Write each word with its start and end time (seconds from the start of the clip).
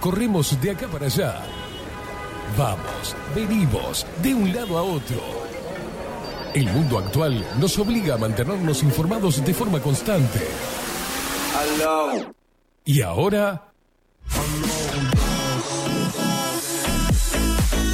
corremos 0.00 0.60
de 0.60 0.70
acá 0.70 0.88
para 0.88 1.06
allá. 1.06 1.40
Vamos, 2.56 3.16
venimos, 3.34 4.06
de 4.22 4.34
un 4.34 4.54
lado 4.54 4.78
a 4.78 4.82
otro. 4.82 5.20
El 6.54 6.70
mundo 6.72 6.98
actual 6.98 7.44
nos 7.60 7.78
obliga 7.78 8.14
a 8.14 8.18
mantenernos 8.18 8.82
informados 8.82 9.44
de 9.44 9.54
forma 9.54 9.80
constante. 9.80 10.40
Y 12.84 13.02
ahora... 13.02 13.64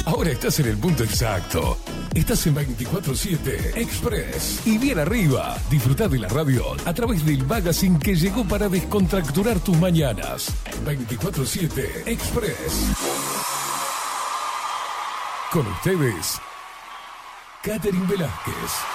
Ahora 0.05 0.31
estás 0.31 0.59
en 0.59 0.67
el 0.67 0.77
punto 0.77 1.03
exacto. 1.03 1.77
Estás 2.15 2.47
en 2.47 2.55
24-7 2.55 3.75
Express. 3.75 4.65
Y 4.65 4.77
bien 4.77 4.99
arriba, 4.99 5.57
disfruta 5.69 6.07
de 6.07 6.17
la 6.17 6.29
radio 6.29 6.63
a 6.85 6.93
través 6.93 7.25
del 7.25 7.45
magazine 7.45 7.99
que 7.99 8.15
llegó 8.15 8.45
para 8.45 8.69
descontracturar 8.69 9.59
tus 9.59 9.77
mañanas. 9.77 10.47
24-7 10.85 12.07
Express. 12.07 12.95
Con 15.51 15.67
ustedes, 15.67 16.39
Catherine 17.61 18.07
Velázquez. 18.07 18.94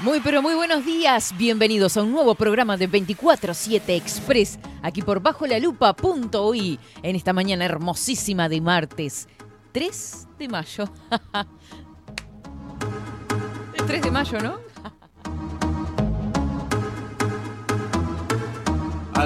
Muy 0.00 0.18
pero 0.20 0.42
muy 0.42 0.54
buenos 0.54 0.84
días, 0.84 1.32
bienvenidos 1.38 1.96
a 1.96 2.02
un 2.02 2.10
nuevo 2.10 2.34
programa 2.34 2.76
de 2.76 2.90
24-7 2.90 3.90
Express, 3.90 4.58
aquí 4.82 5.02
por 5.02 5.20
bajo 5.20 5.46
la 5.46 5.60
lupa.ui, 5.60 6.80
en 7.02 7.14
esta 7.14 7.32
mañana 7.32 7.64
hermosísima 7.64 8.48
de 8.48 8.60
martes 8.60 9.28
3 9.70 10.26
de 10.36 10.48
mayo. 10.48 10.90
El 13.78 13.86
3 13.86 14.02
de 14.02 14.10
mayo, 14.10 14.40
¿no? 14.40 14.58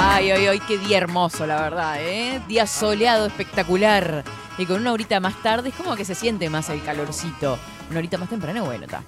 Ay, 0.00 0.30
ay, 0.32 0.46
ay, 0.46 0.60
qué 0.66 0.78
día 0.78 0.98
hermoso, 0.98 1.46
la 1.46 1.60
verdad, 1.60 1.96
¿eh? 2.00 2.40
Día 2.48 2.66
soleado, 2.66 3.26
espectacular. 3.26 4.24
Y 4.58 4.66
con 4.66 4.80
una 4.80 4.92
horita 4.92 5.20
más 5.20 5.40
tarde 5.42 5.68
es 5.68 5.74
como 5.74 5.94
que 5.94 6.04
se 6.04 6.16
siente 6.16 6.50
más 6.50 6.68
el 6.68 6.82
calorcito. 6.82 7.58
Una 7.90 8.00
horita 8.00 8.18
más 8.18 8.28
temprano, 8.28 8.64
bueno, 8.64 8.86
está. 8.86 9.04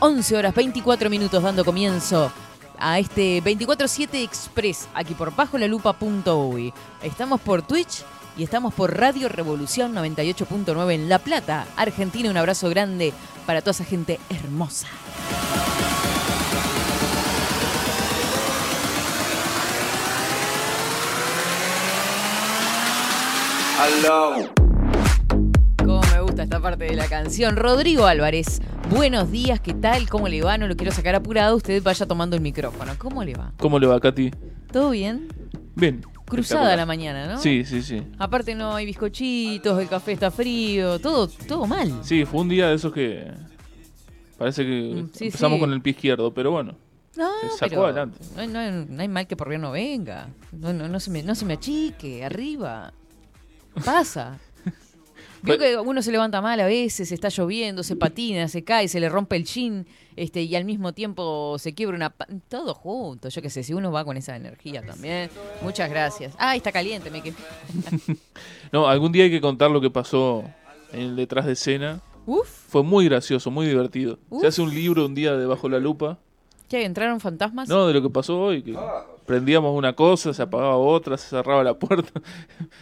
11 0.00 0.36
horas 0.36 0.54
24 0.54 1.10
minutos 1.10 1.42
dando 1.42 1.64
comienzo 1.64 2.32
a 2.78 2.98
este 2.98 3.42
24-7 3.44 4.24
Express, 4.24 4.88
aquí 4.94 5.12
por 5.14 5.36
bajolalupa.uy. 5.36 6.72
Estamos 7.02 7.40
por 7.42 7.60
Twitch 7.62 8.02
y 8.38 8.42
estamos 8.42 8.72
por 8.72 8.96
Radio 8.96 9.28
Revolución 9.28 9.94
98.9 9.94 10.94
en 10.94 11.08
La 11.10 11.18
Plata, 11.18 11.66
Argentina. 11.76 12.30
Un 12.30 12.38
abrazo 12.38 12.70
grande 12.70 13.12
para 13.44 13.60
toda 13.60 13.72
esa 13.72 13.84
gente 13.84 14.18
hermosa. 14.30 14.86
Cómo 25.78 26.00
me 26.12 26.20
gusta 26.20 26.42
esta 26.42 26.60
parte 26.60 26.84
de 26.84 26.94
la 26.96 27.08
canción. 27.08 27.56
Rodrigo 27.56 28.04
Álvarez, 28.04 28.60
buenos 28.90 29.30
días, 29.30 29.58
¿qué 29.60 29.72
tal? 29.72 30.06
¿Cómo 30.06 30.28
le 30.28 30.42
va? 30.42 30.58
No 30.58 30.68
lo 30.68 30.76
quiero 30.76 30.92
sacar 30.92 31.14
apurado, 31.14 31.56
usted 31.56 31.82
vaya 31.82 32.04
tomando 32.04 32.36
el 32.36 32.42
micrófono. 32.42 32.92
¿Cómo 32.98 33.24
le 33.24 33.32
va? 33.32 33.54
¿Cómo 33.58 33.78
le 33.78 33.86
va, 33.86 33.98
Katy? 33.98 34.32
¿Todo 34.70 34.90
bien? 34.90 35.28
Bien. 35.76 36.02
Cruzada 36.26 36.76
la 36.76 36.84
mañana, 36.84 37.26
¿no? 37.26 37.38
Sí, 37.38 37.64
sí, 37.64 37.80
sí. 37.82 38.02
Aparte 38.18 38.54
no 38.54 38.74
hay 38.74 38.84
bizcochitos, 38.84 39.80
el 39.80 39.88
café 39.88 40.12
está 40.12 40.30
frío, 40.30 40.98
todo, 40.98 41.28
todo 41.48 41.66
mal. 41.66 41.90
Sí, 42.02 42.26
fue 42.26 42.42
un 42.42 42.50
día 42.50 42.68
de 42.68 42.74
esos 42.74 42.92
que 42.92 43.32
parece 44.36 44.62
que 44.66 44.92
Mm, 45.04 45.08
sí, 45.14 45.24
empezamos 45.24 45.56
sí. 45.56 45.60
con 45.60 45.72
el 45.72 45.80
pie 45.80 45.92
izquierdo, 45.92 46.34
pero 46.34 46.50
bueno. 46.50 46.76
No, 47.16 47.30
Se 47.42 47.48
sacó 47.56 47.70
pero 47.70 47.84
adelante. 47.86 48.18
No, 48.36 48.40
hay- 48.42 48.48
no 48.48 48.84
no 48.90 49.00
hay 49.00 49.08
mal 49.08 49.26
que 49.26 49.36
por 49.36 49.48
bien 49.48 49.62
no 49.62 49.70
venga. 49.70 50.28
No, 50.52 50.70
no, 50.74 50.86
no, 50.86 51.00
se 51.00 51.10
me, 51.10 51.22
no 51.22 51.34
se 51.34 51.46
me 51.46 51.54
achique, 51.54 52.22
arriba. 52.26 52.92
Pasa. 53.84 54.38
Veo 55.42 55.56
que 55.58 55.76
uno 55.78 56.02
se 56.02 56.12
levanta 56.12 56.42
mal 56.42 56.60
a 56.60 56.66
veces, 56.66 57.12
está 57.12 57.28
lloviendo, 57.30 57.82
se 57.82 57.96
patina, 57.96 58.46
se 58.48 58.62
cae, 58.62 58.88
se 58.88 59.00
le 59.00 59.08
rompe 59.08 59.36
el 59.36 59.44
jean, 59.46 59.86
este, 60.14 60.42
y 60.42 60.54
al 60.54 60.66
mismo 60.66 60.92
tiempo 60.92 61.56
se 61.58 61.72
quiebra 61.74 61.96
una... 61.96 62.10
pa- 62.10 62.26
Todo 62.50 62.74
junto, 62.74 63.30
yo 63.30 63.40
qué 63.40 63.48
sé, 63.48 63.62
si 63.62 63.72
uno 63.72 63.90
va 63.90 64.04
con 64.04 64.18
esa 64.18 64.36
energía 64.36 64.82
también. 64.84 65.30
Muchas 65.62 65.88
gracias. 65.88 66.34
Ah, 66.38 66.56
está 66.56 66.70
caliente, 66.72 67.10
me 67.10 67.22
que... 67.22 67.32
No, 68.72 68.86
algún 68.86 69.12
día 69.12 69.24
hay 69.24 69.30
que 69.30 69.40
contar 69.40 69.70
lo 69.70 69.80
que 69.80 69.88
pasó 69.90 70.44
en 70.92 71.00
el 71.00 71.16
detrás 71.16 71.46
de 71.46 71.52
escena. 71.52 72.00
Uf, 72.26 72.46
Fue 72.68 72.82
muy 72.82 73.06
gracioso, 73.06 73.50
muy 73.50 73.66
divertido. 73.66 74.18
Uf. 74.28 74.42
Se 74.42 74.46
hace 74.48 74.60
un 74.60 74.74
libro 74.74 75.06
un 75.06 75.14
día 75.14 75.34
debajo 75.36 75.68
la 75.70 75.78
lupa. 75.78 76.18
¿qué? 76.68 76.84
¿Entraron 76.84 77.18
fantasmas? 77.18 77.68
No, 77.68 77.86
de 77.88 77.94
lo 77.94 78.02
que 78.02 78.10
pasó 78.10 78.38
hoy, 78.40 78.62
que 78.62 78.76
prendíamos 79.30 79.76
una 79.78 79.92
cosa, 79.92 80.34
se 80.34 80.42
apagaba 80.42 80.76
otra, 80.76 81.16
se 81.16 81.28
cerraba 81.28 81.62
la 81.62 81.74
puerta. 81.74 82.20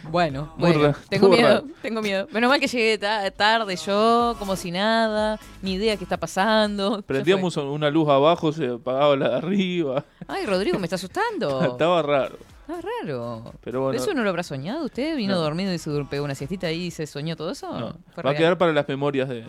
Bueno, 0.09 0.51
bueno, 0.57 0.95
tengo 1.07 1.29
miedo, 1.29 1.47
raro. 1.47 1.63
tengo 1.79 2.01
miedo. 2.01 2.27
Menos 2.31 2.49
mal 2.49 2.59
que 2.59 2.65
llegué 2.65 2.97
ta- 2.97 3.29
tarde 3.29 3.75
yo, 3.75 4.35
como 4.39 4.55
si 4.55 4.71
nada, 4.71 5.39
ni 5.61 5.73
idea 5.73 5.95
qué 5.95 6.03
está 6.05 6.17
pasando. 6.17 7.01
Prendíamos 7.07 7.55
una 7.57 7.91
luz 7.91 8.09
abajo, 8.09 8.51
se 8.51 8.67
apagaba 8.67 9.15
la 9.15 9.29
de 9.29 9.35
arriba. 9.35 10.03
Ay, 10.27 10.47
Rodrigo, 10.47 10.79
me 10.79 10.87
está 10.87 10.95
asustando. 10.95 11.61
Estaba 11.71 12.01
raro. 12.01 12.35
Está 12.67 12.81
raro. 13.03 13.53
Pero 13.63 13.81
bueno, 13.83 13.97
¿Eso 13.97 14.13
no 14.15 14.23
lo 14.23 14.29
habrá 14.31 14.41
soñado 14.43 14.85
usted? 14.85 15.15
¿Vino 15.17 15.35
No. 15.35 15.41
dormido 15.41 15.71
y 15.71 15.77
se 15.77 15.91
pegó 16.09 16.25
una 16.25 16.33
siestita 16.35 16.65
ahí 16.67 16.85
y 16.85 16.91
se 16.91 17.05
soñó 17.05 17.35
todo 17.35 17.51
eso? 17.51 17.71
no. 17.79 17.95
Va 18.25 18.31
a 18.31 18.35
quedar 18.35 18.57
para 18.57 18.73
las 18.73 18.87
memorias 18.87 19.29
de... 19.29 19.43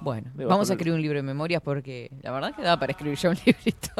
Bueno, 0.00 0.30
vamos 0.34 0.70
a 0.70 0.72
escribir 0.72 0.94
un 0.94 1.02
libro 1.02 1.18
de 1.18 1.22
memorias 1.22 1.60
porque 1.62 2.10
la 2.22 2.30
verdad 2.30 2.54
que 2.54 2.62
daba 2.62 2.80
para 2.80 2.92
escribir 2.92 3.18
ya 3.18 3.30
un 3.30 3.38
librito. 3.44 3.90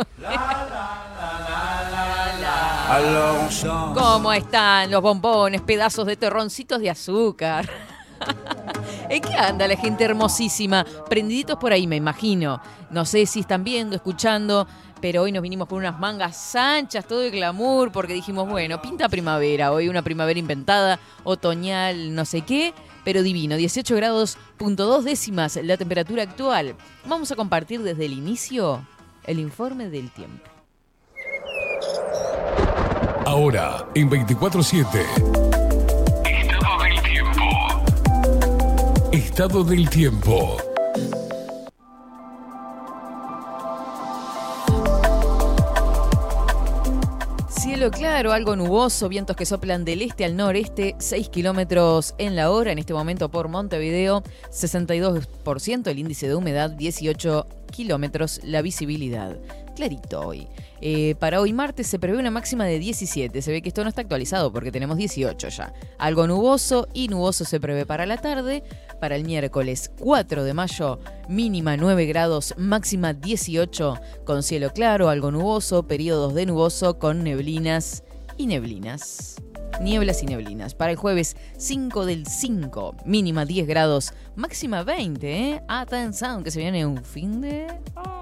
¿Cómo 3.95 4.33
están 4.33 4.91
los 4.91 5.03
bombones, 5.03 5.61
pedazos 5.61 6.07
de 6.07 6.17
terroncitos 6.17 6.81
de 6.81 6.91
azúcar? 6.91 7.69
¿En 9.09 9.21
qué 9.21 9.35
anda 9.35 9.67
la 9.69 9.77
gente 9.77 10.05
hermosísima? 10.05 10.85
Prendiditos 11.09 11.57
por 11.59 11.73
ahí, 11.73 11.87
me 11.87 11.97
imagino. 11.97 12.61
No 12.91 13.05
sé 13.05 13.27
si 13.27 13.41
están 13.41 13.65
viendo, 13.65 13.97
escuchando, 13.97 14.67
pero 15.01 15.23
hoy 15.23 15.33
nos 15.33 15.43
vinimos 15.43 15.69
con 15.69 15.79
unas 15.79 15.99
mangas 15.99 16.55
anchas, 16.55 17.07
todo 17.07 17.21
de 17.21 17.31
glamour, 17.31 17.93
porque 17.93 18.13
dijimos, 18.13 18.49
bueno, 18.49 18.81
pinta 18.83 19.09
primavera, 19.09 19.73
hoy 19.73 19.89
una 19.89 20.03
primavera 20.03 20.39
inventada, 20.39 20.99
otoñal, 21.25 22.15
no 22.15 22.25
sé 22.25 22.43
qué, 22.43 22.75
pero 23.05 23.23
divino. 23.23 23.57
18 23.57 23.97
grados, 23.97 24.39
punto 24.57 24.87
dos 24.87 25.05
décimas 25.05 25.57
la 25.57 25.77
temperatura 25.77 26.23
actual. 26.23 26.77
Vamos 27.07 27.33
a 27.33 27.37
compartir 27.37 27.83
desde 27.83 28.07
el 28.07 28.13
inicio 28.13 28.87
el 29.25 29.39
informe 29.39 29.89
del 29.89 30.11
tiempo. 30.11 30.45
Ahora, 33.27 33.87
en 33.95 34.11
24-7. 34.11 34.87
Estado 36.25 36.83
del 36.83 37.03
tiempo. 37.03 37.43
Estado 39.13 39.65
del 39.65 39.89
tiempo. 39.89 40.70
Claro, 47.89 48.33
algo 48.33 48.57
nuboso, 48.57 49.09
vientos 49.09 49.35
que 49.37 49.47
soplan 49.47 49.87
del 49.87 50.03
este 50.03 50.27
al 50.27 50.37
noreste, 50.37 50.97
6 50.99 51.31
kilómetros 51.31 52.15
en 52.19 52.37
la 52.37 52.51
hora, 52.51 52.73
en 52.73 52.79
este 52.79 52.93
momento 52.93 53.31
por 53.31 53.49
Montevideo, 53.49 54.23
62% 54.51 55.87
el 55.87 55.99
índice 55.99 56.29
de 56.29 56.35
humedad, 56.35 56.69
18 56.69 57.47
kilómetros 57.73 58.41
la 58.45 58.61
visibilidad. 58.61 59.39
Clarito 59.81 60.21
hoy. 60.21 60.47
Eh, 60.83 61.15
para 61.19 61.41
hoy 61.41 61.55
martes 61.55 61.87
se 61.87 61.99
prevé 61.99 62.19
una 62.19 62.31
máxima 62.31 62.67
de 62.67 62.79
17, 62.79 63.41
se 63.41 63.51
ve 63.51 63.63
que 63.63 63.71
esto 63.71 63.83
no 63.83 63.89
está 63.89 64.03
actualizado 64.03 64.53
porque 64.53 64.71
tenemos 64.71 64.99
18 64.99 65.49
ya. 65.49 65.73
Algo 65.97 66.27
nuboso 66.27 66.87
y 66.93 67.09
nuboso 67.09 67.47
se 67.47 67.61
prevé 67.61 67.87
para 67.87 68.05
la 68.05 68.19
tarde, 68.19 68.63
para 69.01 69.17
el 69.17 69.25
miércoles 69.25 69.91
4 69.99 70.45
de 70.45 70.53
mayo, 70.53 70.99
mínima 71.31 71.79
9 71.79 72.05
grados, 72.05 72.53
máxima 72.59 73.15
18, 73.15 73.99
con 74.27 74.43
cielo 74.43 74.71
claro, 74.75 75.09
algo 75.09 75.31
nuboso, 75.31 75.85
periodos 75.85 76.35
de 76.35 76.45
nuboso 76.45 76.99
con 76.99 77.25
neblinas 77.25 78.05
y 78.37 78.49
neblinas. 78.49 79.37
Nieblas 79.81 80.23
y 80.23 80.27
neblinas. 80.27 80.75
Para 80.75 80.93
el 80.93 80.97
jueves 80.97 81.37
5 81.57 82.07
del 82.07 82.27
5, 82.27 82.97
mínima 83.05 83.45
10 83.45 83.67
grados, 83.67 84.13
máxima 84.37 84.83
20, 84.83 85.33
¿eh? 85.33 85.63
Atención, 85.69 86.45
que 86.45 86.51
se 86.51 86.61
viene 86.61 86.85
un 86.87 87.05
fin 87.05 87.41
de... 87.41 87.67
Ah. 87.97 88.21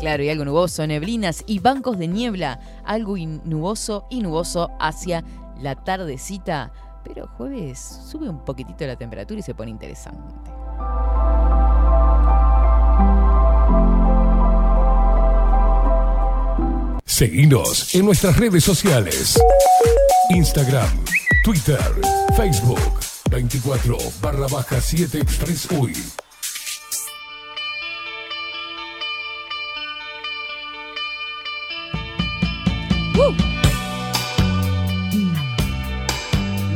Claro, 0.00 0.22
y 0.22 0.28
algo 0.28 0.44
nuboso, 0.44 0.86
neblinas 0.86 1.42
y 1.46 1.58
bancos 1.58 1.98
de 1.98 2.06
niebla, 2.06 2.60
algo 2.84 3.16
nuboso 3.16 4.06
y 4.10 4.20
nuboso 4.20 4.70
hacia 4.78 5.24
la 5.60 5.74
tardecita. 5.74 6.72
Pero 7.02 7.26
jueves 7.26 7.78
sube 7.78 8.28
un 8.28 8.44
poquitito 8.44 8.86
la 8.86 8.96
temperatura 8.96 9.40
y 9.40 9.42
se 9.42 9.54
pone 9.54 9.70
interesante. 9.72 10.34
Seguimos 17.18 17.96
en 17.96 18.04
nuestras 18.04 18.36
redes 18.36 18.62
sociales. 18.62 19.36
Instagram, 20.30 20.88
Twitter, 21.42 21.80
Facebook. 22.36 22.78
24 23.28 23.98
barra 24.22 24.46
baja 24.46 24.76
7expressuy. 24.76 25.96
Uh. 33.16 33.34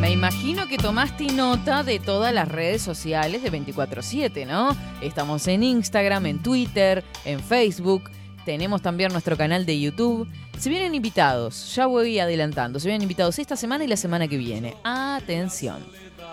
Me 0.00 0.10
imagino 0.10 0.66
que 0.66 0.76
tomaste 0.76 1.26
nota 1.26 1.84
de 1.84 2.00
todas 2.00 2.34
las 2.34 2.48
redes 2.48 2.82
sociales 2.82 3.44
de 3.44 3.52
24-7, 3.52 4.44
¿no? 4.48 4.76
Estamos 5.02 5.46
en 5.46 5.62
Instagram, 5.62 6.26
en 6.26 6.42
Twitter, 6.42 7.04
en 7.24 7.38
Facebook. 7.38 8.10
Tenemos 8.44 8.82
también 8.82 9.12
nuestro 9.12 9.36
canal 9.36 9.64
de 9.66 9.78
YouTube. 9.80 10.28
Se 10.58 10.68
vienen 10.68 10.94
invitados, 10.94 11.74
ya 11.74 11.86
voy 11.86 12.18
adelantando, 12.18 12.80
se 12.80 12.88
vienen 12.88 13.02
invitados 13.02 13.38
esta 13.38 13.56
semana 13.56 13.84
y 13.84 13.88
la 13.88 13.96
semana 13.96 14.28
que 14.28 14.36
viene. 14.36 14.74
Atención. 14.84 15.84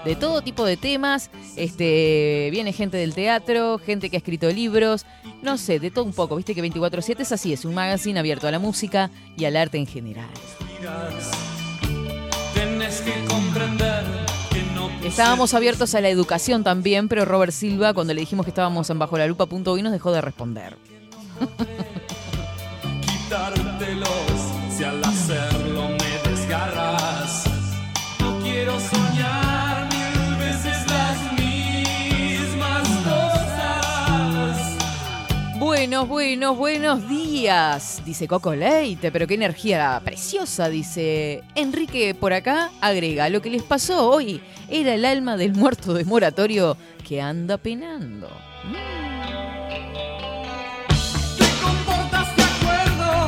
De 0.06 0.16
todo 0.16 0.42
tipo 0.42 0.66
de 0.66 0.78
temas, 0.78 1.30
este, 1.56 2.50
viene 2.52 2.72
gente 2.72 2.96
del 2.98 3.14
teatro, 3.14 3.80
gente 3.80 4.10
que 4.10 4.16
ha 4.16 4.20
escrito 4.20 4.50
libros, 4.50 5.06
no 5.42 5.58
sé, 5.58 5.80
de 5.80 5.92
todo 5.92 6.06
un 6.06 6.14
poco. 6.14 6.36
Viste 6.36 6.56
que 6.56 6.64
24-7 6.64 7.20
es 7.20 7.32
así, 7.32 7.54
es 7.54 7.66
un 7.66 7.74
magazine 7.74 8.20
abierto 8.20 8.48
a 8.48 8.52
la 8.52 8.60
música 8.60 9.12
y 9.36 9.46
al 9.46 9.58
arte 9.58 9.78
en 9.78 9.88
general. 9.88 10.30
Estábamos 15.04 15.54
abiertos 15.54 15.96
a 15.96 16.02
la 16.02 16.10
educación 16.10 16.64
también, 16.64 17.08
pero 17.10 17.26
Robert 17.26 17.52
Silva, 17.52 17.94
cuando 17.94 18.14
le 18.14 18.22
dijimos 18.22 18.46
que 18.46 18.52
estábamos 18.52 18.90
en 18.90 19.00
Bajo 19.00 19.18
la 19.18 19.28
Lupa 19.28 19.48
hoy, 19.66 19.82
nos 19.82 19.92
dejó 19.92 20.12
de 20.12 20.22
responder. 20.22 20.78
Buenos, 36.00 36.07
buenos, 36.07 36.57
buenos 36.57 37.10
días, 37.10 38.01
dice 38.06 38.25
Coco 38.25 38.56
Leite, 38.56 39.12
pero 39.12 39.28
qué 39.28 39.34
energía 39.34 40.01
preciosa, 40.01 40.69
dice 40.69 41.44
Enrique 41.56 42.16
por 42.16 42.31
acá, 42.31 42.72
agrega, 42.80 43.28
lo 43.28 43.42
que 43.42 43.50
les 43.50 43.63
pasó 43.63 44.10
hoy 44.10 44.40
era 44.69 44.94
el 44.94 45.04
alma 45.04 45.36
del 45.36 45.54
muerto 45.56 45.94
de 45.94 46.06
moratorio 46.06 46.78
que 47.06 47.22
anda 47.22 47.57
penando. 47.57 48.30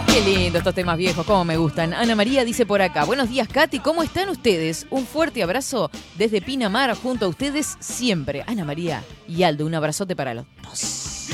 Qué 0.07 0.21
lindo 0.21 0.59
estos 0.59 0.73
temas 0.73 0.97
viejos, 0.97 1.25
cómo 1.25 1.43
me 1.43 1.57
gustan. 1.57 1.93
Ana 1.93 2.15
María 2.15 2.45
dice 2.45 2.65
por 2.65 2.81
acá, 2.81 3.03
buenos 3.03 3.27
días 3.27 3.49
Katy, 3.49 3.79
¿cómo 3.79 4.01
están 4.01 4.29
ustedes? 4.29 4.87
Un 4.89 5.05
fuerte 5.05 5.43
abrazo 5.43 5.91
desde 6.17 6.41
Pinamar 6.41 6.95
junto 6.95 7.25
a 7.25 7.27
ustedes 7.27 7.75
siempre. 7.81 8.45
Ana 8.47 8.63
María 8.63 9.03
y 9.27 9.43
Aldo, 9.43 9.65
un 9.65 9.75
abrazote 9.75 10.15
para 10.15 10.33
los 10.33 10.45
dos. 10.63 11.27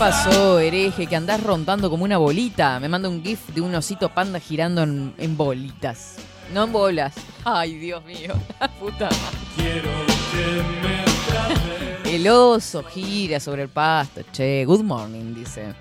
Pasó, 0.00 0.58
hereje? 0.58 1.06
Que 1.06 1.14
andás 1.14 1.42
rondando 1.42 1.90
como 1.90 2.04
una 2.04 2.16
bolita. 2.16 2.80
Me 2.80 2.88
manda 2.88 3.06
un 3.06 3.22
gif 3.22 3.50
de 3.50 3.60
un 3.60 3.74
osito 3.74 4.08
panda 4.08 4.40
girando 4.40 4.82
en, 4.82 5.36
bolitas. 5.36 6.16
No 6.54 6.64
en 6.64 6.72
bolas. 6.72 7.14
Ay, 7.44 7.74
Dios 7.74 8.02
mío. 8.06 8.32
Puta. 8.80 9.10
Quiero 9.54 9.90
que 10.32 10.62
me 12.08 12.16
El 12.16 12.26
oso 12.28 12.82
gira 12.82 13.38
sobre 13.40 13.64
el 13.64 13.68
pasto. 13.68 14.22
Che, 14.32 14.64
good 14.64 14.82
morning, 14.82 15.34
dice. 15.34 15.74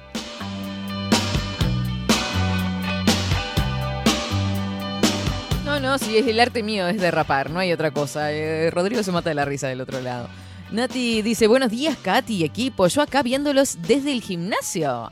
No, 5.64 5.80
no, 5.80 5.98
si 5.98 6.18
es 6.18 6.28
el 6.28 6.42
arte 6.42 6.62
mío 6.62 6.90
es 6.90 7.00
derrapar, 7.00 7.52
no 7.52 7.60
hay 7.60 7.72
otra 7.72 7.92
cosa. 7.92 8.34
Eh, 8.34 8.70
Rodrigo 8.70 9.02
se 9.02 9.14
mata 9.14 9.30
de 9.30 9.36
la 9.36 9.46
risa 9.46 9.70
del 9.70 9.80
otro 9.80 10.02
lado. 10.02 10.28
Nati 10.72 11.24
dice, 11.24 11.48
buenos 11.48 11.72
días, 11.72 11.98
Katy, 11.98 12.44
equipo. 12.44 12.86
Yo 12.86 13.02
acá 13.02 13.24
viéndolos 13.24 13.80
desde 13.82 14.12
el 14.12 14.22
gimnasio. 14.22 14.92
Ah, 14.92 15.12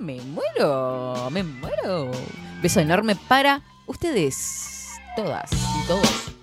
me 0.00 0.20
muero, 0.20 1.30
me 1.30 1.42
muero. 1.42 2.10
Beso 2.60 2.80
enorme 2.80 3.16
para 3.16 3.62
ustedes 3.86 5.00
todas 5.16 5.50
y 5.50 5.86
todos. 5.86 6.34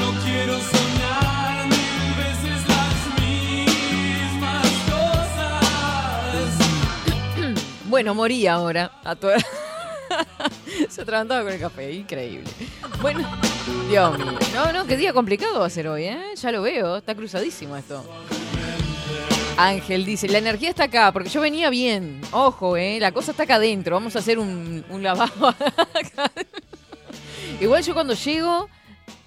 No 0.00 0.12
quiero 0.24 0.54
soñar 0.58 1.66
mil 1.68 2.14
veces 2.16 2.68
las 2.68 2.94
mismas 3.20 4.66
cosas. 4.90 6.58
bueno, 7.88 8.16
morí 8.16 8.48
ahora. 8.48 8.90
A 9.04 9.14
toda... 9.14 9.36
Se 10.88 11.02
atragantaba 11.02 11.42
con 11.42 11.52
el 11.52 11.60
café, 11.60 11.92
increíble. 11.92 12.48
Bueno, 13.00 13.28
Dios 13.88 14.18
mío. 14.18 14.38
No, 14.54 14.72
no, 14.72 14.86
qué 14.86 14.96
día 14.96 15.12
complicado 15.12 15.60
va 15.60 15.66
a 15.66 15.70
ser 15.70 15.88
hoy, 15.88 16.04
¿eh? 16.04 16.34
Ya 16.36 16.52
lo 16.52 16.62
veo, 16.62 16.96
está 16.96 17.14
cruzadísimo 17.14 17.76
esto. 17.76 18.04
Ángel 19.56 20.04
dice, 20.04 20.28
la 20.28 20.38
energía 20.38 20.70
está 20.70 20.84
acá, 20.84 21.12
porque 21.12 21.28
yo 21.28 21.40
venía 21.40 21.68
bien. 21.68 22.20
Ojo, 22.30 22.76
eh, 22.76 22.98
la 23.00 23.10
cosa 23.10 23.32
está 23.32 23.42
acá 23.42 23.56
adentro. 23.56 23.96
Vamos 23.96 24.14
a 24.14 24.20
hacer 24.20 24.38
un, 24.38 24.84
lavado. 25.00 25.54
Igual 27.60 27.82
yo 27.82 27.92
cuando 27.92 28.14
llego, 28.14 28.68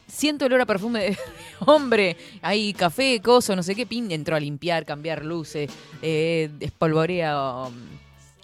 siento 0.07 0.45
el 0.45 0.53
olor 0.53 0.61
a 0.61 0.65
perfume 0.65 1.01
de 1.01 1.17
hombre. 1.59 2.15
Hay 2.41 2.73
café, 2.73 3.21
coso, 3.21 3.57
no 3.57 3.63
sé 3.63 3.75
qué. 3.75 3.85
Pin 3.85 4.09
entró 4.11 4.37
a 4.37 4.39
limpiar, 4.39 4.85
cambiar 4.85 5.25
luces, 5.25 5.69
eh, 6.01 6.49
espolvorea. 6.61 7.65
Um, 7.67 8.00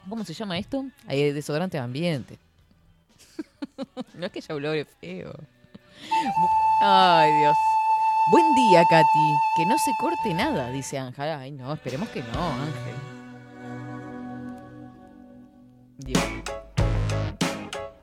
¿Cómo 0.10 0.24
se 0.24 0.34
llama 0.34 0.58
esto? 0.58 0.86
Hay 1.06 1.32
desodorante 1.34 1.78
de 1.78 1.84
ambiente. 1.84 2.40
no 4.14 4.26
es 4.26 4.32
que 4.32 4.42
ya 4.42 4.56
olore 4.56 4.86
feo. 4.86 5.34
Ay, 6.82 7.32
Dios. 7.40 7.58
Buen 8.32 8.56
día, 8.56 8.84
Katy. 8.90 9.06
Que 9.58 9.66
no 9.66 9.78
se 9.78 9.92
corte 10.00 10.34
nada, 10.34 10.72
dice 10.72 10.98
Ángel. 10.98 11.30
Ay, 11.30 11.52
no, 11.52 11.74
esperemos 11.74 12.10
que 12.10 12.22
no, 12.24 12.50
Ángel. 12.54 12.96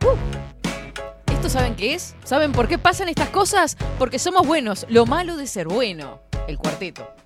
Uh. 0.04 1.32
¿Esto 1.32 1.48
saben 1.48 1.74
qué 1.76 1.94
es? 1.94 2.14
¿Saben 2.24 2.52
por 2.52 2.68
qué 2.68 2.78
pasan 2.78 3.08
estas 3.08 3.30
cosas? 3.30 3.76
Porque 3.98 4.18
somos 4.18 4.46
buenos. 4.46 4.86
Lo 4.88 5.06
malo 5.06 5.36
de 5.36 5.46
ser 5.46 5.68
bueno. 5.68 6.20
El 6.48 6.58
cuarteto. 6.58 7.23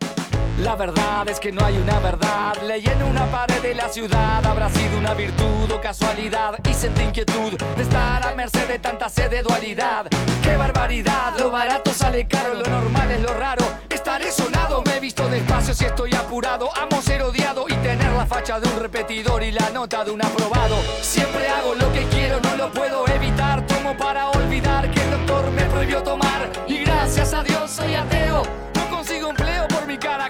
La 0.63 0.75
verdad 0.75 1.29
es 1.29 1.39
que 1.39 1.53
no 1.53 1.65
hay 1.65 1.77
una 1.77 2.01
verdad. 2.01 2.57
Leyendo 2.67 3.07
una 3.07 3.27
pared 3.27 3.63
de 3.63 3.75
la 3.75 3.89
ciudad 3.89 4.45
habrá 4.45 4.69
sido 4.69 4.99
una 4.99 5.15
virtud 5.15 5.71
o 5.73 5.81
casualidad. 5.81 6.59
Y 6.69 6.75
sentí 6.75 7.03
inquietud 7.03 7.53
de 7.77 7.83
estar 7.83 8.27
a 8.27 8.35
merced 8.35 8.67
de 8.67 8.79
tanta 8.79 9.09
sed 9.09 9.31
de 9.31 9.43
dualidad. 9.43 10.07
¡Qué 10.43 10.57
barbaridad! 10.57 11.39
Lo 11.39 11.51
barato 11.51 11.93
sale 11.93 12.27
caro, 12.27 12.55
lo 12.55 12.65
normal 12.65 13.11
es 13.13 13.23
lo 13.23 13.35
raro. 13.35 13.65
Estaré 13.89 14.33
sonado, 14.33 14.83
me 14.85 14.97
he 14.97 15.01
visto 15.01 15.29
despacio 15.29 15.75
si 15.75 15.85
estoy 15.85 16.15
apurado. 16.15 16.71
Amo 16.77 17.01
ser 17.03 17.23
odiado 17.23 17.67
y 17.69 17.75
tener 17.75 18.13
la 18.13 18.27
facha 18.27 18.59
de 18.59 18.69
un 18.69 18.81
repetidor 18.81 19.43
y 19.45 19.53
la 19.53 19.71
nota 19.71 20.05
de 20.05 20.11
un 20.11 20.25
aprobado. 20.25 20.77
Siempre 21.01 21.49
hago 21.49 21.75
lo 21.77 21.93
que 21.93 22.03
quiero, 22.09 22.41
no 22.41 22.57
lo 22.57 22.73
puedo 22.73 23.07
evitar. 23.07 23.65
Tomo 23.67 23.97
para 23.97 24.29
olvidar 24.31 24.91
que 24.91 25.01
el 25.01 25.11
doctor 25.13 25.51
me 25.53 25.63
prohibió 25.67 26.03
tomar. 26.03 26.51
Y 26.67 26.79
gracias 26.79 27.33
a 27.33 27.45
Dios 27.45 27.71
soy 27.71 27.95
ateo. 27.95 28.43
No 28.75 28.91
consigo 28.91 29.31
empleo 29.31 29.69
por 29.69 29.87
mi 29.87 29.97
cara 29.99 30.29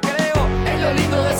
lo 0.88 0.94
lindo 0.94 1.22
de. 1.22 1.34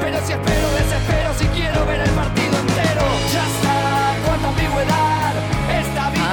Pero 0.00 0.18
si 0.26 0.32
espero, 0.32 0.68
desespero, 0.72 1.34
si 1.38 1.46
quiero 1.48 1.86
ver 1.86 2.00
el 2.00 2.10
partido 2.10 2.58
entero. 2.58 3.02
Ya 3.32 3.46
está, 3.46 4.16
cuánta 4.24 4.48
ambigüedad. 4.48 5.34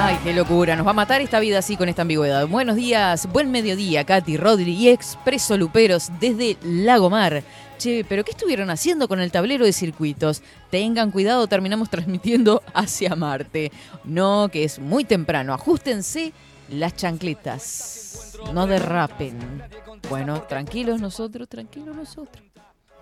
Ay, 0.01 0.17
qué 0.23 0.33
locura. 0.33 0.75
Nos 0.75 0.85
va 0.85 0.91
a 0.91 0.93
matar 0.93 1.21
esta 1.21 1.39
vida 1.39 1.59
así 1.59 1.75
con 1.75 1.89
esta 1.89 2.03
ambigüedad. 2.03 2.47
Buenos 2.47 2.75
días, 2.77 3.27
buen 3.31 3.51
mediodía, 3.51 4.05
Katy, 4.05 4.37
Rodri 4.37 4.73
y 4.73 4.89
Expreso 4.89 5.57
Luperos 5.57 6.09
desde 6.19 6.57
Lagomar. 6.63 7.43
Che, 7.77 8.05
pero 8.07 8.23
¿qué 8.23 8.31
estuvieron 8.31 8.69
haciendo 8.69 9.09
con 9.09 9.19
el 9.19 9.31
tablero 9.31 9.65
de 9.65 9.73
circuitos? 9.73 10.41
Tengan 10.69 11.11
cuidado, 11.11 11.47
terminamos 11.47 11.89
transmitiendo 11.89 12.63
hacia 12.73 13.15
Marte. 13.15 13.71
No, 14.05 14.47
que 14.49 14.63
es 14.63 14.79
muy 14.79 15.03
temprano. 15.03 15.53
Ajustense 15.53 16.31
las 16.69 16.95
chancletas. 16.95 18.04
No 18.53 18.67
derrapen. 18.67 19.63
Bueno, 20.09 20.41
tranquilos 20.43 21.01
nosotros, 21.01 21.47
tranquilos 21.49 21.95
nosotros. 21.95 22.43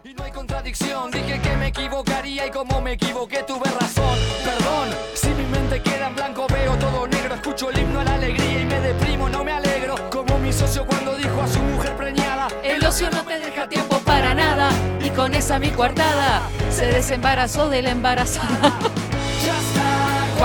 Y 0.06 0.14
no 0.14 0.24
hay 0.24 0.32
contradicción, 0.32 1.12
dije 1.12 1.40
que 1.40 1.56
me 1.56 1.68
equivocaría 1.68 2.48
y 2.48 2.52
como 2.52 2.82
me 2.82 2.94
equivoqué 2.94 3.44
tuve 3.44 3.70
razón. 3.80 4.18
Perdón, 4.44 4.90
si 5.14 5.30
mi 5.30 5.46
mente 5.46 5.82
queda 5.82 6.08
en 6.08 6.16
blanco 6.16 6.46
veo 6.52 6.76
todo 6.78 7.08
negro, 7.08 7.36
escucho 7.36 7.70
el 7.70 7.80
himno 7.80 8.02
a 8.02 8.04
la 8.04 8.16
alegría 8.16 8.62
y 8.62 8.66
me 8.66 8.82
deprimo, 8.82 9.30
no 9.30 9.46
me 9.46 9.54
alegro. 9.54 9.96
Como 10.10 10.38
mi 10.40 10.52
socio 10.52 10.86
cuando 10.86 11.16
dijo 11.16 11.42
a 11.42 11.48
su 11.48 11.60
mujer 11.60 11.96
preñada, 11.96 12.50
el 12.64 12.86
ocio 12.86 13.10
no 13.12 13.24
te 13.24 13.40
deja 13.40 13.70
tiempo 13.70 13.98
para 14.00 14.34
nada. 14.34 14.70
Y 15.02 15.10
con 15.12 15.34
esa 15.36 15.58
mi 15.58 15.70
coartada 15.72 16.42
se 16.70 16.88
desembarazó 16.88 17.70
de 17.70 17.82
la 17.82 17.92
embarazada. 17.92 18.74
Ya 19.44 19.60
está. 19.60 20.40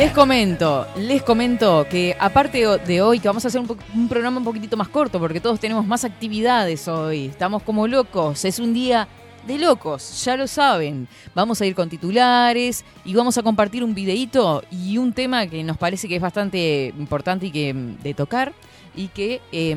Les 0.00 0.12
comento, 0.12 0.86
les 0.96 1.22
comento 1.22 1.86
que 1.90 2.16
aparte 2.18 2.66
de 2.78 3.02
hoy, 3.02 3.20
que 3.20 3.28
vamos 3.28 3.44
a 3.44 3.48
hacer 3.48 3.60
un, 3.60 4.08
programa 4.08 4.38
un 4.38 4.44
poquitito 4.44 4.74
más 4.74 4.88
corto, 4.88 5.20
porque 5.20 5.40
todos 5.40 5.60
tenemos 5.60 5.86
más 5.86 6.04
actividades 6.04 6.88
hoy, 6.88 7.26
estamos 7.26 7.62
como 7.62 7.86
locos, 7.86 8.46
es 8.46 8.58
un 8.58 8.72
día 8.72 9.06
de 9.46 9.58
locos, 9.58 10.24
ya 10.24 10.38
lo 10.38 10.46
saben. 10.46 11.06
Vamos 11.34 11.60
a 11.60 11.66
ir 11.66 11.74
con 11.74 11.90
titulares 11.90 12.82
y 13.04 13.12
vamos 13.12 13.36
a 13.36 13.42
compartir 13.42 13.84
un 13.84 13.94
videíto 13.94 14.62
y 14.70 14.96
un 14.96 15.12
tema 15.12 15.46
que 15.46 15.62
nos 15.62 15.76
parece 15.76 16.08
que 16.08 16.16
es 16.16 16.22
bastante 16.22 16.94
importante 16.98 17.46
y 17.46 17.50
que 17.50 17.74
de 17.74 18.14
tocar 18.14 18.54
y 18.96 19.08
que 19.08 19.42
eh, 19.52 19.76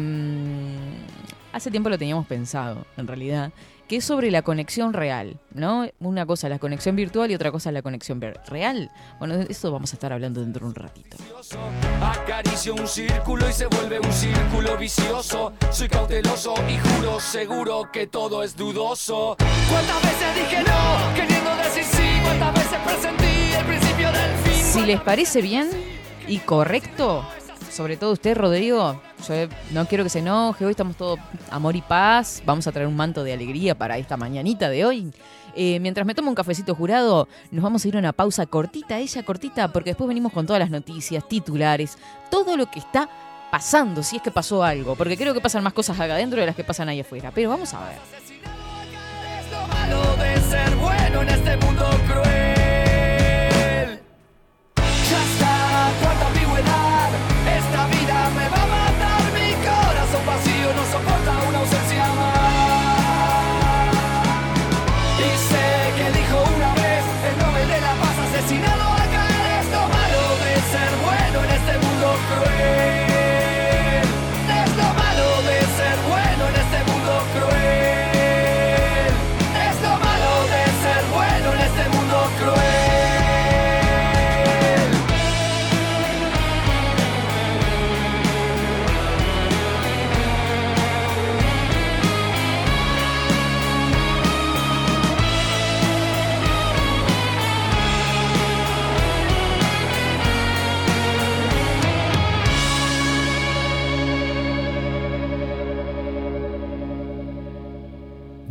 hace 1.52 1.70
tiempo 1.70 1.90
lo 1.90 1.98
teníamos 1.98 2.26
pensado, 2.28 2.86
en 2.96 3.08
realidad 3.08 3.52
que 3.88 3.98
es 3.98 4.06
sobre 4.06 4.32
la 4.32 4.42
conexión 4.42 4.94
real, 4.94 5.40
¿no? 5.54 5.88
Una 6.00 6.26
cosa 6.26 6.48
es 6.48 6.52
la 6.52 6.60
conexión 6.60 6.96
virtual 6.96 7.32
y 7.32 7.36
otra 7.36 7.52
cosa 7.52 7.70
es 7.70 7.74
la 7.74 7.82
conexión 7.82 8.22
real. 8.22 8.92
Bueno, 9.20 9.38
de 9.38 9.48
eso 9.50 9.72
vamos 9.72 9.92
a 9.92 9.96
estar 9.96 10.14
hablando 10.14 10.42
dentro 10.42 10.62
de 10.62 10.68
un 10.68 10.76
ratito. 10.76 11.18
Acaricio 12.02 12.76
un 12.76 12.88
círculo 12.88 13.50
y 13.50 13.54
se 13.54 13.68
vuelve 13.68 14.00
un 14.00 14.12
círculo 14.12 14.78
vicioso. 14.78 15.54
Soy 15.72 15.90
cauteloso 15.90 16.56
y 16.70 16.78
juro 16.78 17.20
seguro 17.20 17.90
que 17.92 18.08
todo 18.08 18.44
es 18.44 18.56
dudoso. 18.56 19.36
¿Cuántas 19.70 20.02
veces 20.02 20.36
dije 20.36 20.64
no, 20.64 21.16
queriendo 21.16 21.56
decir 21.58 21.84
sí? 21.84 22.22
¿Cuántas 22.24 22.54
veces 22.54 22.80
presentí 22.86 23.54
el 23.58 23.66
principio 23.66 24.12
del 24.12 24.38
fin? 24.44 24.64
Si 24.64 24.82
les 24.86 25.02
parece 25.02 25.42
bien 25.42 25.70
y 26.28 26.40
correcto, 26.40 27.26
sobre 27.70 27.98
todo 27.98 28.14
usted, 28.14 28.38
Rodrigo, 28.38 29.02
yo 29.28 29.48
no 29.72 29.86
quiero 29.86 30.04
que 30.04 30.10
se 30.10 30.20
enoje, 30.20 30.66
hoy 30.66 30.72
estamos 30.72 30.98
todos 30.98 31.20
amor 31.50 31.76
y 31.76 31.82
paz, 31.82 32.44
vamos 32.46 32.68
a 32.68 32.72
traer 32.72 32.88
un 32.88 32.96
manto 32.96 33.24
de 33.24 33.34
alegría 33.34 33.76
para 33.76 33.98
esta 33.98 34.18
mañanita 34.18 34.70
de 34.70 34.86
hoy. 34.86 35.12
Eh, 35.56 35.80
mientras 35.80 36.06
me 36.06 36.16
tomo 36.16 36.30
un 36.30 36.36
cafecito 36.36 36.76
jurado, 36.76 37.28
nos 37.52 37.64
vamos 37.64 37.86
a 37.86 37.88
ir 37.88 37.96
a 37.96 38.00
una 38.00 38.12
pausa 38.12 38.46
cortita, 38.46 39.00
ella 39.00 39.24
cortita, 39.24 39.68
porque 39.70 39.92
después 39.92 40.08
venimos 40.08 40.34
con 40.34 40.46
todas 40.46 40.60
las 40.60 40.72
noticias, 40.72 41.28
titulares, 41.28 41.98
todo 42.30 42.58
lo 42.58 42.66
que 42.70 42.80
está 42.80 43.10
pasando, 43.52 44.02
si 44.02 44.18
es 44.18 44.22
que 44.22 44.32
pasó 44.32 44.64
algo, 44.64 44.96
porque 44.96 45.16
creo 45.16 45.34
que 45.34 45.42
pasan 45.42 45.64
más 45.64 45.74
cosas 45.74 46.00
acá 46.00 46.16
adentro 46.16 46.40
de 46.40 46.48
las 46.48 46.56
que 46.56 46.64
pasan 46.64 46.90
ahí 46.90 47.00
afuera, 47.00 47.32
pero 47.34 47.50
vamos 47.50 47.74
a 47.74 47.80
ver. 47.86 47.98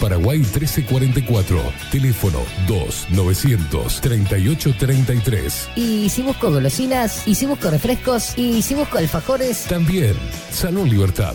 Paraguay 0.00 0.38
1344. 0.38 1.60
Teléfono 1.90 2.38
2900 2.66 4.00
3833. 4.00 5.68
Y 5.76 6.08
si 6.08 6.22
busco 6.22 6.50
golosinas. 6.50 7.26
Y 7.26 7.34
si 7.34 7.46
busco 7.46 7.70
refrescos. 7.70 8.36
Y 8.36 8.62
si 8.62 8.74
busco 8.74 8.98
alfajores. 8.98 9.64
También. 9.66 10.14
Salón 10.50 10.88
Libertad. 10.88 11.34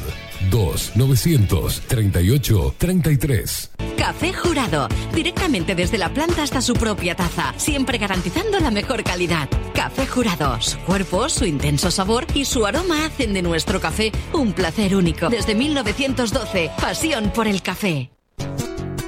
2 0.49 0.91
900 0.95 1.81
38 1.87 2.75
33. 2.77 3.71
Café 3.97 4.33
Jurado. 4.33 4.87
Directamente 5.13 5.75
desde 5.75 5.97
la 5.97 6.11
planta 6.13 6.43
hasta 6.43 6.61
su 6.61 6.73
propia 6.73 7.15
taza. 7.15 7.53
Siempre 7.57 7.97
garantizando 7.99 8.59
la 8.59 8.71
mejor 8.71 9.03
calidad. 9.03 9.47
Café 9.75 10.07
Jurado. 10.07 10.59
Su 10.59 10.79
cuerpo, 10.79 11.29
su 11.29 11.45
intenso 11.45 11.91
sabor 11.91 12.25
y 12.33 12.45
su 12.45 12.65
aroma 12.65 13.05
hacen 13.05 13.33
de 13.33 13.41
nuestro 13.41 13.79
café 13.79 14.11
un 14.33 14.53
placer 14.53 14.95
único. 14.95 15.29
Desde 15.29 15.53
1912. 15.53 16.71
Pasión 16.79 17.31
por 17.31 17.47
el 17.47 17.61
café. 17.61 18.09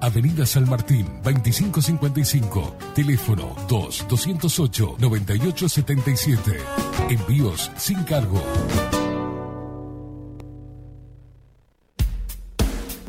Avenida 0.00 0.46
San 0.46 0.68
Martín, 0.68 1.06
2555. 1.22 2.74
Teléfono 2.94 3.54
2-208-9877. 3.68 6.56
Envíos 7.10 7.70
sin 7.76 8.02
cargo. 8.04 8.42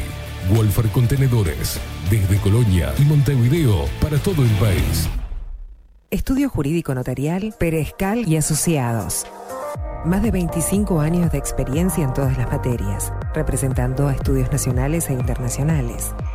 Wolfer 0.56 0.88
Contenedores 0.90 1.80
desde 2.10 2.38
Colonia 2.38 2.94
y 2.98 3.04
Montevideo 3.04 3.86
para 4.02 4.18
todo 4.18 4.44
el 4.44 4.52
país. 4.52 5.10
Estudio 6.12 6.50
Jurídico 6.50 6.94
Notarial, 6.94 7.56
Perezcal 7.58 8.28
y 8.28 8.38
Asociados. 8.38 9.26
Más 10.06 10.22
de 10.22 10.32
25 10.32 11.00
años 11.00 11.32
de 11.32 11.38
experiencia 11.38 12.04
en 12.04 12.14
todas 12.14 12.38
las 12.38 12.52
materias, 12.52 13.14
representando 13.34 14.08
a 14.08 14.14
estudios 14.14 14.52
nacionales 14.52 15.10
e 15.10 15.14
internacionales. 15.14 16.14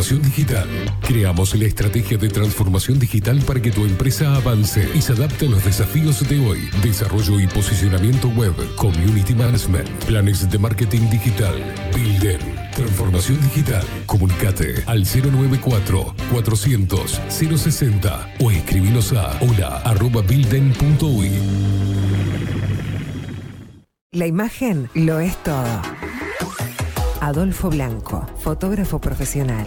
Transformación 0.00 0.22
Digital. 0.22 0.66
Creamos 1.02 1.54
la 1.54 1.66
estrategia 1.66 2.16
de 2.16 2.30
transformación 2.30 2.98
digital 2.98 3.38
para 3.46 3.60
que 3.60 3.70
tu 3.70 3.84
empresa 3.84 4.34
avance 4.34 4.88
y 4.94 5.02
se 5.02 5.12
adapte 5.12 5.44
a 5.44 5.50
los 5.50 5.62
desafíos 5.62 6.26
de 6.26 6.40
hoy. 6.40 6.70
Desarrollo 6.82 7.38
y 7.38 7.46
posicionamiento 7.46 8.28
web, 8.28 8.54
community 8.76 9.34
management, 9.34 9.86
planes 10.06 10.50
de 10.50 10.58
marketing 10.58 11.10
digital, 11.10 11.54
Builden. 11.94 12.40
Transformación 12.74 13.42
digital. 13.42 13.84
Comunicate 14.06 14.82
al 14.86 15.04
094 15.04 16.14
400 16.32 17.20
060 17.28 18.36
o 18.40 18.50
escribinos 18.50 19.12
a 19.12 19.38
hola@builden.uy. 19.42 21.30
La 24.12 24.26
imagen 24.26 24.88
lo 24.94 25.20
es 25.20 25.36
todo. 25.42 25.82
Adolfo 27.20 27.68
Blanco, 27.68 28.26
fotógrafo 28.38 28.98
profesional. 28.98 29.66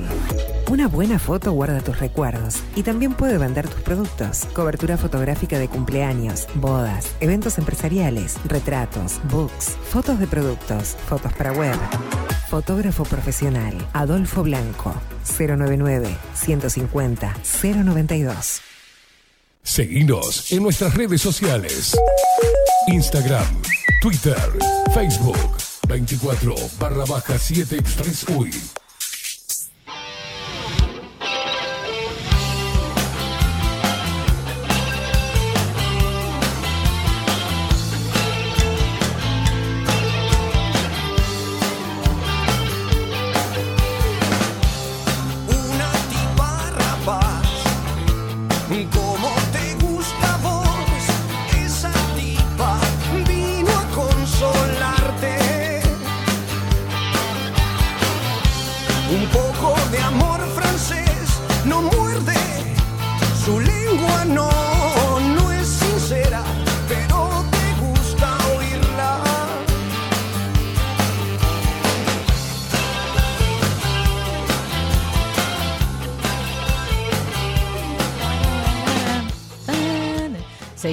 Una 0.72 0.88
buena 0.88 1.19
foto 1.19 1.51
guarda 1.51 1.81
tus 1.81 2.00
recuerdos 2.00 2.55
y 2.75 2.81
también 2.81 3.13
puede 3.13 3.38
vender 3.38 3.69
tus 3.69 3.81
productos. 3.81 4.45
Cobertura 4.53 4.98
fotográfica 4.98 5.60
de 5.60 5.67
cumpleaños, 5.67 6.48
bodas, 6.55 7.15
eventos 7.19 7.60
empresariales, 7.60 8.38
retratos, 8.45 9.22
books, 9.29 9.77
fotos 9.89 10.19
de 10.19 10.25
productos, 10.25 10.98
fotos 11.07 11.31
para 11.33 11.51
web. 11.51 11.77
Fotógrafo 12.50 13.03
profesional, 13.03 13.75
Adolfo 13.93 14.41
Blanco, 14.41 14.93
099 15.38 16.17
150 16.33 17.36
092. 17.62 18.62
Seguinos 19.62 20.51
en 20.51 20.63
nuestras 20.63 20.95
redes 20.95 21.22
sociales. 21.22 21.95
Instagram, 22.88 23.62
Twitter, 24.01 24.38
Facebook, 24.93 25.55
24 25.88 26.56
barra 26.80 27.06
baja 27.06 27.38
7 27.38 27.78
Express 27.78 28.25
UI. 28.30 28.73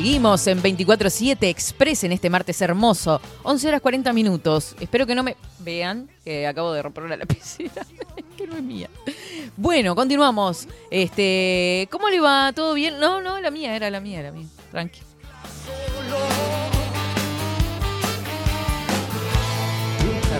Seguimos 0.00 0.46
en 0.46 0.62
24-7 0.62 1.36
Express 1.42 2.04
en 2.04 2.12
este 2.12 2.30
martes 2.30 2.62
hermoso. 2.62 3.20
11 3.42 3.68
horas 3.68 3.80
40 3.82 4.14
minutos. 4.14 4.74
Espero 4.80 5.06
que 5.06 5.14
no 5.14 5.22
me 5.22 5.36
vean 5.58 6.08
que 6.24 6.46
acabo 6.46 6.72
de 6.72 6.80
romper 6.80 7.04
una 7.04 7.18
lapicera. 7.18 7.86
que 8.38 8.46
no 8.46 8.56
es 8.56 8.62
mía. 8.62 8.88
Bueno, 9.58 9.94
continuamos. 9.94 10.66
Este, 10.90 11.86
¿Cómo 11.92 12.08
le 12.08 12.18
va? 12.18 12.50
¿Todo 12.54 12.72
bien? 12.72 12.98
No, 12.98 13.20
no, 13.20 13.42
la 13.42 13.50
mía, 13.50 13.76
era 13.76 13.90
la 13.90 14.00
mía, 14.00 14.22
la 14.22 14.32
mía. 14.32 14.46
Tranqui. 14.70 15.02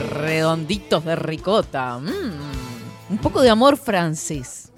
Redonditos 0.09 1.05
de 1.05 1.17
ricota. 1.17 1.99
Mm, 1.99 3.11
un 3.11 3.19
poco 3.19 3.43
de 3.43 3.51
amor 3.51 3.77
francés. 3.77 4.73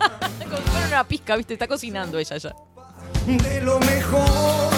Fuera 0.72 0.86
una 0.86 1.04
pizca, 1.06 1.36
¿viste? 1.36 1.52
Está 1.52 1.68
cocinando 1.68 2.18
ella 2.18 2.38
ya. 2.38 2.56
De 3.26 3.60
lo 3.60 3.80
mejor 3.80 4.70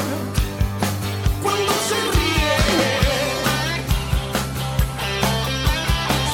cuando 1.43 1.73
se 1.73 1.97
ríe. 2.13 2.57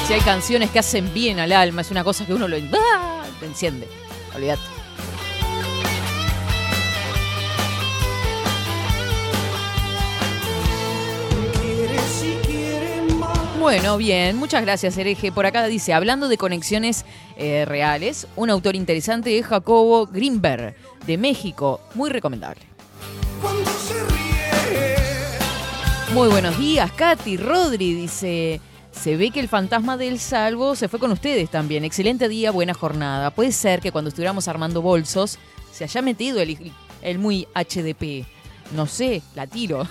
Si 0.07 0.13
hay 0.13 0.21
canciones 0.21 0.69
que 0.69 0.79
hacen 0.79 1.13
bien 1.13 1.39
al 1.39 1.51
alma, 1.51 1.81
es 1.81 1.91
una 1.91 2.05
cosa 2.05 2.25
que 2.25 2.33
uno 2.33 2.47
lo 2.47 2.55
¡Ah! 2.73 3.23
te 3.39 3.45
enciende. 3.45 3.87
Olvídate. 4.33 4.75
Bueno, 13.65 13.97
bien, 13.97 14.37
muchas 14.37 14.61
gracias, 14.61 14.95
Hereje. 14.95 15.31
Por 15.31 15.47
acá 15.47 15.65
dice, 15.65 15.91
hablando 15.91 16.27
de 16.27 16.37
conexiones 16.37 17.03
eh, 17.35 17.65
reales, 17.65 18.27
un 18.35 18.51
autor 18.51 18.75
interesante 18.75 19.39
es 19.39 19.45
Jacobo 19.47 20.05
Greenberg, 20.05 20.75
de 21.07 21.17
México, 21.17 21.81
muy 21.93 22.09
recomendable. 22.09 22.61
Muy 26.13 26.29
buenos 26.29 26.57
días, 26.57 26.91
Katy 26.91 27.37
Rodri, 27.37 27.93
dice. 27.93 28.61
Se 28.91 29.17
ve 29.17 29.31
que 29.31 29.41
el 29.41 29.49
fantasma 29.49 29.97
del 29.97 30.19
salvo 30.19 30.75
se 30.75 30.87
fue 30.87 30.99
con 30.99 31.11
ustedes 31.11 31.49
también. 31.49 31.83
Excelente 31.83 32.29
día, 32.29 32.51
buena 32.51 32.73
jornada. 32.73 33.29
Puede 33.31 33.51
ser 33.51 33.81
que 33.81 33.91
cuando 33.91 34.07
estuviéramos 34.07 34.47
armando 34.47 34.81
bolsos 34.81 35.37
se 35.71 35.83
haya 35.83 36.01
metido 36.01 36.39
el, 36.39 36.71
el 37.01 37.19
muy 37.19 37.45
HDP. 37.53 38.25
No 38.73 38.87
sé, 38.87 39.21
la 39.35 39.45
tiro. 39.47 39.85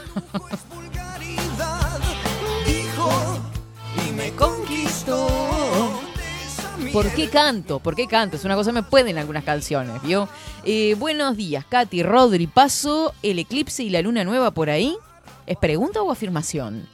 Vulgaridad 0.75 2.01
dijo 2.67 3.11
y 4.09 4.13
me 4.13 4.31
conquistó. 4.33 5.44
¿Por 6.95 7.11
qué 7.11 7.29
canto? 7.29 7.81
¿Por 7.81 7.97
qué 7.97 8.07
canto? 8.07 8.37
Es 8.37 8.45
una 8.45 8.55
cosa 8.55 8.71
que 8.71 8.75
me 8.75 8.83
pueden 8.85 9.19
algunas 9.19 9.43
canciones, 9.43 10.01
¿vio? 10.01 10.29
Eh, 10.65 10.95
buenos 10.97 11.37
días, 11.37 11.65
Katy, 11.65 12.05
Rodri. 12.05 12.47
¿Paso 12.47 13.13
el 13.21 13.41
eclipse 13.41 13.83
y 13.83 13.91
la 13.91 14.01
luna 14.01 14.23
nueva 14.23 14.53
por 14.53 14.71
ahí? 14.71 14.97
¿Es 15.45 15.57
pregunta 15.57 16.03
o 16.03 16.13
afirmación? 16.13 16.89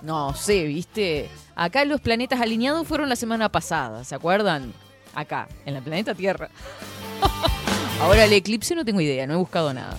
No 0.00 0.32
sé, 0.32 0.64
¿viste? 0.64 1.28
Acá 1.54 1.84
los 1.84 2.00
planetas 2.00 2.40
alineados 2.40 2.88
fueron 2.88 3.10
la 3.10 3.16
semana 3.16 3.50
pasada, 3.50 4.02
¿se 4.04 4.14
acuerdan? 4.14 4.72
Acá, 5.14 5.46
en 5.66 5.76
el 5.76 5.82
planeta 5.82 6.14
Tierra. 6.14 6.48
Ahora 8.00 8.24
el 8.24 8.32
eclipse 8.32 8.74
no 8.74 8.86
tengo 8.86 9.02
idea, 9.02 9.26
no 9.26 9.34
he 9.34 9.36
buscado 9.36 9.74
nada. 9.74 9.98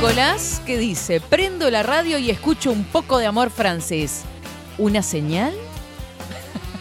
Nicolás, 0.00 0.62
¿qué 0.64 0.78
dice? 0.78 1.20
Prendo 1.20 1.68
la 1.68 1.82
radio 1.82 2.16
y 2.16 2.30
escucho 2.30 2.72
un 2.72 2.84
poco 2.84 3.18
de 3.18 3.26
amor 3.26 3.50
francés. 3.50 4.22
¿Una 4.78 5.02
señal? 5.02 5.52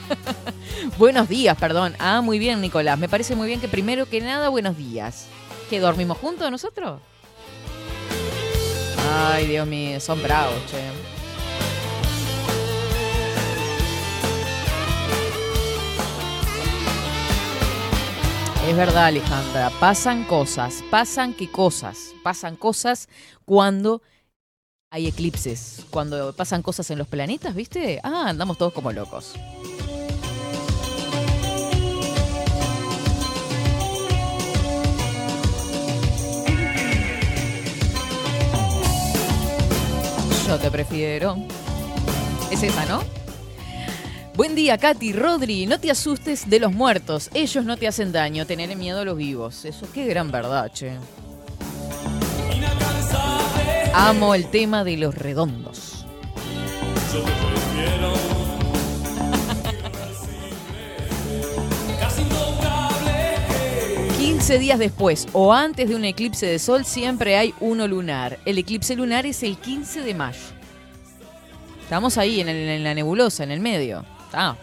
buenos 0.97 1.27
días, 1.27 1.58
perdón. 1.58 1.97
Ah, 1.99 2.21
muy 2.21 2.39
bien, 2.39 2.62
Nicolás. 2.62 2.97
Me 2.97 3.10
parece 3.10 3.36
muy 3.36 3.47
bien 3.47 3.60
que 3.60 3.67
primero 3.67 4.05
que 4.05 4.21
nada, 4.21 4.47
buenos 4.47 4.77
días. 4.77 5.27
¿Que 5.69 5.82
dormimos 5.82 6.17
juntos 6.17 6.49
nosotros? 6.49 7.01
Ay, 9.12 9.47
Dios 9.47 9.67
mío, 9.67 9.99
son 9.99 10.23
bravos, 10.23 10.55
che. 10.71 11.18
Es 18.69 18.77
verdad, 18.77 19.05
Alejandra. 19.05 19.71
Pasan 19.79 20.25
cosas. 20.25 20.84
Pasan 20.91 21.34
qué 21.34 21.49
cosas. 21.49 22.13
Pasan 22.21 22.55
cosas 22.55 23.10
cuando 23.43 24.03
hay 24.91 25.08
eclipses. 25.08 25.88
Cuando 25.89 26.34
pasan 26.34 26.62
cosas 26.62 26.91
en 26.91 26.99
los 26.99 27.08
planetas, 27.08 27.55
¿viste? 27.55 27.99
Ah, 28.03 28.25
andamos 28.27 28.60
todos 28.60 28.71
como 28.71 28.91
locos. 28.91 29.34
Yo 40.47 40.60
te 40.60 40.69
prefiero. 40.69 41.38
Es 42.51 42.62
esa, 42.62 42.86
¿no? 42.86 43.18
Buen 44.39 44.56
día, 44.56 44.78
Katy, 44.78 45.12
Rodri. 45.12 45.65
No 45.65 45.82
te 45.82 45.91
asustes 45.91 46.49
de 46.49 46.62
los 46.62 46.71
muertos. 46.71 47.30
Ellos 47.34 47.65
no 47.65 47.75
te 47.75 47.89
hacen 47.89 48.13
daño. 48.13 48.45
Tener 48.45 48.73
miedo 48.78 49.02
a 49.02 49.04
los 49.04 49.17
vivos. 49.17 49.65
Eso 49.65 49.86
qué 49.93 50.06
gran 50.06 50.32
verdad, 50.32 50.71
che. 50.71 50.93
Amo 53.93 54.36
el 54.36 54.49
tema 54.49 54.86
de 54.86 54.95
los 54.95 55.13
redondos. 55.13 56.06
15 64.17 64.58
días 64.58 64.80
después 64.80 65.28
o 65.34 65.52
antes 65.52 65.89
de 65.89 65.95
un 65.95 66.06
eclipse 66.06 66.45
de 66.45 66.60
sol 66.60 66.86
siempre 66.86 67.36
hay 67.36 67.54
uno 67.60 67.89
lunar. 67.89 68.39
El 68.45 68.58
eclipse 68.58 68.95
lunar 68.95 69.25
es 69.25 69.43
el 69.43 69.58
15 69.58 69.99
de 69.99 70.13
mayo. 70.13 70.39
Estamos 71.84 72.17
ahí 72.17 72.39
en 72.39 72.84
la 72.86 72.93
nebulosa, 72.93 73.43
en 73.43 73.52
el 73.52 73.60
medio. 73.60 74.06
Ah. 74.34 74.56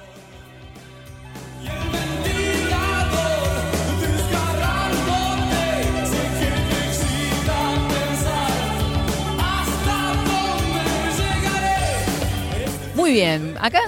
Muy 12.94 13.12
bien, 13.12 13.56
acá 13.60 13.80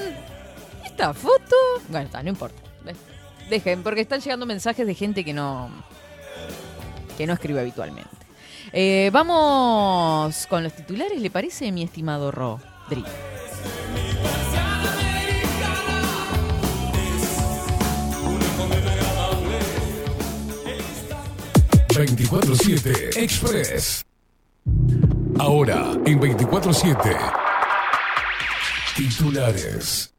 esta 0.85 1.13
foto, 1.13 1.57
bueno, 1.89 2.09
no 2.23 2.29
importa. 2.29 2.63
Dejen, 3.51 3.83
porque 3.83 4.03
están 4.03 4.21
llegando 4.21 4.47
mensajes 4.47 4.87
de 4.87 4.95
gente 4.95 5.25
que 5.25 5.33
no 5.33 5.71
que 7.17 7.27
no 7.27 7.33
escribe 7.33 7.61
habitualmente. 7.61 8.11
Eh, 8.73 9.11
vamos 9.13 10.47
con 10.47 10.63
los 10.63 10.73
titulares, 10.75 11.21
¿le 11.21 11.31
parece, 11.31 11.73
mi 11.73 11.83
estimado 11.83 12.31
Rodri? 12.31 13.05
24-7 21.99 23.17
Express. 23.17 24.05
Ahora 25.37 25.95
en 26.07 26.21
24-7. 26.21 27.33
Titulares. 28.97 30.15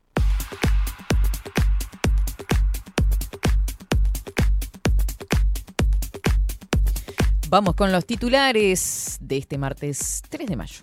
Vamos 7.47 7.75
con 7.75 7.93
los 7.93 8.05
titulares 8.05 9.17
de 9.21 9.37
este 9.37 9.57
martes 9.57 10.21
3 10.27 10.47
de 10.49 10.55
mayo. 10.57 10.81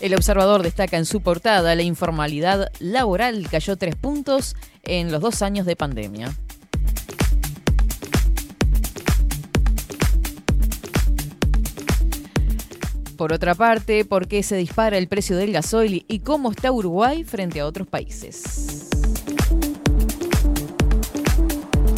El 0.00 0.14
observador 0.14 0.62
destaca 0.62 0.96
en 0.96 1.04
su 1.04 1.20
portada 1.20 1.74
la 1.74 1.82
informalidad 1.82 2.72
laboral 2.78 3.46
cayó 3.50 3.76
tres 3.76 3.96
puntos 3.96 4.56
en 4.82 5.12
los 5.12 5.20
dos 5.20 5.42
años 5.42 5.66
de 5.66 5.76
pandemia. 5.76 6.34
Por 13.20 13.34
otra 13.34 13.54
parte, 13.54 14.06
¿por 14.06 14.28
qué 14.28 14.42
se 14.42 14.56
dispara 14.56 14.96
el 14.96 15.06
precio 15.06 15.36
del 15.36 15.52
gasoil 15.52 16.06
y 16.08 16.20
cómo 16.20 16.52
está 16.52 16.72
Uruguay 16.72 17.22
frente 17.22 17.60
a 17.60 17.66
otros 17.66 17.86
países? 17.86 18.88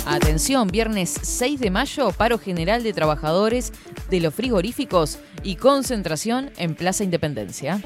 Atención, 0.04 0.66
viernes 0.66 1.16
6 1.22 1.60
de 1.60 1.70
mayo, 1.70 2.10
paro 2.10 2.38
general 2.38 2.82
de 2.82 2.92
trabajadores 2.92 3.72
de 4.10 4.18
los 4.18 4.34
frigoríficos 4.34 5.20
y 5.44 5.54
concentración 5.54 6.50
en 6.56 6.74
Plaza 6.74 7.04
Independencia. 7.04 7.80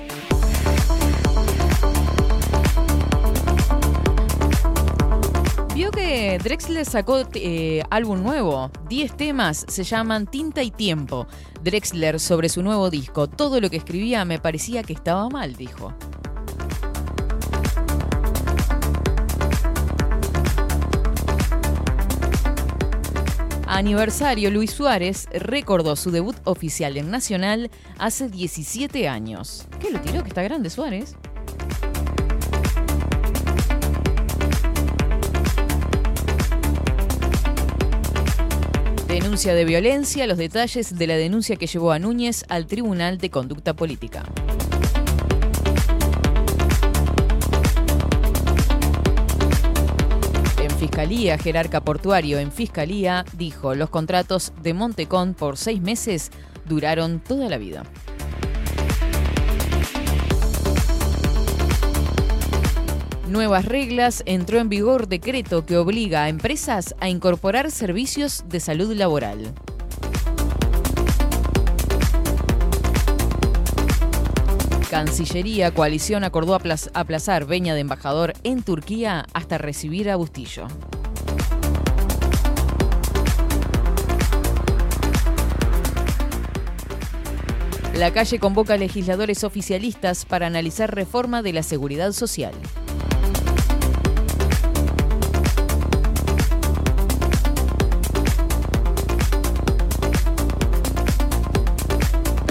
Vio 5.76 5.90
que 5.90 6.38
Drexler 6.42 6.86
sacó 6.86 7.28
eh, 7.34 7.82
álbum 7.90 8.22
nuevo, 8.22 8.70
10 8.88 9.14
temas, 9.14 9.66
se 9.68 9.84
llaman 9.84 10.26
Tinta 10.26 10.62
y 10.62 10.70
Tiempo. 10.70 11.26
Drexler 11.62 12.18
sobre 12.18 12.48
su 12.48 12.62
nuevo 12.62 12.88
disco, 12.88 13.26
todo 13.26 13.60
lo 13.60 13.68
que 13.68 13.76
escribía 13.76 14.24
me 14.24 14.38
parecía 14.38 14.82
que 14.82 14.94
estaba 14.94 15.28
mal, 15.28 15.54
dijo. 15.54 15.92
Aniversario, 23.66 24.50
Luis 24.50 24.70
Suárez 24.70 25.28
recordó 25.30 25.94
su 25.96 26.10
debut 26.10 26.36
oficial 26.44 26.96
en 26.96 27.10
Nacional 27.10 27.70
hace 27.98 28.30
17 28.30 29.08
años. 29.08 29.66
¿Qué 29.78 29.90
lo 29.90 30.00
tiró? 30.00 30.22
Que 30.22 30.28
está 30.28 30.42
grande 30.42 30.70
Suárez. 30.70 31.16
Denuncia 39.22 39.54
de 39.54 39.64
violencia, 39.64 40.26
los 40.26 40.36
detalles 40.36 40.98
de 40.98 41.06
la 41.06 41.16
denuncia 41.16 41.56
que 41.56 41.66
llevó 41.66 41.90
a 41.90 41.98
Núñez 41.98 42.44
al 42.50 42.66
Tribunal 42.66 43.16
de 43.16 43.30
Conducta 43.30 43.72
Política. 43.72 44.26
En 50.62 50.70
Fiscalía, 50.72 51.38
jerarca 51.38 51.80
portuario 51.80 52.38
en 52.38 52.52
Fiscalía 52.52 53.24
dijo, 53.32 53.74
los 53.74 53.88
contratos 53.88 54.52
de 54.62 54.74
Montecón 54.74 55.32
por 55.32 55.56
seis 55.56 55.80
meses 55.80 56.30
duraron 56.66 57.18
toda 57.20 57.48
la 57.48 57.56
vida. 57.56 57.84
Nuevas 63.36 63.66
reglas, 63.66 64.22
entró 64.24 64.60
en 64.60 64.70
vigor 64.70 65.08
decreto 65.08 65.66
que 65.66 65.76
obliga 65.76 66.24
a 66.24 66.30
empresas 66.30 66.94
a 67.00 67.10
incorporar 67.10 67.70
servicios 67.70 68.44
de 68.48 68.60
salud 68.60 68.94
laboral. 68.94 69.52
Cancillería, 74.88 75.70
coalición 75.70 76.24
acordó 76.24 76.58
aplaz- 76.58 76.90
aplazar 76.94 77.44
veña 77.44 77.74
de 77.74 77.80
embajador 77.80 78.32
en 78.42 78.62
Turquía 78.62 79.26
hasta 79.34 79.58
recibir 79.58 80.08
a 80.08 80.16
Bustillo. 80.16 80.66
La 87.98 88.14
calle 88.14 88.38
convoca 88.38 88.74
a 88.74 88.78
legisladores 88.78 89.44
oficialistas 89.44 90.24
para 90.24 90.46
analizar 90.46 90.94
reforma 90.94 91.42
de 91.42 91.52
la 91.52 91.62
seguridad 91.62 92.12
social. 92.12 92.54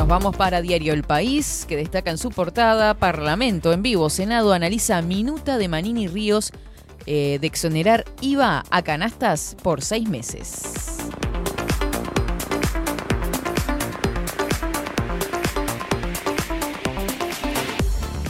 Nos 0.06 0.22
vamos 0.22 0.38
para 0.38 0.62
Diario 0.62 0.94
El 0.94 1.02
País, 1.02 1.66
que 1.68 1.76
destaca 1.76 2.12
en 2.12 2.20
su 2.20 2.30
portada 2.30 2.94
Parlamento 2.94 3.74
en 3.74 3.82
vivo. 3.82 4.12
Senado 4.12 4.54
analiza 4.54 5.02
minuta 5.02 5.58
de 5.58 5.68
Manini 5.68 6.08
Ríos 6.08 6.52
eh, 7.08 7.40
de 7.42 7.48
exonerar 7.48 8.06
IVA 8.22 8.64
a 8.70 8.84
canastas 8.84 9.58
por 9.64 9.82
seis 9.82 10.08
meses. 10.08 11.00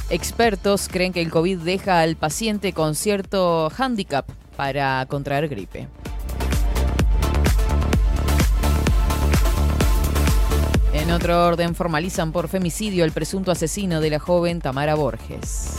Expertos 0.10 0.88
creen 0.88 1.12
que 1.12 1.22
el 1.22 1.30
COVID 1.30 1.60
deja 1.60 2.00
al 2.00 2.16
paciente 2.16 2.72
con 2.72 2.96
cierto 2.96 3.70
hándicap 3.70 4.26
para 4.56 5.06
contraer 5.10 5.50
gripe. 5.50 5.90
En 11.06 11.12
otro 11.12 11.46
orden, 11.46 11.76
formalizan 11.76 12.32
por 12.32 12.48
femicidio 12.48 13.04
al 13.04 13.12
presunto 13.12 13.52
asesino 13.52 14.02
de 14.02 14.10
la 14.10 14.18
joven 14.18 14.60
Tamara 14.60 14.96
Borges. 14.96 15.76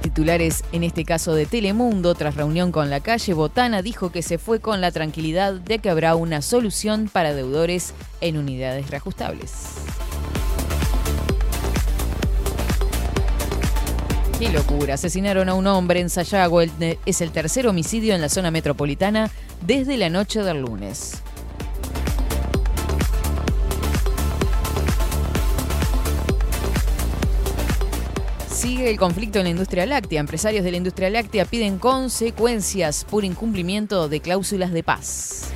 Titulares 0.00 0.62
en 0.70 0.84
este 0.84 1.04
caso 1.04 1.34
de 1.34 1.46
Telemundo, 1.46 2.14
tras 2.14 2.36
reunión 2.36 2.70
con 2.70 2.88
la 2.88 3.00
calle, 3.00 3.34
Botana 3.34 3.82
dijo 3.82 4.12
que 4.12 4.22
se 4.22 4.38
fue 4.38 4.60
con 4.60 4.80
la 4.80 4.92
tranquilidad 4.92 5.54
de 5.54 5.80
que 5.80 5.90
habrá 5.90 6.14
una 6.14 6.40
solución 6.40 7.10
para 7.12 7.34
deudores 7.34 7.94
en 8.20 8.36
unidades 8.36 8.90
reajustables. 8.90 9.74
Qué 14.40 14.48
locura, 14.48 14.94
asesinaron 14.94 15.50
a 15.50 15.54
un 15.54 15.66
hombre 15.66 16.00
en 16.00 16.08
Sayago, 16.08 16.62
El- 16.62 16.98
es 17.04 17.20
el 17.20 17.30
tercer 17.30 17.66
homicidio 17.66 18.14
en 18.14 18.22
la 18.22 18.30
zona 18.30 18.50
metropolitana 18.50 19.30
desde 19.60 19.98
la 19.98 20.08
noche 20.08 20.42
del 20.42 20.62
lunes. 20.62 21.20
Sigue 28.48 28.90
el 28.90 28.98
conflicto 28.98 29.38
en 29.38 29.44
la 29.44 29.50
industria 29.50 29.86
láctea. 29.86 30.20
Empresarios 30.20 30.64
de 30.64 30.70
la 30.70 30.76
industria 30.76 31.10
láctea 31.10 31.44
piden 31.44 31.78
consecuencias 31.78 33.04
por 33.08 33.24
incumplimiento 33.24 34.08
de 34.08 34.20
cláusulas 34.20 34.72
de 34.72 34.82
paz. 34.82 35.50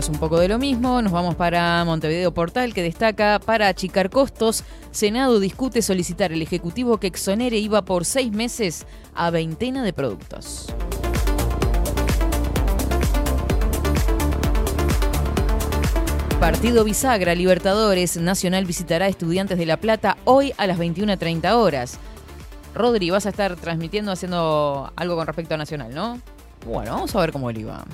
es 0.00 0.08
un 0.08 0.18
poco 0.18 0.38
de 0.38 0.48
lo 0.48 0.58
mismo. 0.58 1.00
Nos 1.00 1.12
vamos 1.12 1.34
para 1.34 1.84
Montevideo 1.84 2.32
Portal, 2.32 2.74
que 2.74 2.82
destaca, 2.82 3.38
para 3.38 3.68
achicar 3.68 4.10
costos, 4.10 4.64
Senado 4.90 5.40
discute 5.40 5.82
solicitar 5.82 6.32
al 6.32 6.42
Ejecutivo 6.42 6.98
que 6.98 7.06
exonere 7.06 7.58
IVA 7.58 7.84
por 7.84 8.04
seis 8.04 8.32
meses 8.32 8.86
a 9.14 9.30
veintena 9.30 9.82
de 9.82 9.92
productos. 9.92 10.66
Partido 16.40 16.84
Bisagra 16.84 17.34
Libertadores 17.34 18.18
Nacional 18.18 18.66
visitará 18.66 19.06
a 19.06 19.08
estudiantes 19.08 19.56
de 19.56 19.66
La 19.66 19.78
Plata 19.78 20.18
hoy 20.24 20.52
a 20.58 20.66
las 20.66 20.78
21.30 20.78 21.52
horas. 21.54 21.98
Rodri, 22.74 23.08
vas 23.08 23.24
a 23.24 23.30
estar 23.30 23.56
transmitiendo, 23.56 24.12
haciendo 24.12 24.92
algo 24.96 25.16
con 25.16 25.26
respecto 25.26 25.54
a 25.54 25.56
Nacional, 25.56 25.94
¿no? 25.94 26.20
Bueno, 26.66 26.92
vamos 26.92 27.14
a 27.14 27.20
ver 27.20 27.32
cómo 27.32 27.50
le 27.50 27.60
iba. 27.60 27.84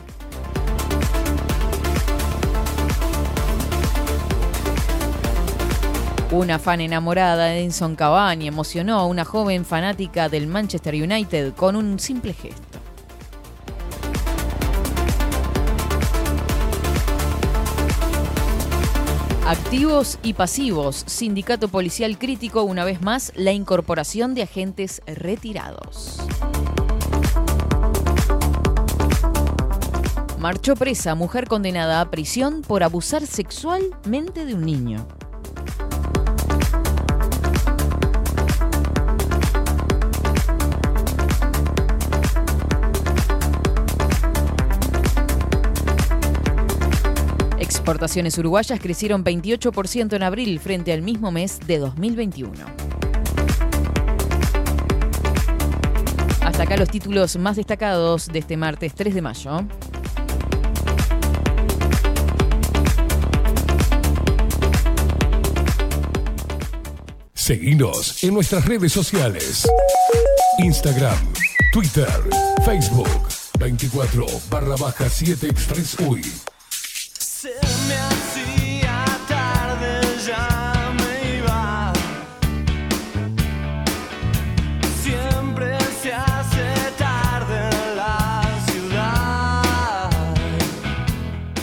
Una 6.32 6.58
fan 6.58 6.80
enamorada 6.80 7.44
de 7.44 7.58
Edinson 7.58 7.94
Cavani 7.94 8.48
emocionó 8.48 8.98
a 8.98 9.04
una 9.04 9.22
joven 9.22 9.66
fanática 9.66 10.30
del 10.30 10.46
Manchester 10.46 10.94
United 10.94 11.52
con 11.52 11.76
un 11.76 11.98
simple 11.98 12.32
gesto. 12.32 12.78
Activos 19.46 20.18
y 20.22 20.32
pasivos. 20.32 21.04
Sindicato 21.06 21.68
policial 21.68 22.16
crítico 22.16 22.62
una 22.62 22.86
vez 22.86 23.02
más 23.02 23.32
la 23.36 23.52
incorporación 23.52 24.34
de 24.34 24.44
agentes 24.44 25.02
retirados. 25.04 26.16
Marchó 30.38 30.76
presa 30.76 31.14
mujer 31.14 31.46
condenada 31.46 32.00
a 32.00 32.10
prisión 32.10 32.62
por 32.62 32.82
abusar 32.82 33.26
sexualmente 33.26 34.46
de 34.46 34.54
un 34.54 34.62
niño. 34.62 35.06
Exportaciones 47.82 48.38
uruguayas 48.38 48.78
crecieron 48.78 49.24
28% 49.24 50.14
en 50.14 50.22
abril 50.22 50.60
frente 50.60 50.92
al 50.92 51.02
mismo 51.02 51.32
mes 51.32 51.58
de 51.66 51.78
2021. 51.78 52.52
Hasta 56.42 56.62
acá 56.62 56.76
los 56.76 56.88
títulos 56.90 57.36
más 57.38 57.56
destacados 57.56 58.28
de 58.28 58.38
este 58.38 58.56
martes 58.56 58.94
3 58.94 59.16
de 59.16 59.22
mayo. 59.22 59.66
Seguinos 67.34 68.22
en 68.22 68.34
nuestras 68.34 68.64
redes 68.64 68.92
sociales. 68.92 69.68
Instagram, 70.58 71.18
Twitter, 71.72 72.06
Facebook, 72.64 73.08
24 73.58 74.24
barra 74.48 74.76
baja 74.76 75.08
7 75.08 75.48
Express 75.48 75.98
UI. 75.98 76.51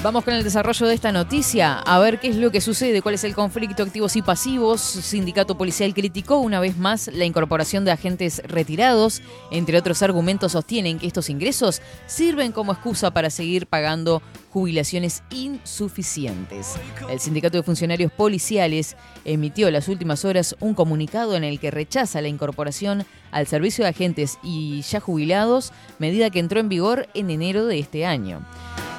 Vamos 0.10 0.24
con 0.24 0.34
el 0.34 0.44
desarrollo 0.44 0.88
de 0.88 0.96
esta 0.96 1.12
noticia, 1.12 1.78
a 1.78 2.00
ver 2.00 2.20
qué 2.20 2.30
es 2.30 2.36
lo 2.36 2.50
que 2.50 2.62
sucede, 2.62 3.04
cuál 3.04 3.14
es 3.14 3.24
el 3.24 3.36
conflicto 3.36 3.84
activos 3.84 4.16
y 4.16 4.24
pasivos. 4.24 4.82
Sindicato 4.82 5.56
Policial 5.56 5.94
criticó 5.94 6.38
una 6.38 6.60
vez 6.60 6.78
más 6.78 7.12
la 7.14 7.26
incorporación 7.26 7.86
de 7.86 7.92
agentes 7.92 8.42
retirados. 8.44 9.22
Entre 9.52 9.78
otros 9.78 10.02
argumentos 10.02 10.54
sostienen 10.54 10.98
que 10.98 11.06
estos 11.06 11.30
ingresos 11.30 11.84
sirven 12.08 12.54
como 12.54 12.72
excusa 12.72 13.12
para 13.12 13.30
seguir 13.30 13.68
pagando 13.68 14.24
jubilaciones 14.50 15.22
insuficientes. 15.30 16.74
El 17.08 17.20
Sindicato 17.20 17.58
de 17.58 17.64
Funcionarios 17.64 18.12
Policiales 18.12 18.98
emitió 19.26 19.68
en 19.68 19.74
las 19.74 19.90
últimas 19.90 20.26
horas 20.26 20.56
un 20.60 20.74
comunicado 20.74 21.36
en 21.36 21.44
el 21.44 21.60
que 21.60 21.70
rechaza 21.70 22.20
la 22.20 22.30
incorporación 22.30 23.06
al 23.30 23.46
servicio 23.46 23.84
de 23.84 23.92
agentes 23.92 24.40
y 24.42 24.82
ya 24.82 25.02
jubilados, 25.02 25.72
medida 26.00 26.32
que 26.32 26.40
entró 26.40 26.60
en 26.60 26.70
vigor 26.70 27.08
en 27.14 27.30
enero 27.30 27.68
de 27.68 27.78
este 27.78 28.08
año. 28.08 28.44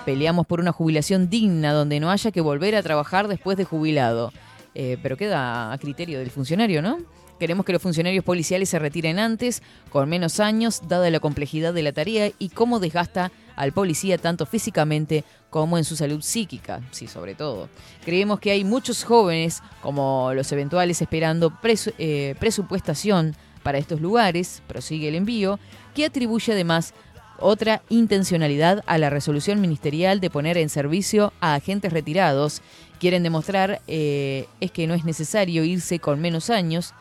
Peleamos 0.04 0.46
por 0.46 0.60
una 0.60 0.72
jubilación 0.72 1.28
digna 1.28 1.72
donde 1.72 2.00
no 2.00 2.10
haya 2.10 2.30
que 2.30 2.40
volver 2.40 2.74
a 2.74 2.82
trabajar 2.82 3.28
después 3.28 3.56
de 3.56 3.64
jubilado. 3.64 4.32
Eh, 4.74 4.98
pero 5.02 5.16
queda 5.16 5.72
a 5.72 5.78
criterio 5.78 6.18
del 6.18 6.30
funcionario, 6.30 6.80
¿no? 6.80 6.98
Queremos 7.40 7.64
que 7.64 7.72
los 7.72 7.80
funcionarios 7.80 8.22
policiales 8.22 8.68
se 8.68 8.78
retiren 8.78 9.18
antes, 9.18 9.62
con 9.88 10.08
menos 10.08 10.40
años, 10.40 10.82
dada 10.86 11.08
la 11.08 11.20
complejidad 11.20 11.72
de 11.72 11.82
la 11.82 11.92
tarea 11.92 12.30
y 12.38 12.50
cómo 12.50 12.80
desgasta 12.80 13.32
al 13.56 13.72
policía 13.72 14.18
tanto 14.18 14.44
físicamente 14.44 15.24
como 15.48 15.78
en 15.78 15.84
su 15.84 15.96
salud 15.96 16.20
psíquica, 16.20 16.82
sí, 16.90 17.06
sobre 17.06 17.34
todo. 17.34 17.70
Creemos 18.04 18.40
que 18.40 18.50
hay 18.50 18.62
muchos 18.62 19.04
jóvenes, 19.04 19.62
como 19.80 20.32
los 20.34 20.52
eventuales, 20.52 21.00
esperando 21.00 21.52
eh, 21.98 22.34
presupuestación 22.38 23.34
para 23.62 23.78
estos 23.78 24.02
lugares, 24.02 24.62
prosigue 24.66 25.08
el 25.08 25.14
envío, 25.14 25.58
que 25.94 26.04
atribuye 26.04 26.52
además 26.52 26.94
otra 27.40 27.82
intencionalidad 27.88 28.82
a 28.86 28.98
la 28.98 29.10
resolución 29.10 29.60
ministerial 29.60 30.20
de 30.20 30.30
poner 30.30 30.58
en 30.58 30.68
servicio 30.68 31.32
a 31.40 31.54
agentes 31.54 31.92
retirados. 31.92 32.62
Quieren 32.98 33.22
demostrar 33.22 33.80
eh, 33.86 34.46
es 34.60 34.70
que 34.70 34.86
no 34.86 34.94
es 34.94 35.04
necesario 35.04 35.64
irse 35.64 35.98
con 35.98 36.20
menos 36.20 36.50
años 36.50 36.94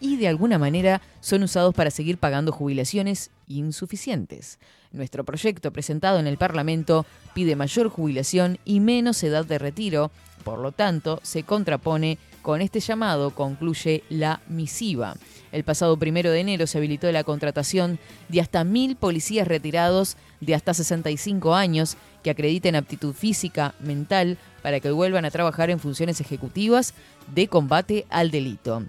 y 0.00 0.16
de 0.16 0.28
alguna 0.28 0.58
manera 0.58 1.00
son 1.20 1.42
usados 1.42 1.74
para 1.74 1.90
seguir 1.90 2.18
pagando 2.18 2.52
jubilaciones 2.52 3.30
insuficientes. 3.48 4.58
Nuestro 4.92 5.24
proyecto 5.24 5.72
presentado 5.72 6.18
en 6.18 6.26
el 6.26 6.38
Parlamento 6.38 7.06
pide 7.34 7.56
mayor 7.56 7.88
jubilación 7.88 8.58
y 8.64 8.80
menos 8.80 9.22
edad 9.22 9.44
de 9.44 9.58
retiro, 9.58 10.10
por 10.44 10.58
lo 10.58 10.72
tanto 10.72 11.20
se 11.22 11.42
contrapone 11.42 12.18
con 12.46 12.62
este 12.62 12.78
llamado, 12.78 13.34
concluye 13.34 14.04
la 14.08 14.40
misiva. 14.46 15.16
El 15.50 15.64
pasado 15.64 15.96
primero 15.96 16.30
de 16.30 16.38
enero 16.38 16.68
se 16.68 16.78
habilitó 16.78 17.10
la 17.10 17.24
contratación 17.24 17.98
de 18.28 18.40
hasta 18.40 18.62
mil 18.62 18.94
policías 18.94 19.48
retirados 19.48 20.16
de 20.40 20.54
hasta 20.54 20.72
65 20.72 21.56
años 21.56 21.96
que 22.22 22.30
acrediten 22.30 22.76
aptitud 22.76 23.14
física, 23.14 23.74
mental, 23.80 24.38
para 24.62 24.78
que 24.78 24.92
vuelvan 24.92 25.24
a 25.24 25.32
trabajar 25.32 25.70
en 25.70 25.80
funciones 25.80 26.20
ejecutivas 26.20 26.94
de 27.34 27.48
combate 27.48 28.06
al 28.10 28.30
delito. 28.30 28.84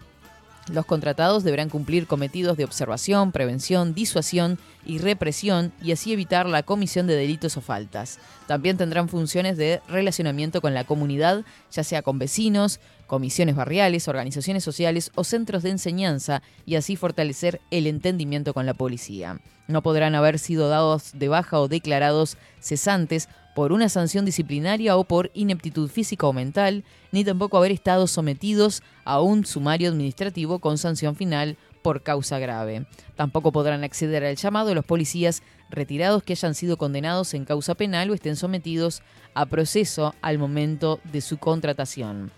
Los 0.72 0.86
contratados 0.86 1.44
deberán 1.46 1.70
cumplir 1.70 2.08
cometidos 2.08 2.58
de 2.58 2.66
observación, 2.66 3.32
prevención, 3.32 3.94
disuasión 3.94 4.60
y 4.86 4.98
represión 4.98 5.72
y 5.82 5.94
así 5.94 6.12
evitar 6.12 6.46
la 6.46 6.64
comisión 6.64 7.08
de 7.08 7.16
delitos 7.16 7.56
o 7.56 7.62
faltas. 7.62 8.20
También 8.48 8.76
tendrán 8.76 9.08
funciones 9.08 9.56
de 9.58 9.82
relacionamiento 9.88 10.60
con 10.60 10.74
la 10.74 10.84
comunidad, 10.84 11.46
ya 11.72 11.86
sea 11.86 12.02
con 12.02 12.20
vecinos, 12.20 12.82
comisiones 13.08 13.56
barriales, 13.56 14.08
organizaciones 14.08 14.64
sociales 14.64 15.12
o 15.16 15.24
centros 15.24 15.64
de 15.64 15.72
enseñanza 15.72 16.44
y 16.66 16.76
así 16.76 16.96
fortalecer 16.96 17.62
el 17.72 17.88
entendimiento 17.88 18.54
con 18.54 18.66
la 18.66 18.74
policía. 18.74 19.40
No 19.68 19.82
podrán 19.82 20.16
haber 20.16 20.40
sido 20.40 20.70
dados 20.70 21.12
de 21.14 21.28
baja 21.28 21.60
o 21.60 21.68
declarados 21.68 22.38
cesantes 22.60 23.28
por 23.56 23.72
una 23.72 23.90
sanción 23.90 24.24
disciplinaria 24.24 24.96
o 24.96 25.04
por 25.04 25.32
ineptitud 25.34 25.90
física 25.90 26.28
o 26.28 26.34
mental, 26.34 26.84
ni 27.12 27.24
tampoco 27.24 27.58
haber 27.58 27.72
estado 27.72 28.06
sometidos 28.06 28.84
a 29.04 29.20
un 29.20 29.46
sumario 29.46 29.90
administrativo 29.90 30.60
con 30.60 30.78
sanción 30.78 31.16
final 31.16 31.58
por 31.82 32.04
causa 32.04 32.38
grave. 32.38 32.86
Tampoco 33.16 33.52
podrán 33.52 33.84
acceder 33.84 34.24
al 34.24 34.36
llamado 34.36 34.76
los 34.76 34.86
policías 34.86 35.42
retirados 35.70 36.22
que 36.22 36.34
hayan 36.34 36.54
sido 36.54 36.78
condenados 36.78 37.34
en 37.34 37.46
causa 37.46 37.76
penal 37.76 38.10
o 38.12 38.14
estén 38.14 38.36
sometidos 38.36 39.02
a 39.34 39.46
proceso 39.46 40.14
al 40.22 40.38
momento 40.38 41.00
de 41.12 41.22
su 41.22 41.38
contratación. 41.38 42.32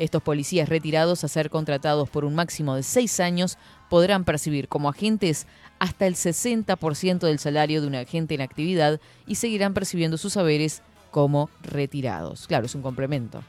Estos 0.00 0.22
policías 0.22 0.70
retirados 0.70 1.24
a 1.24 1.28
ser 1.28 1.50
contratados 1.50 2.08
por 2.08 2.24
un 2.24 2.34
máximo 2.34 2.74
de 2.74 2.82
seis 2.82 3.20
años 3.20 3.58
podrán 3.90 4.24
percibir 4.24 4.66
como 4.66 4.88
agentes 4.88 5.46
hasta 5.78 6.06
el 6.06 6.14
60% 6.14 7.18
del 7.18 7.38
salario 7.38 7.82
de 7.82 7.86
un 7.86 7.94
agente 7.94 8.34
en 8.34 8.40
actividad 8.40 8.98
y 9.26 9.34
seguirán 9.34 9.74
percibiendo 9.74 10.16
sus 10.16 10.32
saberes 10.32 10.80
como 11.10 11.50
retirados. 11.60 12.46
Claro, 12.46 12.64
es 12.64 12.74
un 12.74 12.80
complemento. 12.80 13.42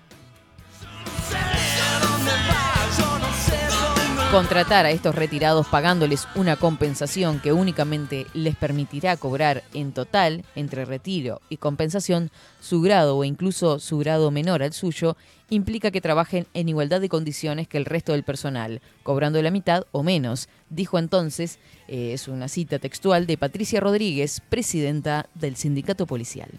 Contratar 4.31 4.85
a 4.85 4.91
estos 4.91 5.13
retirados 5.13 5.67
pagándoles 5.67 6.25
una 6.35 6.55
compensación 6.55 7.41
que 7.41 7.51
únicamente 7.51 8.27
les 8.33 8.55
permitirá 8.55 9.17
cobrar 9.17 9.61
en 9.73 9.91
total, 9.91 10.45
entre 10.55 10.85
retiro 10.85 11.41
y 11.49 11.57
compensación, 11.57 12.31
su 12.61 12.79
grado 12.79 13.17
o 13.17 13.25
incluso 13.25 13.79
su 13.79 13.97
grado 13.97 14.31
menor 14.31 14.63
al 14.63 14.71
suyo, 14.71 15.17
implica 15.49 15.91
que 15.91 15.99
trabajen 15.99 16.47
en 16.53 16.69
igualdad 16.69 17.01
de 17.01 17.09
condiciones 17.09 17.67
que 17.67 17.77
el 17.77 17.83
resto 17.83 18.13
del 18.13 18.23
personal, 18.23 18.79
cobrando 19.03 19.41
la 19.41 19.51
mitad 19.51 19.83
o 19.91 20.01
menos, 20.01 20.47
dijo 20.69 20.97
entonces, 20.97 21.59
eh, 21.89 22.13
es 22.13 22.29
una 22.29 22.47
cita 22.47 22.79
textual 22.79 23.27
de 23.27 23.37
Patricia 23.37 23.81
Rodríguez, 23.81 24.41
presidenta 24.47 25.27
del 25.35 25.57
sindicato 25.57 26.07
policial. 26.07 26.51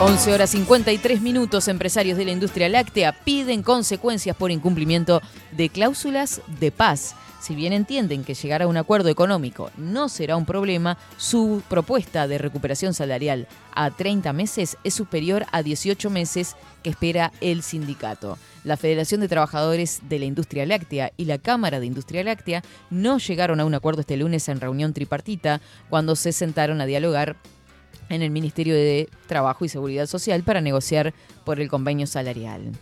11 0.00 0.32
horas 0.32 0.50
53 0.50 1.20
minutos, 1.22 1.66
empresarios 1.66 2.16
de 2.16 2.24
la 2.24 2.30
industria 2.30 2.68
láctea 2.68 3.10
piden 3.10 3.64
consecuencias 3.64 4.36
por 4.36 4.52
incumplimiento 4.52 5.20
de 5.50 5.70
cláusulas 5.70 6.40
de 6.60 6.70
paz. 6.70 7.16
Si 7.40 7.56
bien 7.56 7.72
entienden 7.72 8.22
que 8.22 8.34
llegar 8.34 8.62
a 8.62 8.68
un 8.68 8.76
acuerdo 8.76 9.08
económico 9.08 9.72
no 9.76 10.08
será 10.08 10.36
un 10.36 10.46
problema, 10.46 10.98
su 11.16 11.64
propuesta 11.68 12.28
de 12.28 12.38
recuperación 12.38 12.94
salarial 12.94 13.48
a 13.74 13.90
30 13.90 14.32
meses 14.32 14.76
es 14.84 14.94
superior 14.94 15.46
a 15.50 15.64
18 15.64 16.10
meses 16.10 16.54
que 16.84 16.90
espera 16.90 17.32
el 17.40 17.64
sindicato. 17.64 18.38
La 18.62 18.76
Federación 18.76 19.20
de 19.20 19.28
Trabajadores 19.28 20.02
de 20.08 20.20
la 20.20 20.26
Industria 20.26 20.64
Láctea 20.64 21.10
y 21.16 21.24
la 21.24 21.38
Cámara 21.38 21.80
de 21.80 21.86
Industria 21.86 22.22
Láctea 22.22 22.62
no 22.90 23.18
llegaron 23.18 23.58
a 23.58 23.64
un 23.64 23.74
acuerdo 23.74 24.02
este 24.02 24.16
lunes 24.16 24.48
en 24.48 24.60
reunión 24.60 24.92
tripartita 24.92 25.60
cuando 25.90 26.14
se 26.14 26.30
sentaron 26.30 26.80
a 26.80 26.86
dialogar 26.86 27.34
en 28.08 28.22
el 28.22 28.30
Ministerio 28.30 28.74
de 28.74 29.08
Trabajo 29.26 29.64
y 29.64 29.68
Seguridad 29.68 30.06
Social 30.06 30.42
para 30.42 30.60
negociar 30.60 31.14
por 31.44 31.60
el 31.60 31.68
convenio 31.68 32.06
salarial. 32.06 32.72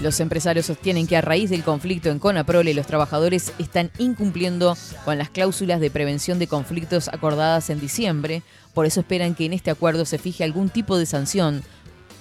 Los 0.00 0.18
empresarios 0.20 0.64
sostienen 0.64 1.06
que 1.06 1.18
a 1.18 1.20
raíz 1.20 1.50
del 1.50 1.62
conflicto 1.62 2.08
en 2.08 2.18
Conaprole 2.18 2.72
los 2.72 2.86
trabajadores 2.86 3.52
están 3.58 3.90
incumpliendo 3.98 4.74
con 5.04 5.18
las 5.18 5.28
cláusulas 5.28 5.78
de 5.78 5.90
prevención 5.90 6.38
de 6.38 6.46
conflictos 6.46 7.08
acordadas 7.08 7.68
en 7.68 7.80
diciembre, 7.80 8.42
por 8.72 8.86
eso 8.86 9.00
esperan 9.00 9.34
que 9.34 9.44
en 9.44 9.52
este 9.52 9.70
acuerdo 9.70 10.06
se 10.06 10.16
fije 10.16 10.42
algún 10.42 10.70
tipo 10.70 10.96
de 10.96 11.04
sanción 11.04 11.62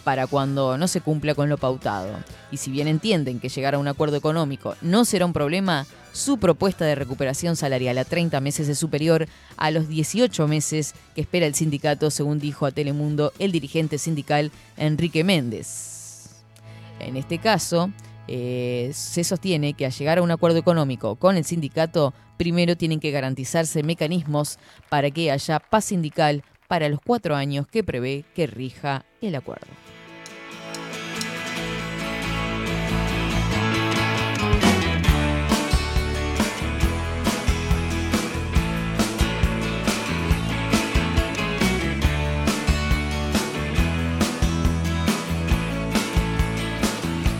para 0.04 0.28
cuando 0.28 0.78
no 0.78 0.88
se 0.88 1.02
cumpla 1.02 1.36
con 1.36 1.50
lo 1.50 1.58
pautado. 1.58 2.18
Y 2.52 2.58
si 2.58 2.72
bien 2.72 2.88
entienden 2.88 3.40
que 3.40 3.50
llegar 3.50 3.76
a 3.76 3.80
un 3.80 3.88
acuerdo 3.88 4.18
económico 4.18 4.76
no 4.82 5.06
será 5.06 5.26
un 5.26 5.34
problema, 5.34 5.86
su 6.12 6.38
propuesta 6.38 6.86
de 6.86 6.96
recuperación 6.96 7.56
salarial 7.56 7.98
a 7.98 8.06
30 8.06 8.40
meses 8.42 8.68
es 8.68 8.80
superior 8.80 9.28
a 9.58 9.72
los 9.72 9.88
18 9.88 10.48
meses 10.48 10.96
que 11.16 11.22
espera 11.22 11.46
el 11.46 11.56
sindicato, 11.56 12.10
según 12.10 12.40
dijo 12.40 12.66
a 12.66 12.72
Telemundo 12.72 13.32
el 13.40 13.52
dirigente 13.52 13.98
sindical 13.98 14.52
Enrique 14.78 15.24
Méndez. 15.24 16.44
En 17.00 17.16
este 17.16 17.38
caso, 17.38 17.92
eh, 18.28 18.92
se 18.94 19.24
sostiene 19.24 19.74
que 19.74 19.86
al 19.86 19.92
llegar 19.92 20.18
a 20.18 20.22
un 20.22 20.32
acuerdo 20.32 20.58
económico 20.58 21.16
con 21.16 21.38
el 21.38 21.46
sindicato, 21.46 22.14
primero 22.38 22.76
tienen 22.76 23.00
que 23.00 23.12
garantizarse 23.12 23.84
mecanismos 23.84 24.60
para 24.90 25.12
que 25.12 25.32
haya 25.32 25.60
paz 25.60 25.86
sindical 25.86 26.44
para 26.68 26.88
los 26.90 27.00
cuatro 27.04 27.36
años 27.36 27.66
que 27.68 27.84
prevé 27.84 28.26
que 28.36 28.46
rija 28.46 29.04
el 29.22 29.36
acuerdo. 29.36 29.89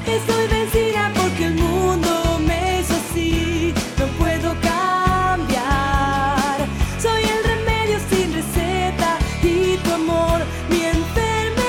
Estoy 0.10 0.48
vencida 0.48 1.12
porque 1.16 1.46
el 1.46 1.56
mundo 1.56 2.40
me 2.46 2.80
hizo 2.80 2.94
así. 2.96 3.74
No 3.98 4.08
puedo 4.18 4.56
cambiar. 4.62 6.58
Soy 7.00 7.24
el 7.24 7.44
remedio 7.44 8.00
sin 8.10 8.34
receta 8.34 9.18
y 9.44 9.78
tu 9.78 9.94
amor 9.94 10.42
mi 10.70 10.84
enfermedad. 10.86 11.60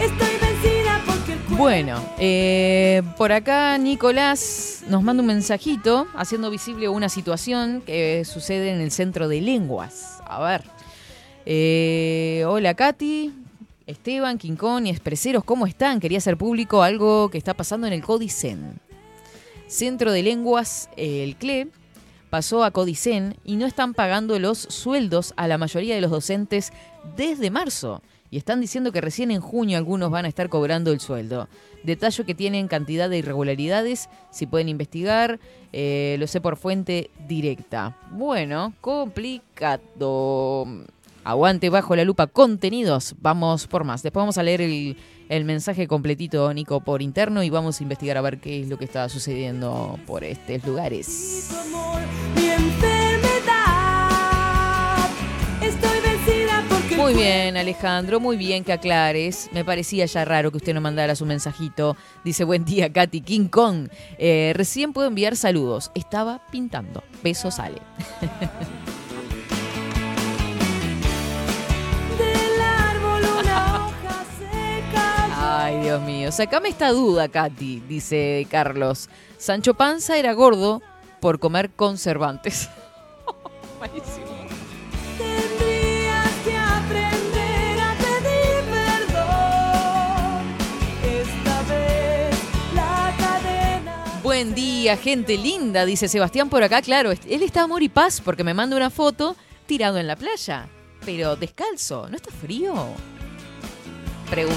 Estoy 0.00 0.36
vencida 0.40 1.00
porque 1.06 1.32
el 1.32 1.38
cuerpo 1.38 1.56
Bueno, 1.56 2.02
eh, 2.18 3.02
por 3.16 3.32
acá 3.32 3.78
Nicolás 3.78 4.82
nos 4.88 5.02
manda 5.02 5.22
un 5.22 5.28
mensajito 5.28 6.06
haciendo 6.14 6.50
visible 6.50 6.88
una 6.88 7.08
situación 7.08 7.80
que 7.80 8.24
sucede 8.24 8.70
en 8.70 8.80
el 8.80 8.90
centro 8.90 9.28
de 9.28 9.40
lenguas. 9.40 10.20
A 10.26 10.40
ver. 10.42 10.62
Eh, 11.44 12.44
hola 12.46 12.74
Katy, 12.74 13.32
Esteban, 13.86 14.38
Quincón 14.38 14.86
y 14.86 14.90
Expreseros, 14.90 15.44
¿cómo 15.44 15.66
están? 15.66 16.00
Quería 16.00 16.18
hacer 16.18 16.36
público 16.36 16.82
algo 16.82 17.28
que 17.30 17.38
está 17.38 17.54
pasando 17.54 17.86
en 17.86 17.92
el 17.92 18.02
Codicen. 18.02 18.78
Centro 19.66 20.12
de 20.12 20.22
Lenguas, 20.22 20.88
eh, 20.96 21.24
el 21.24 21.36
CLE, 21.36 21.68
pasó 22.30 22.64
a 22.64 22.70
Codicen 22.70 23.36
y 23.44 23.56
no 23.56 23.66
están 23.66 23.94
pagando 23.94 24.38
los 24.38 24.58
sueldos 24.58 25.34
a 25.36 25.48
la 25.48 25.58
mayoría 25.58 25.94
de 25.94 26.00
los 26.00 26.10
docentes 26.10 26.72
desde 27.16 27.50
marzo. 27.50 28.02
Y 28.30 28.38
están 28.38 28.62
diciendo 28.62 28.92
que 28.92 29.02
recién 29.02 29.30
en 29.30 29.42
junio 29.42 29.76
algunos 29.76 30.10
van 30.10 30.24
a 30.24 30.28
estar 30.28 30.48
cobrando 30.48 30.92
el 30.92 31.00
sueldo. 31.00 31.48
Detalle 31.82 32.24
que 32.24 32.34
tienen 32.34 32.68
cantidad 32.68 33.10
de 33.10 33.18
irregularidades, 33.18 34.08
si 34.30 34.46
pueden 34.46 34.70
investigar, 34.70 35.38
eh, 35.74 36.16
lo 36.18 36.26
sé 36.26 36.40
por 36.40 36.56
fuente 36.56 37.10
directa. 37.28 37.98
Bueno, 38.10 38.72
complicado. 38.80 40.66
Aguante 41.24 41.70
bajo 41.70 41.96
la 41.96 42.04
lupa 42.04 42.26
contenidos. 42.26 43.14
Vamos 43.20 43.66
por 43.66 43.84
más. 43.84 44.02
Después 44.02 44.22
vamos 44.22 44.38
a 44.38 44.42
leer 44.42 44.60
el, 44.60 44.96
el 45.28 45.44
mensaje 45.44 45.86
completito, 45.86 46.52
Nico, 46.52 46.80
por 46.80 47.02
interno 47.02 47.42
y 47.42 47.50
vamos 47.50 47.80
a 47.80 47.82
investigar 47.82 48.16
a 48.18 48.20
ver 48.20 48.38
qué 48.38 48.60
es 48.60 48.68
lo 48.68 48.78
que 48.78 48.84
está 48.84 49.08
sucediendo 49.08 49.98
por 50.06 50.24
estos 50.24 50.64
lugares. 50.66 51.50
Muy 56.96 57.14
bien, 57.14 57.56
Alejandro, 57.56 58.20
muy 58.20 58.36
bien 58.36 58.62
que 58.62 58.72
aclares. 58.72 59.50
Me 59.52 59.64
parecía 59.64 60.06
ya 60.06 60.24
raro 60.24 60.50
que 60.50 60.58
usted 60.58 60.72
no 60.72 60.80
mandara 60.80 61.16
su 61.16 61.26
mensajito. 61.26 61.96
Dice, 62.24 62.44
buen 62.44 62.64
día, 62.64 62.92
Katy 62.92 63.22
King 63.22 63.48
Kong. 63.48 63.88
Eh, 64.18 64.52
recién 64.54 64.92
puedo 64.92 65.08
enviar 65.08 65.34
saludos. 65.34 65.90
Estaba 65.94 66.40
pintando. 66.50 67.02
Besos, 67.22 67.58
Ale. 67.58 67.78
Ay, 75.64 75.78
Dios 75.78 76.02
mío. 76.02 76.32
Sacame 76.32 76.70
esta 76.70 76.90
duda, 76.90 77.28
Katy, 77.28 77.84
dice 77.86 78.48
Carlos. 78.50 79.08
Sancho 79.38 79.74
Panza 79.74 80.18
era 80.18 80.32
gordo 80.32 80.82
por 81.20 81.38
comer 81.38 81.70
conservantes. 81.70 82.68
Malísimo. 83.80 84.26
Buen 94.24 94.54
día, 94.56 94.96
gente 94.96 95.38
linda, 95.38 95.84
dice 95.84 96.08
Sebastián 96.08 96.48
por 96.48 96.64
acá. 96.64 96.82
Claro, 96.82 97.12
él 97.12 97.42
está 97.42 97.62
amor 97.62 97.84
y 97.84 97.88
paz 97.88 98.20
porque 98.20 98.42
me 98.42 98.54
manda 98.54 98.76
una 98.76 98.90
foto 98.90 99.36
tirado 99.66 99.98
en 99.98 100.08
la 100.08 100.16
playa, 100.16 100.66
pero 101.04 101.36
descalzo. 101.36 102.08
¿No 102.08 102.16
está 102.16 102.32
frío? 102.32 102.74
Pregunto. 104.32 104.56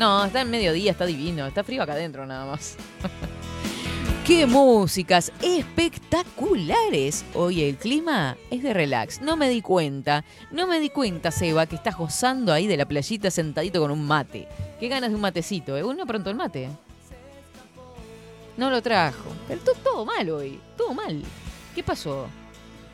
No, 0.00 0.24
está 0.24 0.40
en 0.40 0.50
mediodía, 0.50 0.90
está 0.90 1.06
divino. 1.06 1.46
Está 1.46 1.62
frío 1.62 1.84
acá 1.84 1.92
adentro 1.92 2.26
nada 2.26 2.46
más. 2.46 2.76
¡Qué 4.26 4.44
músicas 4.44 5.30
espectaculares! 5.40 7.24
Hoy 7.32 7.62
el 7.62 7.76
clima 7.76 8.36
es 8.50 8.64
de 8.64 8.74
relax. 8.74 9.20
No 9.20 9.36
me 9.36 9.48
di 9.48 9.62
cuenta, 9.62 10.24
no 10.50 10.66
me 10.66 10.80
di 10.80 10.90
cuenta, 10.90 11.30
Seba, 11.30 11.66
que 11.66 11.76
estás 11.76 11.96
gozando 11.96 12.52
ahí 12.52 12.66
de 12.66 12.76
la 12.76 12.86
playita 12.86 13.30
sentadito 13.30 13.80
con 13.80 13.92
un 13.92 14.04
mate. 14.04 14.48
Qué 14.80 14.88
ganas 14.88 15.10
de 15.10 15.14
un 15.14 15.22
matecito, 15.22 15.76
¿eh? 15.76 15.84
Uno 15.84 16.06
pronto 16.06 16.28
el 16.30 16.34
mate. 16.34 16.70
No 18.56 18.68
lo 18.68 18.82
trajo. 18.82 19.30
Todo 19.84 20.04
mal 20.04 20.28
hoy, 20.28 20.58
todo 20.76 20.92
mal. 20.92 21.22
¿Qué 21.72 21.84
pasó? 21.84 22.26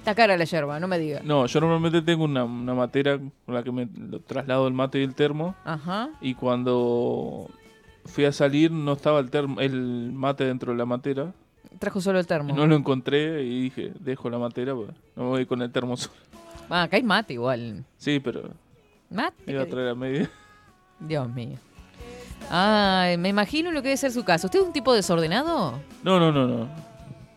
Está 0.00 0.14
cara 0.14 0.36
la 0.36 0.44
yerba, 0.44 0.80
no 0.80 0.88
me 0.88 0.98
diga. 0.98 1.20
No, 1.22 1.46
yo 1.46 1.60
normalmente 1.60 2.00
tengo 2.02 2.24
una, 2.24 2.44
una 2.44 2.74
matera 2.74 3.18
con 3.18 3.54
la 3.54 3.62
que 3.62 3.70
me 3.70 3.86
lo 3.96 4.20
traslado 4.20 4.66
el 4.66 4.72
mate 4.74 4.98
y 5.00 5.04
el 5.04 5.14
termo. 5.14 5.54
Ajá. 5.64 6.08
Y 6.22 6.34
cuando 6.34 7.48
fui 8.06 8.24
a 8.24 8.32
salir 8.32 8.70
no 8.72 8.94
estaba 8.94 9.20
el, 9.20 9.30
termo, 9.30 9.60
el 9.60 10.10
mate 10.12 10.44
dentro 10.44 10.72
de 10.72 10.78
la 10.78 10.86
matera. 10.86 11.32
Trajo 11.78 12.00
solo 12.00 12.18
el 12.18 12.26
termo. 12.26 12.54
No 12.54 12.66
lo 12.66 12.76
encontré 12.76 13.42
y 13.44 13.62
dije, 13.64 13.92
dejo 14.00 14.30
la 14.30 14.38
matera, 14.38 14.74
pues, 14.74 14.88
no 15.16 15.24
me 15.24 15.28
voy 15.28 15.46
con 15.46 15.60
el 15.62 15.70
termo 15.70 15.96
solo. 15.98 16.14
Ah, 16.70 16.84
acá 16.84 16.96
hay 16.96 17.02
mate 17.02 17.34
igual. 17.34 17.84
Sí, 17.98 18.20
pero 18.20 18.50
Mate. 19.10 19.34
iba 19.52 19.62
a 19.62 19.66
traer 19.66 19.88
a 19.88 19.94
media. 19.94 20.30
Dios 20.98 21.28
mío. 21.28 21.58
Ay, 22.50 23.16
me 23.18 23.28
imagino 23.28 23.70
lo 23.70 23.82
que 23.82 23.88
debe 23.88 23.96
ser 23.98 24.12
su 24.12 24.24
caso. 24.24 24.46
¿Usted 24.46 24.60
es 24.60 24.64
un 24.66 24.72
tipo 24.72 24.94
desordenado? 24.94 25.78
No, 26.02 26.18
no, 26.18 26.32
no, 26.32 26.46
no. 26.46 26.68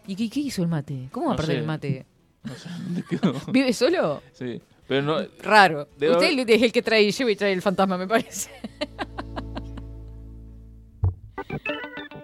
¿Y 0.07 0.15
qué, 0.15 0.29
qué 0.29 0.39
hizo 0.39 0.61
el 0.61 0.67
mate? 0.69 1.09
¿Cómo 1.11 1.27
va 1.27 1.33
a 1.33 1.35
No 1.35 1.38
perder 1.38 1.55
sé. 1.55 1.59
el 1.61 1.67
mate? 1.67 2.05
No 2.43 2.53
sé 2.55 2.69
dónde 2.69 3.03
quedó. 3.09 3.33
¿Vive 3.51 3.73
solo? 3.73 4.21
Sí, 4.33 4.61
pero 4.87 5.01
no. 5.01 5.17
Raro. 5.41 5.87
Usted 5.93 6.13
haber- 6.13 6.51
es 6.51 6.61
el 6.61 6.71
que 6.71 6.81
trae, 6.81 7.11
lleva 7.11 7.31
y 7.31 7.35
trae 7.35 7.53
el 7.53 7.61
fantasma, 7.61 7.97
me 7.97 8.07
parece. 8.07 8.49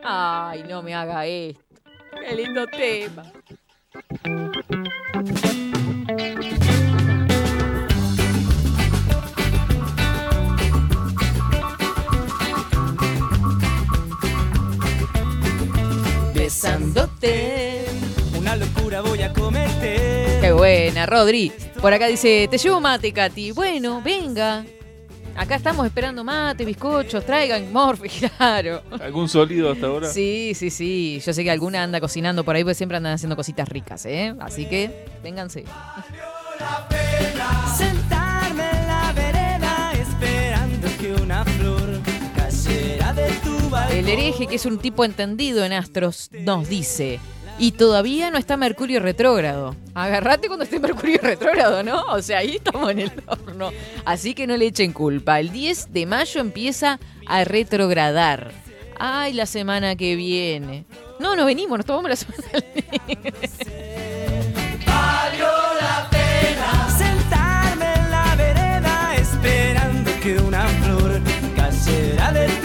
Ay, 0.04 0.64
no 0.68 0.82
me 0.82 0.94
haga 0.94 1.26
esto. 1.26 1.62
Qué 2.28 2.36
lindo 2.36 2.66
tema. 2.68 3.32
Besándote. 16.50 17.69
Locura 18.90 19.02
voy 19.02 19.22
a 19.22 19.32
cometer. 19.32 20.42
Qué 20.42 20.52
buena, 20.52 21.06
Rodri. 21.06 21.52
Por 21.80 21.94
acá 21.94 22.08
dice, 22.08 22.48
te 22.50 22.58
llevo 22.58 22.82
mate, 22.82 23.14
Katy. 23.14 23.52
Bueno, 23.52 24.02
venga. 24.04 24.66
Acá 25.36 25.56
estamos 25.56 25.86
esperando 25.86 26.24
mate, 26.24 26.66
bizcochos, 26.66 27.24
traigan 27.24 27.72
morfi, 27.72 28.10
claro. 28.38 28.82
¿Algún 29.00 29.30
sólido 29.30 29.72
hasta 29.72 29.86
ahora? 29.86 30.08
Sí, 30.10 30.54
sí, 30.56 30.72
sí. 30.72 31.22
Yo 31.24 31.34
sé 31.34 31.44
que 31.44 31.52
alguna 31.52 31.84
anda 31.84 32.02
cocinando 32.02 32.44
por 32.44 32.56
ahí, 32.56 32.64
porque 32.64 32.74
siempre 32.74 32.98
andan 32.98 33.14
haciendo 33.14 33.36
cositas 33.36 33.70
ricas, 33.70 34.08
¿eh? 34.08 34.34
Así 34.40 34.66
que, 34.66 35.06
vénganse. 35.22 35.66
Sentarme 37.78 38.72
en 38.72 38.88
la 38.88 39.14
vereda 39.14 39.92
esperando 39.94 40.88
que 41.00 41.14
una 41.14 41.46
flor 41.46 42.02
cayera 42.36 43.14
de 43.14 43.30
tu 43.44 43.70
balcón. 43.70 43.98
El 43.98 44.10
hereje, 44.10 44.48
que 44.48 44.56
es 44.56 44.66
un 44.66 44.80
tipo 44.80 45.06
entendido 45.06 45.64
en 45.64 45.74
astros, 45.74 46.32
nos 46.32 46.68
dice. 46.68 47.20
Y 47.60 47.74
todavía 47.74 48.32
no 48.32 48.38
está 48.38 48.56
Mercurio 48.56 49.02
retrógrado. 49.02 49.76
Agarrate 49.94 50.48
cuando 50.48 50.64
esté 50.64 50.80
Mercurio 50.80 51.20
retrógrado, 51.22 51.84
¿no? 51.84 52.04
O 52.04 52.22
sea, 52.22 52.40
ahí 52.40 52.56
estamos 52.56 52.90
en 52.92 53.00
el 53.00 53.12
horno. 53.28 53.72
Así 54.06 54.34
que 54.34 54.48
no 54.48 54.56
le 54.56 54.68
echen 54.68 54.94
culpa. 54.94 55.42
El 55.42 55.52
10 55.52 55.92
de 55.92 56.06
mayo 56.06 56.40
empieza 56.40 57.00
a 57.28 57.44
retrogradar. 57.44 58.54
Ay, 58.98 59.34
la 59.34 59.46
semana 59.46 59.98
que 59.98 60.16
viene. 60.16 60.86
No, 61.20 61.36
no 61.36 61.46
venimos, 61.46 61.78
nos 61.78 61.86
tomamos 61.86 62.10
la 62.10 62.16
semana 62.16 62.44
libre. 63.06 63.34
Valió 64.86 65.48
la 65.82 66.08
pena 66.10 66.98
sentarme 66.98 67.94
en 67.94 68.12
la 68.12 68.36
vereda 68.38 69.16
esperando 69.18 70.12
que 70.22 70.38
una 70.38 70.66
flor 70.66 71.22
cayera 71.58 72.32
de 72.32 72.59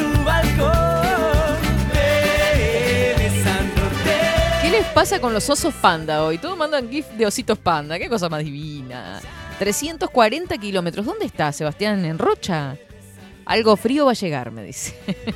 pasa 4.95 5.21
con 5.21 5.35
los 5.35 5.51
osos 5.51 5.75
panda 5.75 6.23
hoy? 6.23 6.39
Todos 6.39 6.57
mandan 6.57 6.89
gif 6.89 7.07
de 7.11 7.27
ositos 7.27 7.59
panda. 7.59 7.99
Qué 7.99 8.09
cosa 8.09 8.29
más 8.29 8.45
divina. 8.45 9.21
340 9.59 10.57
kilómetros. 10.59 11.05
¿Dónde 11.05 11.27
está 11.27 11.51
Sebastián? 11.53 12.05
¿En 12.05 12.17
Rocha? 12.17 12.77
Algo 13.45 13.77
frío 13.77 14.07
va 14.07 14.13
a 14.13 14.15
llegar, 14.15 14.53
me 14.53 14.63
dice. 14.63 14.97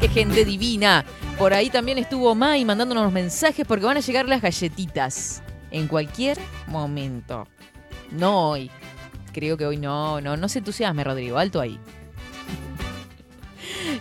Qué 0.00 0.08
gente 0.08 0.44
divina. 0.44 1.04
Por 1.38 1.54
ahí 1.54 1.70
también 1.70 1.96
estuvo 1.98 2.34
Mai 2.34 2.64
mandándonos 2.64 3.10
mensajes 3.10 3.66
porque 3.66 3.86
van 3.86 3.96
a 3.96 4.00
llegar 4.00 4.28
las 4.28 4.42
galletitas. 4.42 5.42
En 5.70 5.88
cualquier 5.88 6.38
momento. 6.66 7.48
No 8.10 8.50
hoy. 8.50 8.70
Creo 9.32 9.56
que 9.56 9.64
hoy 9.66 9.78
no, 9.78 10.20
no, 10.20 10.36
no 10.36 10.48
se 10.48 10.58
entusiasme, 10.58 11.02
Rodrigo. 11.02 11.38
Alto 11.38 11.60
ahí. 11.60 11.80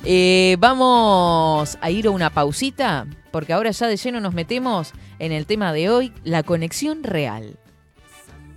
Eh, 0.06 0.58
vamos 0.60 1.78
a 1.80 1.89
ir 1.89 2.08
a 2.08 2.12
una 2.12 2.30
pausita, 2.30 3.08
porque 3.32 3.54
ahora 3.54 3.72
ya 3.72 3.88
de 3.88 3.95
lleno 3.95 4.20
nos 4.20 4.34
metemos 4.34 4.91
en 5.20 5.32
el 5.32 5.45
tema 5.45 5.72
de 5.72 5.89
hoy, 5.89 6.14
la 6.24 6.43
conexión 6.43 7.04
real. 7.04 7.58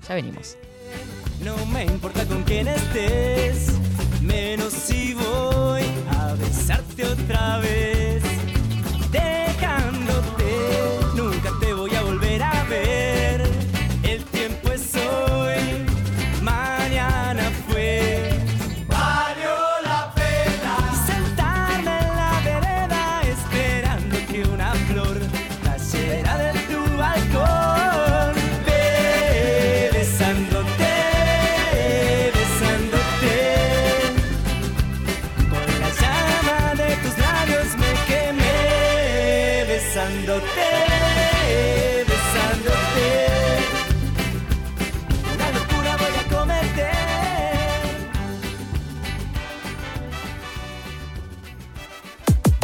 Ya 0.08 0.14
venimos. 0.14 0.56
No 1.44 1.54
me 1.66 1.84
importa 1.84 2.24
con 2.26 2.42
quién 2.42 2.66
estés, 2.66 3.72
menos 4.22 4.72
si 4.72 5.14
voy 5.14 5.82
a 6.10 6.34
besarte 6.34 7.04
otra 7.04 7.58
vez. 7.58 8.25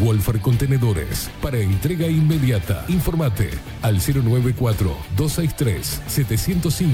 Wolfer 0.00 0.40
Contenedores 0.40 1.28
para 1.42 1.58
entrega 1.58 2.06
inmediata. 2.06 2.84
Informate 2.88 3.50
al 3.82 4.00
094-263-705 4.00 6.86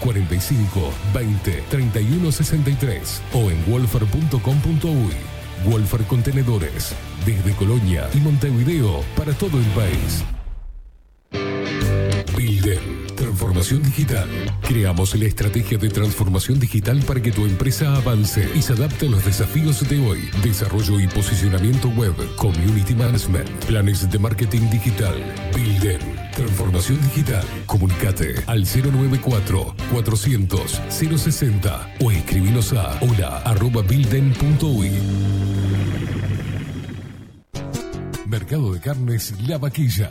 45 0.00 0.92
20 1.14 1.62
31 1.70 2.32
63 2.32 3.22
o 3.34 3.50
en 3.50 3.64
wolfer.com.uy. 3.70 5.38
Wolfer 5.64 6.02
Contenedores 6.04 6.94
desde 7.24 7.52
Colonia 7.52 8.10
y 8.14 8.18
Montevideo 8.18 9.02
para 9.16 9.32
todo 9.32 9.58
el 9.58 9.66
país. 9.66 10.24
Transformación 13.38 13.84
digital. 13.84 14.28
Creamos 14.62 15.14
la 15.14 15.26
estrategia 15.26 15.78
de 15.78 15.88
transformación 15.90 16.58
digital 16.58 17.00
para 17.06 17.22
que 17.22 17.30
tu 17.30 17.46
empresa 17.46 17.94
avance 17.94 18.50
y 18.52 18.62
se 18.62 18.72
adapte 18.72 19.06
a 19.06 19.10
los 19.10 19.24
desafíos 19.24 19.88
de 19.88 20.00
hoy. 20.04 20.28
Desarrollo 20.42 20.98
y 20.98 21.06
posicionamiento 21.06 21.88
web, 21.90 22.14
community 22.34 22.96
management, 22.96 23.48
planes 23.66 24.10
de 24.10 24.18
marketing 24.18 24.68
digital. 24.70 25.14
Bilden, 25.54 26.00
transformación 26.34 27.00
digital. 27.02 27.44
Comunicate 27.66 28.34
al 28.48 28.64
094 28.64 29.76
400 29.92 30.80
060 30.88 31.94
o 32.00 32.10
escribinos 32.10 32.72
a 32.72 32.98
hola 33.00 33.36
arroba. 33.44 33.84
Mercado 38.26 38.72
de 38.72 38.80
Carnes 38.80 39.32
La 39.46 39.58
Vaquilla. 39.58 40.10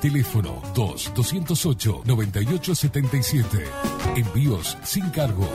Teléfono 0.00 0.60
2-208-9877. 0.74 3.62
Envíos 4.16 4.76
sin 4.82 5.08
cargo. 5.10 5.46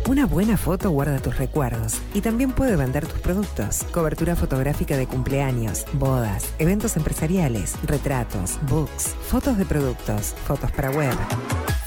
Una 0.07 0.25
buena 0.25 0.57
foto 0.57 0.89
guarda 0.91 1.19
tus 1.19 1.37
recuerdos 1.37 1.99
y 2.13 2.21
también 2.21 2.51
puede 2.51 2.75
vender 2.75 3.07
tus 3.07 3.19
productos. 3.19 3.83
Cobertura 3.91 4.35
fotográfica 4.35 4.97
de 4.97 5.07
cumpleaños, 5.07 5.85
bodas, 5.93 6.53
eventos 6.59 6.97
empresariales, 6.97 7.75
retratos, 7.83 8.59
books, 8.69 9.15
fotos 9.27 9.57
de 9.57 9.65
productos, 9.65 10.35
fotos 10.45 10.71
para 10.71 10.91
web. 10.91 11.15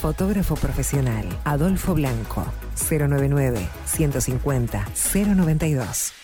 Fotógrafo 0.01 0.57
profesional, 0.57 1.25
Adolfo 1.45 1.95
Blanco, 1.95 2.45
099 2.91 3.69
150 3.85 4.89
092. 5.15 6.24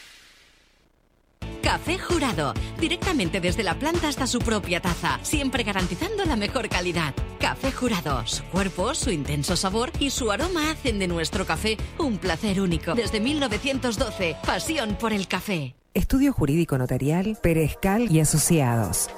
Café 1.62 1.98
Jurado, 1.98 2.52
directamente 2.80 3.40
desde 3.40 3.62
la 3.62 3.78
planta 3.78 4.08
hasta 4.08 4.26
su 4.26 4.40
propia 4.40 4.80
taza, 4.80 5.20
siempre 5.22 5.62
garantizando 5.62 6.24
la 6.24 6.34
mejor 6.36 6.68
calidad. 6.68 7.14
Café 7.38 7.70
Jurado, 7.70 8.26
su 8.26 8.42
cuerpo, 8.44 8.94
su 8.94 9.10
intenso 9.10 9.56
sabor 9.56 9.92
y 10.00 10.10
su 10.10 10.32
aroma 10.32 10.70
hacen 10.70 10.98
de 10.98 11.06
nuestro 11.06 11.46
café 11.46 11.76
un 11.98 12.18
placer 12.18 12.60
único. 12.60 12.94
Desde 12.94 13.20
1912, 13.20 14.36
pasión 14.44 14.96
por 14.98 15.12
el 15.12 15.28
café. 15.28 15.76
Estudio 15.94 16.32
Jurídico 16.32 16.76
Notarial, 16.76 17.38
Perezcal 17.40 18.10
y 18.10 18.20
Asociados. 18.20 19.08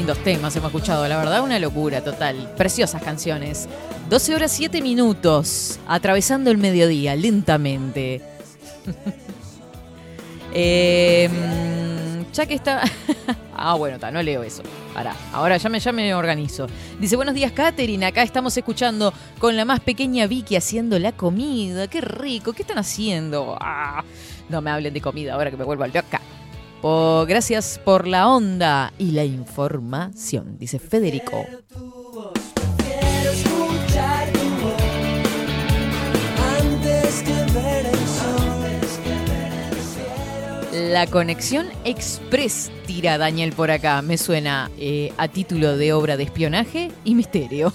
Lindos 0.05 0.23
temas 0.23 0.55
hemos 0.55 0.67
escuchado, 0.67 1.09
la 1.09 1.17
verdad, 1.17 1.43
una 1.43 1.59
locura 1.59 2.05
total. 2.05 2.53
Preciosas 2.59 3.03
canciones. 3.03 3.67
12 4.11 4.35
horas 4.35 4.53
7 4.53 4.83
minutos, 4.83 5.81
atravesando 5.89 6.51
el 6.51 6.59
mediodía, 6.59 7.17
lentamente. 7.17 8.21
Mm, 10.51 12.25
ya 12.35 12.45
que 12.45 12.53
está. 12.53 12.83
ah, 13.57 13.77
bueno, 13.77 13.95
está, 13.95 14.11
no 14.11 14.23
leo 14.23 14.43
eso. 14.43 14.63
Pará, 14.93 15.17
ahora 15.33 15.57
ya 15.57 15.71
me, 15.71 15.81
ya 15.81 15.91
me 15.91 16.15
organizo. 16.15 16.67
Dice: 17.01 17.17
Buenos 17.17 17.35
días, 17.35 17.53
Katherine. 17.53 18.05
Acá 18.05 18.23
estamos 18.23 18.55
escuchando 18.59 19.11
con 19.39 19.57
la 19.57 19.65
más 19.65 19.81
pequeña 19.81 20.27
Vicky 20.27 20.55
haciendo 20.57 20.99
la 20.99 21.13
comida. 21.13 21.89
Qué 21.89 22.03
rico, 22.03 22.53
¿qué 22.53 22.61
están 22.61 22.77
haciendo? 22.77 23.57
Ah, 23.59 24.05
no 24.51 24.61
me 24.61 24.71
hablen 24.71 24.93
de 24.93 25.01
comida 25.01 25.33
ahora 25.33 25.51
que 25.51 25.57
me 25.57 25.65
vuelvo 25.65 25.85
al 25.85 25.97
acá. 25.97 26.21
Oh, 26.87 27.25
gracias 27.27 27.81
por 27.83 28.07
la 28.07 28.29
onda 28.29 28.93
y 28.99 29.13
la 29.13 29.25
información, 29.25 30.59
dice 30.59 30.79
Federico. 30.79 31.47
La 40.73 41.07
conexión 41.07 41.69
express 41.87 42.71
tira 42.87 43.17
Daniel 43.17 43.55
por 43.55 43.71
acá. 43.71 44.03
Me 44.03 44.19
suena 44.19 44.71
eh, 44.77 45.11
a 45.17 45.29
título 45.29 45.79
de 45.79 45.95
obra 45.95 46.19
de 46.19 46.25
espionaje 46.25 46.93
y 47.03 47.15
misterio. 47.15 47.73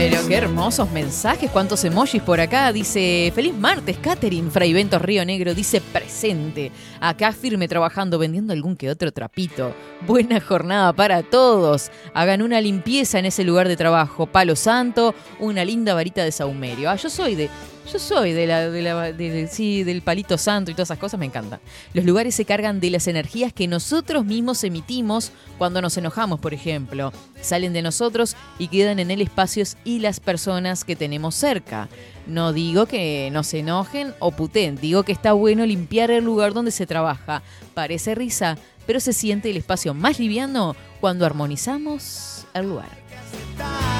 Pero 0.00 0.26
qué 0.26 0.36
hermosos 0.36 0.90
mensajes, 0.92 1.50
cuántos 1.50 1.84
emojis 1.84 2.22
por 2.22 2.40
acá. 2.40 2.72
Dice, 2.72 3.30
feliz 3.34 3.54
martes, 3.54 3.98
Catherine. 3.98 4.50
Fray 4.50 4.72
Ventos 4.72 5.02
Río 5.02 5.26
Negro 5.26 5.54
dice 5.54 5.82
presente. 5.82 6.72
Acá 7.00 7.32
firme 7.32 7.68
trabajando, 7.68 8.18
vendiendo 8.18 8.54
algún 8.54 8.76
que 8.76 8.88
otro 8.88 9.12
trapito. 9.12 9.74
Buena 10.06 10.40
jornada 10.40 10.94
para 10.94 11.22
todos. 11.22 11.90
Hagan 12.14 12.40
una 12.40 12.62
limpieza 12.62 13.18
en 13.18 13.26
ese 13.26 13.44
lugar 13.44 13.68
de 13.68 13.76
trabajo. 13.76 14.24
Palo 14.24 14.56
santo, 14.56 15.14
una 15.38 15.66
linda 15.66 15.92
varita 15.92 16.24
de 16.24 16.32
saumerio. 16.32 16.88
Ah, 16.88 16.96
yo 16.96 17.10
soy 17.10 17.34
de... 17.34 17.50
Yo 17.92 17.98
soy 17.98 18.32
de 18.32 18.46
la, 18.46 18.70
del 18.70 20.02
palito 20.02 20.38
santo 20.38 20.70
y 20.70 20.74
todas 20.74 20.88
esas 20.88 20.98
cosas, 20.98 21.18
me 21.18 21.26
encantan. 21.26 21.60
Los 21.92 22.04
lugares 22.04 22.34
se 22.34 22.44
cargan 22.44 22.78
de 22.78 22.90
las 22.90 23.08
energías 23.08 23.52
que 23.52 23.66
nosotros 23.66 24.24
mismos 24.24 24.62
emitimos 24.62 25.32
cuando 25.58 25.82
nos 25.82 25.96
enojamos, 25.96 26.38
por 26.38 26.54
ejemplo. 26.54 27.12
Salen 27.40 27.72
de 27.72 27.82
nosotros 27.82 28.36
y 28.58 28.68
quedan 28.68 29.00
en 29.00 29.10
el 29.10 29.20
espacio 29.20 29.64
y 29.84 29.98
las 29.98 30.20
personas 30.20 30.84
que 30.84 30.94
tenemos 30.94 31.34
cerca. 31.34 31.88
No 32.26 32.52
digo 32.52 32.86
que 32.86 33.28
no 33.32 33.42
se 33.42 33.58
enojen 33.58 34.14
o 34.20 34.30
puten, 34.30 34.76
digo 34.76 35.02
que 35.02 35.12
está 35.12 35.32
bueno 35.32 35.66
limpiar 35.66 36.10
el 36.10 36.24
lugar 36.24 36.52
donde 36.52 36.70
se 36.70 36.86
trabaja. 36.86 37.42
Parece 37.74 38.14
risa, 38.14 38.56
pero 38.86 39.00
se 39.00 39.12
siente 39.12 39.50
el 39.50 39.56
espacio 39.56 39.94
más 39.94 40.20
liviano 40.20 40.76
cuando 41.00 41.26
armonizamos 41.26 42.46
el 42.54 42.68
lugar. 42.68 43.99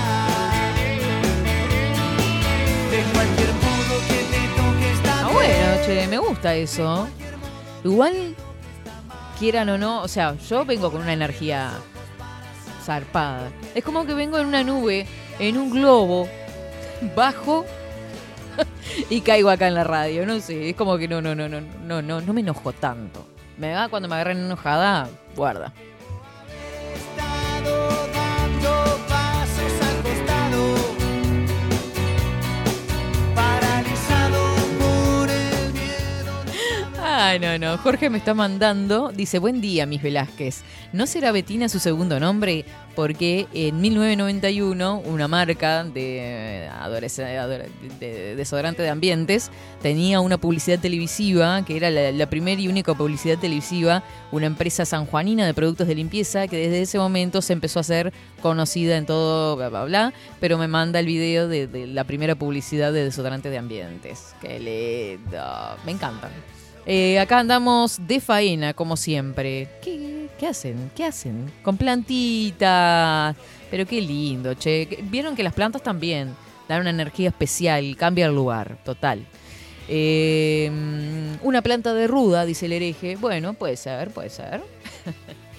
Bueno, 5.41 5.82
che, 5.86 6.07
me 6.07 6.18
gusta 6.18 6.55
eso. 6.55 7.09
Igual, 7.84 8.34
quieran 9.38 9.68
o 9.70 9.78
no, 9.78 10.03
o 10.03 10.09
sea, 10.09 10.36
yo 10.36 10.64
vengo 10.64 10.91
con 10.91 11.01
una 11.03 11.12
energía 11.12 11.72
zarpada. 12.84 13.51
Es 13.74 13.84
como 13.84 14.05
que 14.05 14.14
vengo 14.14 14.38
en 14.38 14.47
una 14.47 14.62
nube, 14.62 15.07
en 15.38 15.57
un 15.57 15.70
globo, 15.70 16.28
bajo 17.16 17.64
y 19.11 19.20
caigo 19.22 19.51
acá 19.51 19.68
en 19.68 19.74
la 19.74 19.84
radio. 19.84 20.26
No 20.26 20.41
sé, 20.41 20.70
es 20.70 20.76
como 20.76 20.99
que 20.99 21.09
no, 21.09 21.22
no, 21.22 21.34
no, 21.34 21.49
no, 21.49 21.61
no, 21.61 22.03
no, 22.03 22.20
no 22.20 22.32
me 22.32 22.41
enojo 22.41 22.72
tanto. 22.72 23.26
Me 23.57 23.74
va 23.74 23.88
cuando 23.88 24.09
me 24.09 24.14
agarran 24.16 24.38
enojada, 24.38 25.09
guarda. 25.34 25.72
Ay, 37.22 37.38
no, 37.38 37.58
no. 37.58 37.76
Jorge 37.76 38.08
me 38.08 38.16
está 38.16 38.32
mandando. 38.32 39.12
Dice, 39.14 39.38
buen 39.38 39.60
día, 39.60 39.84
mis 39.84 40.00
Velázquez. 40.00 40.62
¿No 40.94 41.06
será 41.06 41.32
Betina 41.32 41.68
su 41.68 41.78
segundo 41.78 42.18
nombre? 42.18 42.64
Porque 42.96 43.46
en 43.52 43.78
1991 43.78 45.02
una 45.04 45.28
marca 45.28 45.84
de, 45.84 46.66
desodorante 48.36 48.82
de 48.82 48.88
ambientes 48.88 49.50
tenía 49.82 50.20
una 50.20 50.38
publicidad 50.38 50.78
televisiva, 50.78 51.62
que 51.66 51.76
era 51.76 51.90
la, 51.90 52.30
primera 52.30 52.58
y 52.58 52.68
única 52.68 52.94
publicidad 52.94 53.36
televisiva, 53.36 54.02
una 54.32 54.46
empresa 54.46 54.86
sanjuanina 54.86 55.44
de 55.44 55.52
productos 55.52 55.88
de 55.88 55.96
limpieza 55.96 56.48
que 56.48 56.56
desde 56.56 56.80
ese 56.80 56.96
momento 56.96 57.42
se 57.42 57.52
empezó 57.52 57.80
a 57.80 57.82
hacer 57.82 58.14
conocida 58.40 58.96
en 58.96 59.04
todo, 59.04 59.56
bla, 59.56 59.68
bla, 59.68 59.84
bla. 59.84 60.12
Pero 60.40 60.56
me 60.56 60.68
manda 60.68 60.98
el 60.98 61.06
video 61.06 61.48
de, 61.48 61.86
la 61.86 62.04
primera 62.04 62.34
publicidad 62.34 62.94
de 62.94 63.04
desodorante 63.04 63.50
de 63.50 63.58
ambientes. 63.58 64.34
Qué 64.40 64.58
lindo. 64.58 65.44
Me 65.84 65.92
encantan. 65.92 66.30
Eh, 66.86 67.18
acá 67.18 67.38
andamos 67.38 67.98
de 68.06 68.20
faena, 68.20 68.74
como 68.74 68.96
siempre. 68.96 69.68
¿Qué, 69.82 70.28
qué 70.38 70.46
hacen? 70.46 70.90
¿Qué 70.94 71.04
hacen? 71.04 71.50
Con 71.62 71.76
plantitas. 71.76 73.36
Pero 73.70 73.86
qué 73.86 74.00
lindo, 74.00 74.54
che. 74.54 74.88
Vieron 75.04 75.36
que 75.36 75.42
las 75.42 75.54
plantas 75.54 75.82
también 75.82 76.34
dan 76.68 76.80
una 76.80 76.90
energía 76.90 77.28
especial, 77.28 77.96
cambia 77.96 78.26
el 78.26 78.34
lugar, 78.34 78.78
total. 78.84 79.24
Eh, 79.88 80.70
una 81.42 81.62
planta 81.62 81.94
de 81.94 82.06
ruda, 82.06 82.44
dice 82.44 82.66
el 82.66 82.72
hereje. 82.72 83.16
Bueno, 83.16 83.54
puede 83.54 83.76
ser, 83.76 84.10
puede 84.10 84.30
ser. 84.30 84.62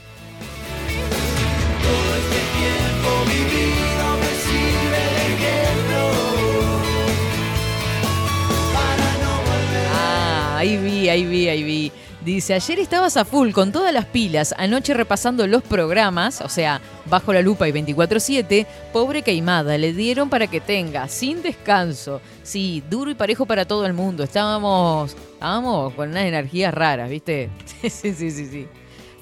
ahí 10.62 10.78
vi, 10.78 11.10
ahí 11.10 11.26
vi, 11.26 11.50
ahí 11.50 11.64
vi. 11.64 11.92
Dice, 12.24 12.54
ayer 12.54 12.78
estabas 12.78 13.18
a 13.18 13.26
full 13.26 13.50
con 13.52 13.72
todas 13.72 13.92
las 13.92 14.06
pilas, 14.06 14.54
anoche 14.56 14.94
repasando 14.94 15.48
los 15.48 15.64
programas, 15.64 16.40
o 16.42 16.50
sea, 16.50 16.80
bajo 17.06 17.34
la 17.34 17.42
lupa 17.42 17.68
y 17.68 17.72
24-7, 17.72 18.68
pobre 18.94 19.24
Caimada, 19.24 19.76
le 19.80 19.92
dieron 19.92 20.30
para 20.30 20.46
que 20.46 20.62
tenga, 20.62 21.08
sin 21.08 21.42
descanso. 21.42 22.22
Sí, 22.44 22.84
duro 22.88 23.10
y 23.10 23.16
parejo 23.16 23.48
para 23.48 23.66
todo 23.66 23.88
el 23.88 23.94
mundo. 23.94 24.24
Estábamos, 24.24 25.14
estábamos 25.34 25.94
con 25.96 26.10
unas 26.10 26.26
energías 26.26 26.72
raras, 26.72 27.10
¿viste? 27.10 27.50
Sí, 27.66 27.90
sí, 27.90 28.14
sí, 28.14 28.30
sí, 28.30 28.46
sí. 28.46 28.68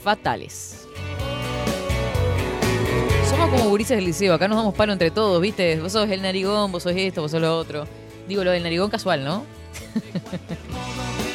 Fatales. 0.03 0.85
Somos 3.29 3.49
como 3.49 3.69
gurises 3.69 3.95
del 3.95 4.05
liceo, 4.05 4.33
acá 4.33 4.49
nos 4.49 4.57
damos 4.57 4.75
palo 4.75 4.91
entre 4.91 5.09
todos, 5.09 5.41
¿viste? 5.41 5.79
Vos 5.79 5.93
sos 5.93 6.09
el 6.09 6.21
narigón, 6.21 6.73
vos 6.73 6.83
sos 6.83 6.93
esto, 6.97 7.21
vos 7.21 7.31
sos 7.31 7.39
lo 7.39 7.57
otro. 7.57 7.87
Digo 8.27 8.43
lo 8.43 8.51
del 8.51 8.63
narigón 8.63 8.89
casual, 8.89 9.23
¿no? 9.23 9.45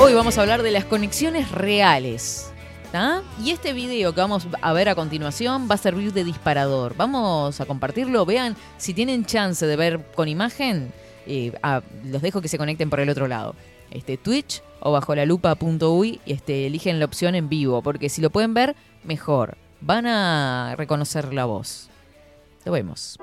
Hoy 0.00 0.14
vamos 0.14 0.38
a 0.38 0.42
hablar 0.42 0.62
de 0.62 0.70
las 0.70 0.84
conexiones 0.84 1.50
reales. 1.50 2.52
Y 3.42 3.50
este 3.50 3.72
video 3.72 4.14
que 4.14 4.20
vamos 4.20 4.46
a 4.62 4.72
ver 4.72 4.88
a 4.88 4.94
continuación 4.94 5.68
va 5.68 5.74
a 5.74 5.78
servir 5.78 6.12
de 6.12 6.22
disparador. 6.22 6.94
Vamos 6.96 7.60
a 7.60 7.66
compartirlo. 7.66 8.24
Vean, 8.24 8.56
si 8.76 8.94
tienen 8.94 9.26
chance 9.26 9.66
de 9.66 9.76
ver 9.76 10.06
con 10.14 10.28
imagen, 10.28 10.92
eh, 11.26 11.52
los 12.04 12.22
dejo 12.22 12.40
que 12.40 12.48
se 12.48 12.58
conecten 12.58 12.90
por 12.90 13.00
el 13.00 13.10
otro 13.10 13.26
lado. 13.26 13.56
Este, 13.90 14.16
Twitch 14.16 14.62
o 14.80 14.92
bajo 14.92 15.14
la 15.16 15.26
lupa.uy 15.26 16.20
y 16.24 16.32
este, 16.32 16.66
eligen 16.66 17.00
la 17.00 17.04
opción 17.04 17.34
en 17.34 17.48
vivo, 17.48 17.82
porque 17.82 18.08
si 18.08 18.22
lo 18.22 18.30
pueden 18.30 18.54
ver, 18.54 18.76
mejor. 19.02 19.58
Van 19.80 20.06
a 20.06 20.74
reconocer 20.76 21.34
la 21.34 21.44
voz. 21.44 21.90
Lo 22.64 22.72
vemos. 22.72 23.18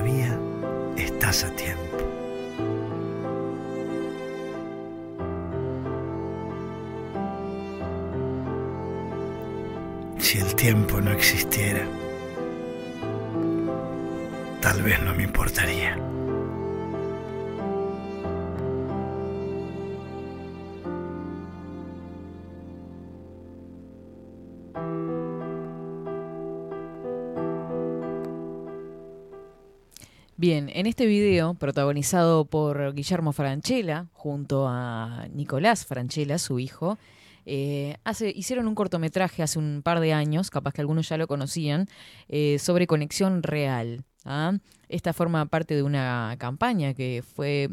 Todavía 0.00 0.34
estás 0.96 1.44
a 1.44 1.50
tiempo. 1.50 1.98
Si 10.18 10.38
el 10.38 10.54
tiempo 10.54 11.02
no 11.02 11.10
existiera, 11.10 11.84
tal 14.62 14.80
vez 14.80 15.02
no 15.02 15.14
me 15.14 15.24
importaría. 15.24 15.98
En 30.80 30.86
este 30.86 31.04
video, 31.04 31.52
protagonizado 31.52 32.46
por 32.46 32.94
Guillermo 32.94 33.32
Franchella, 33.32 34.06
junto 34.14 34.66
a 34.66 35.26
Nicolás 35.30 35.84
Franchella, 35.84 36.38
su 36.38 36.58
hijo, 36.58 36.96
eh, 37.44 37.98
hicieron 38.34 38.66
un 38.66 38.74
cortometraje 38.74 39.42
hace 39.42 39.58
un 39.58 39.82
par 39.84 40.00
de 40.00 40.14
años, 40.14 40.48
capaz 40.48 40.72
que 40.72 40.80
algunos 40.80 41.06
ya 41.06 41.18
lo 41.18 41.26
conocían, 41.26 41.86
eh, 42.28 42.58
sobre 42.58 42.86
conexión 42.86 43.42
real. 43.42 44.04
¿ah? 44.24 44.54
Esta 44.88 45.12
forma 45.12 45.44
parte 45.44 45.76
de 45.76 45.82
una 45.82 46.34
campaña 46.38 46.94
que 46.94 47.22
fue 47.22 47.68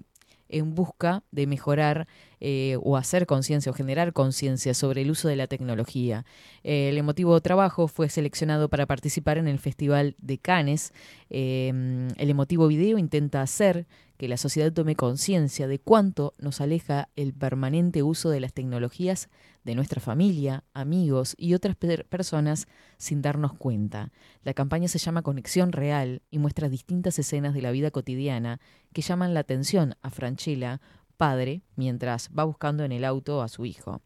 en 0.50 0.76
busca 0.76 1.24
de 1.32 1.48
mejorar 1.48 2.10
eh, 2.40 2.78
o 2.82 2.98
hacer 2.98 3.26
conciencia 3.26 3.72
o 3.72 3.76
generar 3.76 4.14
conciencia 4.14 4.74
sobre 4.74 5.02
el 5.02 5.12
uso 5.12 5.28
de 5.28 5.36
la 5.36 5.48
tecnología. 5.48 6.26
Eh, 6.64 6.90
el 6.90 6.98
emotivo 6.98 7.40
trabajo 7.42 7.88
fue 7.88 8.10
seleccionado 8.10 8.70
para 8.70 8.86
participar 8.86 9.38
en 9.38 9.48
el 9.48 9.60
Festival 9.60 10.16
de 10.20 10.38
Cannes. 10.38 10.94
Eh, 11.30 12.08
el 12.16 12.30
emotivo 12.30 12.68
video 12.68 12.98
intenta 12.98 13.42
hacer 13.42 13.88
que 14.18 14.28
la 14.28 14.38
sociedad 14.38 14.74
tome 14.74 14.96
conciencia 14.96 15.68
de 15.68 15.78
cuánto 15.80 16.34
nos 16.40 16.60
aleja 16.60 17.10
el 17.16 17.34
permanente 17.34 18.02
uso 18.02 18.32
de 18.32 18.40
las 18.40 18.52
tecnologías 18.52 19.30
de 19.64 19.76
nuestra 19.76 20.02
familia, 20.02 20.64
amigos 20.74 21.36
y 21.38 21.54
otras 21.54 21.76
per- 21.76 22.06
personas 22.06 22.68
sin 22.98 23.22
darnos 23.22 23.54
cuenta. 23.54 24.12
La 24.44 24.56
campaña 24.56 24.88
se 24.88 24.98
llama 24.98 25.22
Conexión 25.22 25.72
Real 25.72 26.24
y 26.32 26.40
muestra 26.40 26.68
distintas 26.70 27.20
escenas 27.20 27.54
de 27.54 27.62
la 27.62 27.70
vida 27.70 27.92
cotidiana 27.92 28.60
que 28.92 29.04
llaman 29.04 29.36
la 29.36 29.42
atención 29.42 29.96
a 30.02 30.10
Franchella, 30.10 30.82
padre, 31.18 31.62
mientras 31.76 32.30
va 32.38 32.44
buscando 32.44 32.84
en 32.84 32.92
el 32.92 33.04
auto 33.04 33.42
a 33.42 33.48
su 33.48 33.66
hijo. 33.66 34.02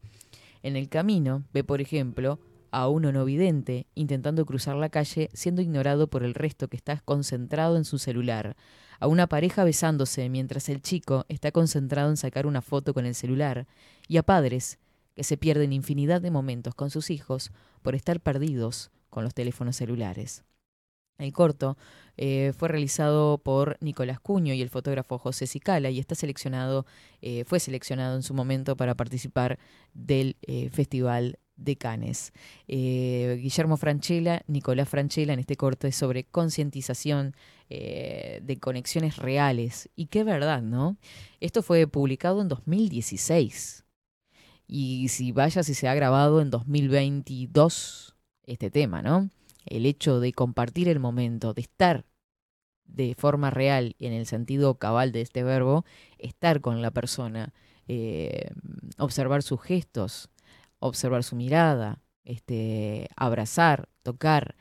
En 0.63 0.75
el 0.75 0.89
camino 0.89 1.43
ve, 1.53 1.63
por 1.63 1.81
ejemplo, 1.81 2.39
a 2.71 2.87
uno 2.87 3.11
no 3.11 3.25
vidente 3.25 3.85
intentando 3.95 4.45
cruzar 4.45 4.75
la 4.77 4.89
calle 4.89 5.29
siendo 5.33 5.61
ignorado 5.61 6.07
por 6.07 6.23
el 6.23 6.33
resto 6.33 6.69
que 6.69 6.77
está 6.77 7.01
concentrado 7.01 7.77
en 7.77 7.85
su 7.85 7.99
celular, 7.99 8.55
a 8.99 9.07
una 9.07 9.27
pareja 9.27 9.63
besándose 9.63 10.29
mientras 10.29 10.69
el 10.69 10.81
chico 10.81 11.25
está 11.27 11.51
concentrado 11.51 12.09
en 12.09 12.17
sacar 12.17 12.45
una 12.45 12.61
foto 12.61 12.93
con 12.93 13.05
el 13.05 13.15
celular, 13.15 13.67
y 14.07 14.17
a 14.17 14.23
padres 14.23 14.79
que 15.15 15.23
se 15.23 15.37
pierden 15.37 15.73
infinidad 15.73 16.21
de 16.21 16.31
momentos 16.31 16.75
con 16.75 16.89
sus 16.89 17.09
hijos 17.09 17.51
por 17.81 17.95
estar 17.95 18.21
perdidos 18.21 18.91
con 19.09 19.23
los 19.23 19.33
teléfonos 19.33 19.75
celulares. 19.75 20.43
El 21.21 21.33
corto 21.33 21.77
eh, 22.17 22.53
fue 22.57 22.67
realizado 22.69 23.37
por 23.37 23.77
Nicolás 23.81 24.19
Cuño 24.19 24.53
y 24.53 24.61
el 24.61 24.69
fotógrafo 24.69 25.17
José 25.17 25.47
Cicala 25.47 25.89
y 25.89 25.99
está 25.99 26.15
seleccionado, 26.15 26.85
eh, 27.21 27.45
fue 27.45 27.59
seleccionado 27.59 28.15
en 28.15 28.23
su 28.23 28.33
momento 28.33 28.75
para 28.75 28.95
participar 28.95 29.57
del 29.93 30.37
eh, 30.41 30.69
Festival 30.69 31.39
de 31.55 31.75
Cannes. 31.75 32.33
Guillermo 32.67 33.77
Franchella, 33.77 34.41
Nicolás 34.47 34.89
Franchella 34.89 35.33
en 35.33 35.39
este 35.39 35.55
corto 35.55 35.85
es 35.87 35.95
sobre 35.95 36.23
concientización 36.23 37.35
de 37.69 38.57
conexiones 38.59 39.17
reales. 39.17 39.87
Y 39.95 40.07
qué 40.07 40.23
verdad, 40.23 40.63
¿no? 40.63 40.97
Esto 41.39 41.61
fue 41.61 41.85
publicado 41.85 42.41
en 42.41 42.47
2016. 42.47 43.85
Y 44.67 45.09
si 45.09 45.31
vaya, 45.31 45.61
si 45.61 45.75
se 45.75 45.87
ha 45.87 45.93
grabado 45.93 46.41
en 46.41 46.49
2022 46.49 48.15
este 48.45 48.71
tema, 48.71 49.01
¿no? 49.01 49.29
El 49.65 49.85
hecho 49.85 50.19
de 50.19 50.33
compartir 50.33 50.87
el 50.87 50.99
momento, 50.99 51.53
de 51.53 51.61
estar 51.61 52.05
de 52.85 53.15
forma 53.15 53.49
real, 53.49 53.95
y 53.97 54.07
en 54.07 54.13
el 54.13 54.25
sentido 54.25 54.75
cabal 54.75 55.11
de 55.11 55.21
este 55.21 55.43
verbo, 55.43 55.85
estar 56.17 56.61
con 56.61 56.81
la 56.81 56.91
persona, 56.91 57.53
eh, 57.87 58.49
observar 58.97 59.43
sus 59.43 59.61
gestos, 59.61 60.29
observar 60.79 61.23
su 61.23 61.35
mirada, 61.35 62.01
este, 62.23 63.09
abrazar, 63.15 63.87
tocar, 64.03 64.55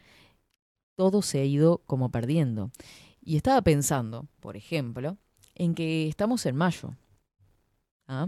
todo 0.97 1.23
se 1.23 1.41
ha 1.41 1.45
ido 1.45 1.83
como 1.87 2.11
perdiendo. 2.11 2.71
Y 3.23 3.37
estaba 3.37 3.63
pensando, 3.63 4.29
por 4.41 4.57
ejemplo, 4.57 5.17
en 5.55 5.75
que 5.75 6.09
estamos 6.09 6.47
en 6.47 6.57
mayo. 6.57 6.95
¿ah? 8.07 8.27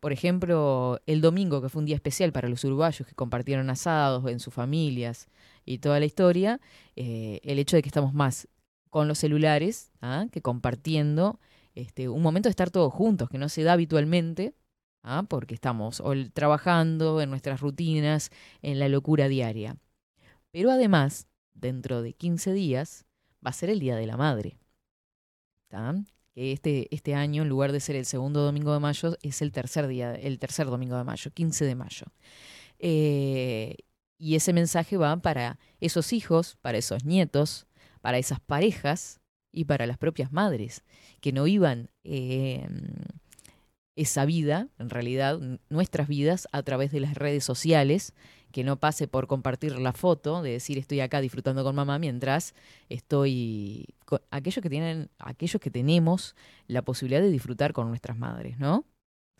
Por 0.00 0.12
ejemplo, 0.12 1.00
el 1.06 1.20
domingo, 1.20 1.62
que 1.62 1.68
fue 1.68 1.80
un 1.80 1.86
día 1.86 1.94
especial 1.94 2.32
para 2.32 2.48
los 2.48 2.64
uruguayos 2.64 3.06
que 3.06 3.14
compartieron 3.14 3.70
asados 3.70 4.28
en 4.30 4.40
sus 4.40 4.52
familias 4.52 5.28
y 5.64 5.78
toda 5.78 6.00
la 6.00 6.06
historia, 6.06 6.60
eh, 6.96 7.40
el 7.42 7.58
hecho 7.58 7.76
de 7.76 7.82
que 7.82 7.88
estamos 7.88 8.14
más 8.14 8.48
con 8.90 9.08
los 9.08 9.18
celulares 9.18 9.90
¿ah? 10.02 10.26
que 10.30 10.42
compartiendo 10.42 11.40
este, 11.74 12.08
un 12.08 12.22
momento 12.22 12.48
de 12.48 12.50
estar 12.50 12.70
todos 12.70 12.92
juntos, 12.92 13.30
que 13.30 13.38
no 13.38 13.48
se 13.48 13.62
da 13.62 13.72
habitualmente, 13.72 14.54
¿ah? 15.02 15.24
porque 15.28 15.54
estamos 15.54 16.00
o 16.00 16.12
trabajando 16.32 17.20
en 17.20 17.30
nuestras 17.30 17.60
rutinas, 17.60 18.30
en 18.60 18.78
la 18.78 18.88
locura 18.88 19.28
diaria. 19.28 19.76
Pero 20.50 20.70
además, 20.70 21.26
dentro 21.54 22.02
de 22.02 22.12
15 22.12 22.52
días, 22.52 23.06
va 23.44 23.50
a 23.50 23.54
ser 23.54 23.70
el 23.70 23.80
Día 23.80 23.96
de 23.96 24.06
la 24.06 24.16
Madre. 24.16 24.58
¿tá? 25.68 25.94
Que 26.34 26.52
este, 26.52 26.94
este 26.94 27.14
año, 27.14 27.42
en 27.42 27.48
lugar 27.48 27.72
de 27.72 27.80
ser 27.80 27.96
el 27.96 28.04
segundo 28.04 28.42
domingo 28.42 28.72
de 28.74 28.80
mayo, 28.80 29.16
es 29.22 29.42
el 29.42 29.52
tercer 29.52 29.86
día, 29.86 30.14
el 30.14 30.38
tercer 30.38 30.66
domingo 30.66 30.96
de 30.96 31.04
mayo, 31.04 31.30
15 31.30 31.64
de 31.64 31.74
mayo. 31.74 32.06
Eh, 32.78 33.76
y 34.22 34.36
ese 34.36 34.52
mensaje 34.52 34.96
va 34.96 35.16
para 35.16 35.58
esos 35.80 36.12
hijos, 36.12 36.56
para 36.62 36.78
esos 36.78 37.04
nietos, 37.04 37.66
para 38.00 38.18
esas 38.18 38.38
parejas 38.38 39.20
y 39.50 39.64
para 39.64 39.84
las 39.84 39.98
propias 39.98 40.32
madres, 40.32 40.84
que 41.20 41.32
no 41.32 41.42
vivan 41.42 41.90
eh, 42.04 42.68
esa 43.96 44.24
vida, 44.24 44.68
en 44.78 44.90
realidad 44.90 45.40
nuestras 45.70 46.06
vidas, 46.06 46.46
a 46.52 46.62
través 46.62 46.92
de 46.92 47.00
las 47.00 47.14
redes 47.14 47.42
sociales, 47.42 48.14
que 48.52 48.62
no 48.62 48.78
pase 48.78 49.08
por 49.08 49.26
compartir 49.26 49.76
la 49.76 49.92
foto, 49.92 50.40
de 50.40 50.52
decir 50.52 50.78
estoy 50.78 51.00
acá 51.00 51.20
disfrutando 51.20 51.64
con 51.64 51.74
mamá 51.74 51.98
mientras 51.98 52.54
estoy 52.88 53.88
con 54.04 54.20
aquellos 54.30 54.62
que 54.62 54.70
tienen, 54.70 55.10
aquellos 55.18 55.60
que 55.60 55.72
tenemos 55.72 56.36
la 56.68 56.82
posibilidad 56.82 57.22
de 57.22 57.30
disfrutar 57.30 57.72
con 57.72 57.88
nuestras 57.88 58.16
madres, 58.16 58.56
¿no? 58.60 58.84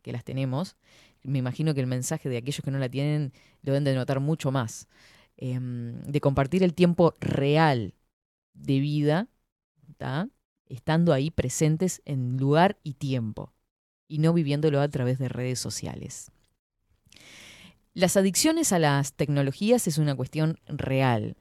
Que 0.03 0.11
las 0.11 0.25
tenemos. 0.25 0.77
Me 1.23 1.39
imagino 1.39 1.75
que 1.75 1.81
el 1.81 1.87
mensaje 1.87 2.29
de 2.29 2.37
aquellos 2.39 2.63
que 2.63 2.71
no 2.71 2.79
la 2.79 2.89
tienen 2.89 3.33
lo 3.63 3.73
deben 3.73 3.85
de 3.85 3.95
notar 3.95 4.21
mucho 4.21 4.51
más. 4.51 4.89
Em, 5.37 6.01
de 6.03 6.21
compartir 6.21 6.63
el 6.63 6.75
tiempo 6.75 7.17
real 7.21 7.95
de 8.55 8.81
vida, 8.81 9.29
¿tá? 9.97 10.29
estando 10.67 11.13
ahí 11.13 11.31
presentes 11.31 12.03
en 12.05 12.37
lugar 12.37 12.79
y 12.83 12.95
tiempo, 12.95 13.53
y 14.09 14.19
no 14.19 14.33
viviéndolo 14.33 14.81
a 14.81 14.89
través 14.89 15.19
de 15.19 15.29
redes 15.29 15.59
sociales. 15.59 16.31
Las 17.95 18.17
adicciones 18.17 18.73
a 18.73 18.79
las 18.79 19.13
tecnologías 19.13 19.87
es 19.87 19.99
una 19.99 20.15
cuestión 20.15 20.59
real. 20.67 21.37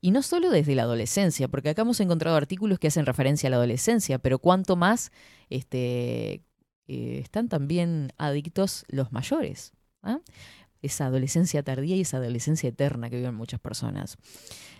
Y 0.00 0.10
no 0.10 0.22
solo 0.22 0.50
desde 0.50 0.74
la 0.74 0.82
adolescencia, 0.82 1.48
porque 1.48 1.70
acá 1.70 1.82
hemos 1.82 2.00
encontrado 2.00 2.36
artículos 2.36 2.78
que 2.78 2.88
hacen 2.88 3.06
referencia 3.06 3.46
a 3.46 3.50
la 3.50 3.56
adolescencia, 3.56 4.18
pero 4.18 4.38
cuanto 4.38 4.76
más 4.76 5.12
este, 5.50 6.42
eh, 6.88 7.20
están 7.22 7.48
también 7.48 8.12
adictos 8.18 8.84
los 8.88 9.12
mayores. 9.12 9.72
¿ah? 10.02 10.20
Esa 10.82 11.06
adolescencia 11.06 11.62
tardía 11.62 11.96
y 11.96 12.02
esa 12.02 12.18
adolescencia 12.18 12.68
eterna 12.68 13.10
que 13.10 13.16
viven 13.16 13.34
muchas 13.34 13.60
personas. 13.60 14.16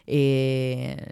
Eh, 0.06 1.06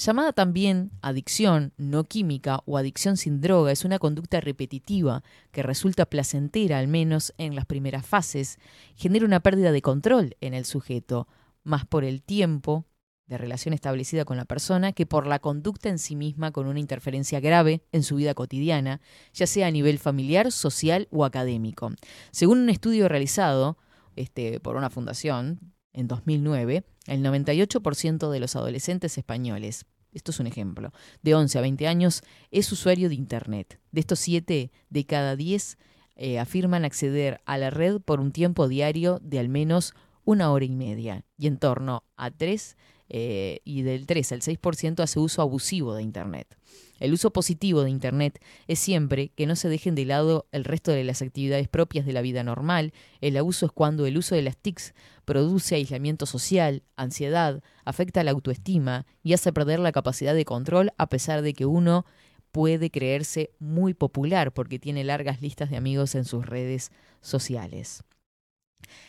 Llamada 0.00 0.32
también 0.32 0.92
adicción 1.02 1.74
no 1.76 2.04
química 2.04 2.62
o 2.64 2.78
adicción 2.78 3.18
sin 3.18 3.42
droga, 3.42 3.70
es 3.70 3.84
una 3.84 3.98
conducta 3.98 4.40
repetitiva 4.40 5.22
que 5.52 5.62
resulta 5.62 6.06
placentera 6.06 6.78
al 6.78 6.88
menos 6.88 7.34
en 7.36 7.54
las 7.54 7.66
primeras 7.66 8.06
fases, 8.06 8.58
genera 8.96 9.26
una 9.26 9.40
pérdida 9.40 9.72
de 9.72 9.82
control 9.82 10.38
en 10.40 10.54
el 10.54 10.64
sujeto, 10.64 11.28
más 11.64 11.84
por 11.84 12.04
el 12.04 12.22
tiempo 12.22 12.86
de 13.30 13.38
relación 13.38 13.72
establecida 13.72 14.24
con 14.24 14.36
la 14.36 14.44
persona 14.44 14.92
que 14.92 15.06
por 15.06 15.26
la 15.28 15.38
conducta 15.38 15.88
en 15.88 16.00
sí 16.00 16.16
misma 16.16 16.50
con 16.50 16.66
una 16.66 16.80
interferencia 16.80 17.38
grave 17.38 17.80
en 17.92 18.02
su 18.02 18.16
vida 18.16 18.34
cotidiana, 18.34 19.00
ya 19.32 19.46
sea 19.46 19.68
a 19.68 19.70
nivel 19.70 20.00
familiar, 20.00 20.50
social 20.50 21.06
o 21.12 21.24
académico. 21.24 21.92
Según 22.32 22.58
un 22.58 22.70
estudio 22.70 23.08
realizado 23.08 23.78
este, 24.16 24.58
por 24.58 24.74
una 24.74 24.90
fundación 24.90 25.60
en 25.92 26.08
2009, 26.08 26.84
el 27.06 27.22
98% 27.22 28.30
de 28.30 28.40
los 28.40 28.56
adolescentes 28.56 29.16
españoles, 29.16 29.86
esto 30.12 30.32
es 30.32 30.40
un 30.40 30.48
ejemplo, 30.48 30.92
de 31.22 31.36
11 31.36 31.56
a 31.56 31.60
20 31.60 31.86
años, 31.86 32.22
es 32.50 32.72
usuario 32.72 33.08
de 33.08 33.14
Internet. 33.14 33.78
De 33.92 34.00
estos 34.00 34.18
7 34.18 34.72
de 34.88 35.06
cada 35.06 35.36
10 35.36 35.78
eh, 36.16 36.40
afirman 36.40 36.84
acceder 36.84 37.40
a 37.44 37.58
la 37.58 37.70
red 37.70 38.00
por 38.00 38.18
un 38.18 38.32
tiempo 38.32 38.66
diario 38.66 39.20
de 39.22 39.38
al 39.38 39.48
menos 39.48 39.94
una 40.24 40.50
hora 40.50 40.64
y 40.64 40.74
media, 40.74 41.24
y 41.38 41.46
en 41.46 41.58
torno 41.58 42.02
a 42.16 42.32
3 42.32 42.76
eh, 43.10 43.60
y 43.64 43.82
del 43.82 44.06
3 44.06 44.32
al 44.32 44.40
6% 44.40 45.02
hace 45.02 45.18
uso 45.18 45.42
abusivo 45.42 45.94
de 45.94 46.02
Internet. 46.02 46.56
El 47.00 47.12
uso 47.12 47.32
positivo 47.32 47.82
de 47.82 47.90
Internet 47.90 48.40
es 48.68 48.78
siempre 48.78 49.30
que 49.30 49.46
no 49.46 49.56
se 49.56 49.68
dejen 49.68 49.94
de 49.94 50.04
lado 50.04 50.46
el 50.52 50.64
resto 50.64 50.92
de 50.92 51.02
las 51.02 51.22
actividades 51.22 51.66
propias 51.66 52.06
de 52.06 52.12
la 52.12 52.20
vida 52.20 52.44
normal. 52.44 52.92
El 53.20 53.36
abuso 53.36 53.66
es 53.66 53.72
cuando 53.72 54.06
el 54.06 54.16
uso 54.16 54.34
de 54.34 54.42
las 54.42 54.56
TICs 54.56 54.94
produce 55.24 55.74
aislamiento 55.74 56.26
social, 56.26 56.82
ansiedad, 56.96 57.62
afecta 57.84 58.22
la 58.22 58.30
autoestima 58.30 59.06
y 59.22 59.32
hace 59.32 59.52
perder 59.52 59.80
la 59.80 59.92
capacidad 59.92 60.34
de 60.34 60.44
control 60.44 60.92
a 60.98 61.08
pesar 61.08 61.42
de 61.42 61.54
que 61.54 61.66
uno 61.66 62.04
puede 62.52 62.90
creerse 62.90 63.50
muy 63.58 63.94
popular 63.94 64.52
porque 64.52 64.78
tiene 64.78 65.02
largas 65.02 65.40
listas 65.40 65.70
de 65.70 65.76
amigos 65.76 66.14
en 66.14 66.24
sus 66.24 66.46
redes 66.46 66.92
sociales. 67.20 68.04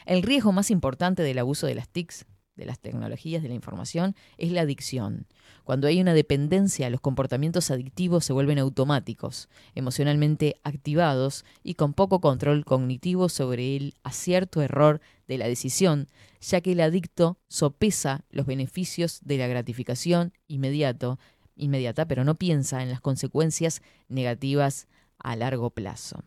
El 0.05 0.23
riesgo 0.23 0.51
más 0.51 0.71
importante 0.71 1.23
del 1.23 1.39
abuso 1.39 1.67
de 1.67 1.75
las 1.75 1.89
TICs 1.89 2.25
de 2.61 2.67
las 2.67 2.79
tecnologías, 2.79 3.41
de 3.43 3.49
la 3.49 3.55
información, 3.55 4.15
es 4.37 4.51
la 4.51 4.61
adicción. 4.61 5.25
Cuando 5.63 5.87
hay 5.87 5.99
una 5.99 6.13
dependencia, 6.13 6.89
los 6.89 7.01
comportamientos 7.01 7.71
adictivos 7.71 8.23
se 8.23 8.33
vuelven 8.33 8.59
automáticos, 8.59 9.49
emocionalmente 9.75 10.55
activados 10.63 11.43
y 11.63 11.73
con 11.73 11.93
poco 11.93 12.21
control 12.21 12.63
cognitivo 12.63 13.29
sobre 13.29 13.75
el 13.75 13.95
acierto 14.03 14.61
error 14.61 15.01
de 15.27 15.37
la 15.37 15.47
decisión, 15.47 16.07
ya 16.39 16.61
que 16.61 16.73
el 16.73 16.81
adicto 16.81 17.37
sopesa 17.47 18.25
los 18.29 18.45
beneficios 18.45 19.19
de 19.23 19.37
la 19.37 19.47
gratificación 19.47 20.33
inmediato, 20.47 21.19
inmediata, 21.55 22.05
pero 22.05 22.23
no 22.23 22.35
piensa 22.35 22.83
en 22.83 22.89
las 22.89 23.01
consecuencias 23.01 23.81
negativas 24.07 24.87
a 25.17 25.35
largo 25.35 25.71
plazo. 25.71 26.23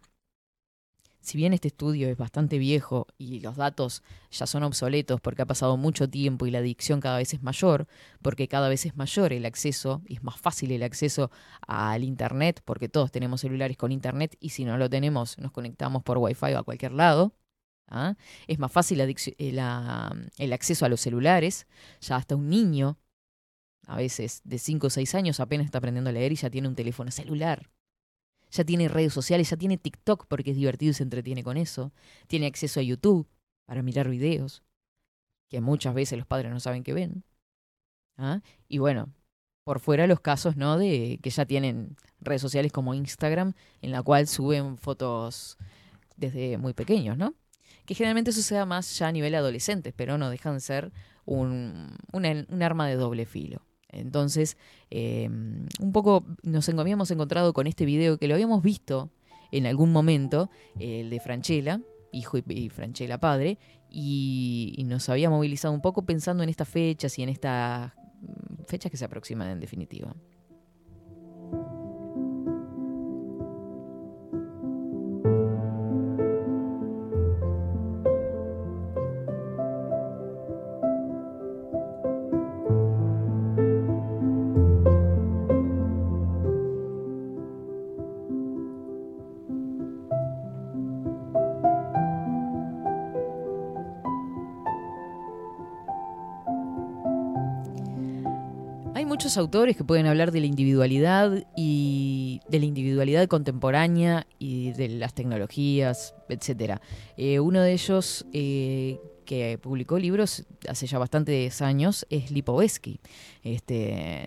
Si 1.24 1.38
bien 1.38 1.54
este 1.54 1.68
estudio 1.68 2.08
es 2.10 2.18
bastante 2.18 2.58
viejo 2.58 3.06
y 3.16 3.40
los 3.40 3.56
datos 3.56 4.02
ya 4.30 4.46
son 4.46 4.62
obsoletos 4.62 5.22
porque 5.22 5.40
ha 5.42 5.46
pasado 5.46 5.78
mucho 5.78 6.08
tiempo 6.10 6.44
y 6.46 6.50
la 6.50 6.58
adicción 6.58 7.00
cada 7.00 7.16
vez 7.16 7.32
es 7.32 7.42
mayor, 7.42 7.86
porque 8.20 8.46
cada 8.46 8.68
vez 8.68 8.84
es 8.84 8.94
mayor 8.94 9.32
el 9.32 9.46
acceso 9.46 10.02
y 10.06 10.16
es 10.16 10.22
más 10.22 10.38
fácil 10.38 10.70
el 10.72 10.82
acceso 10.82 11.30
al 11.66 12.04
Internet, 12.04 12.60
porque 12.66 12.90
todos 12.90 13.10
tenemos 13.10 13.40
celulares 13.40 13.78
con 13.78 13.90
Internet 13.90 14.36
y 14.38 14.50
si 14.50 14.66
no 14.66 14.76
lo 14.76 14.90
tenemos 14.90 15.38
nos 15.38 15.50
conectamos 15.50 16.02
por 16.02 16.18
Wi-Fi 16.18 16.52
a 16.52 16.62
cualquier 16.62 16.92
lado. 16.92 17.32
¿ah? 17.88 18.16
Es 18.46 18.58
más 18.58 18.70
fácil 18.72 19.00
eh, 19.00 19.52
la- 19.52 20.14
el 20.38 20.52
acceso 20.52 20.84
a 20.84 20.90
los 20.90 21.00
celulares, 21.00 21.66
ya 22.02 22.16
hasta 22.16 22.36
un 22.36 22.50
niño, 22.50 22.98
a 23.86 23.96
veces 23.96 24.42
de 24.44 24.58
5 24.58 24.88
o 24.88 24.90
6 24.90 25.14
años, 25.14 25.40
apenas 25.40 25.66
está 25.66 25.78
aprendiendo 25.78 26.10
a 26.10 26.12
leer 26.12 26.32
y 26.32 26.36
ya 26.36 26.50
tiene 26.50 26.68
un 26.68 26.74
teléfono 26.74 27.10
celular 27.10 27.70
ya 28.54 28.64
tiene 28.64 28.88
redes 28.88 29.12
sociales, 29.12 29.50
ya 29.50 29.56
tiene 29.56 29.76
TikTok 29.76 30.26
porque 30.28 30.52
es 30.52 30.56
divertido 30.56 30.92
y 30.92 30.94
se 30.94 31.02
entretiene 31.02 31.42
con 31.42 31.56
eso, 31.56 31.92
tiene 32.28 32.46
acceso 32.46 32.78
a 32.78 32.82
YouTube 32.84 33.28
para 33.66 33.82
mirar 33.82 34.08
videos, 34.08 34.62
que 35.50 35.60
muchas 35.60 35.94
veces 35.94 36.18
los 36.18 36.26
padres 36.26 36.52
no 36.52 36.60
saben 36.60 36.84
que 36.84 36.92
ven. 36.92 37.24
¿ah? 38.16 38.42
Y 38.68 38.78
bueno, 38.78 39.12
por 39.64 39.80
fuera 39.80 40.06
los 40.06 40.20
casos, 40.20 40.56
¿no? 40.56 40.78
De 40.78 41.18
que 41.20 41.30
ya 41.30 41.46
tienen 41.46 41.96
redes 42.20 42.42
sociales 42.42 42.70
como 42.70 42.94
Instagram, 42.94 43.54
en 43.82 43.90
la 43.90 44.02
cual 44.02 44.28
suben 44.28 44.78
fotos 44.78 45.58
desde 46.16 46.56
muy 46.56 46.74
pequeños, 46.74 47.18
¿no? 47.18 47.34
Que 47.86 47.94
generalmente 47.94 48.30
eso 48.30 48.42
se 48.42 48.54
da 48.54 48.66
más 48.66 48.96
ya 48.96 49.08
a 49.08 49.12
nivel 49.12 49.34
adolescentes, 49.34 49.92
pero 49.96 50.16
no 50.16 50.30
dejan 50.30 50.54
de 50.54 50.60
ser 50.60 50.92
un, 51.24 51.96
un 52.12 52.62
arma 52.62 52.86
de 52.86 52.94
doble 52.94 53.26
filo. 53.26 53.62
Entonces, 53.94 54.56
eh, 54.90 55.28
un 55.28 55.92
poco 55.92 56.24
nos 56.42 56.68
habíamos 56.68 57.10
encontrado 57.10 57.52
con 57.52 57.66
este 57.66 57.84
video 57.84 58.18
que 58.18 58.28
lo 58.28 58.34
habíamos 58.34 58.62
visto 58.62 59.10
en 59.52 59.66
algún 59.66 59.92
momento, 59.92 60.50
el 60.78 61.10
de 61.10 61.20
Franchella, 61.20 61.80
hijo 62.12 62.38
y, 62.38 62.44
y 62.48 62.68
Franchella 62.70 63.18
padre, 63.18 63.58
y, 63.88 64.74
y 64.76 64.84
nos 64.84 65.08
había 65.08 65.30
movilizado 65.30 65.72
un 65.72 65.80
poco 65.80 66.04
pensando 66.04 66.42
en 66.42 66.48
estas 66.48 66.68
fechas 66.68 67.18
y 67.18 67.22
en 67.22 67.28
estas 67.28 67.92
mm, 68.20 68.64
fechas 68.66 68.90
que 68.90 68.96
se 68.96 69.04
aproximan 69.04 69.48
en 69.48 69.60
definitiva. 69.60 70.14
Autores 99.38 99.76
que 99.76 99.84
pueden 99.84 100.06
hablar 100.06 100.32
de 100.32 100.40
la 100.40 100.46
individualidad 100.46 101.44
y 101.56 102.40
de 102.48 102.58
la 102.58 102.64
individualidad 102.64 103.26
contemporánea 103.28 104.26
y 104.38 104.72
de 104.72 104.88
las 104.88 105.14
tecnologías, 105.14 106.14
etcétera. 106.28 106.80
Eh, 107.16 107.40
uno 107.40 107.60
de 107.60 107.72
ellos 107.72 108.26
eh, 108.32 108.98
que 109.24 109.58
publicó 109.58 109.98
libros 109.98 110.44
hace 110.68 110.86
ya 110.86 110.98
bastantes 110.98 111.62
años 111.62 112.06
es 112.10 112.30
Lipovetsky. 112.30 113.00
Este, 113.42 114.26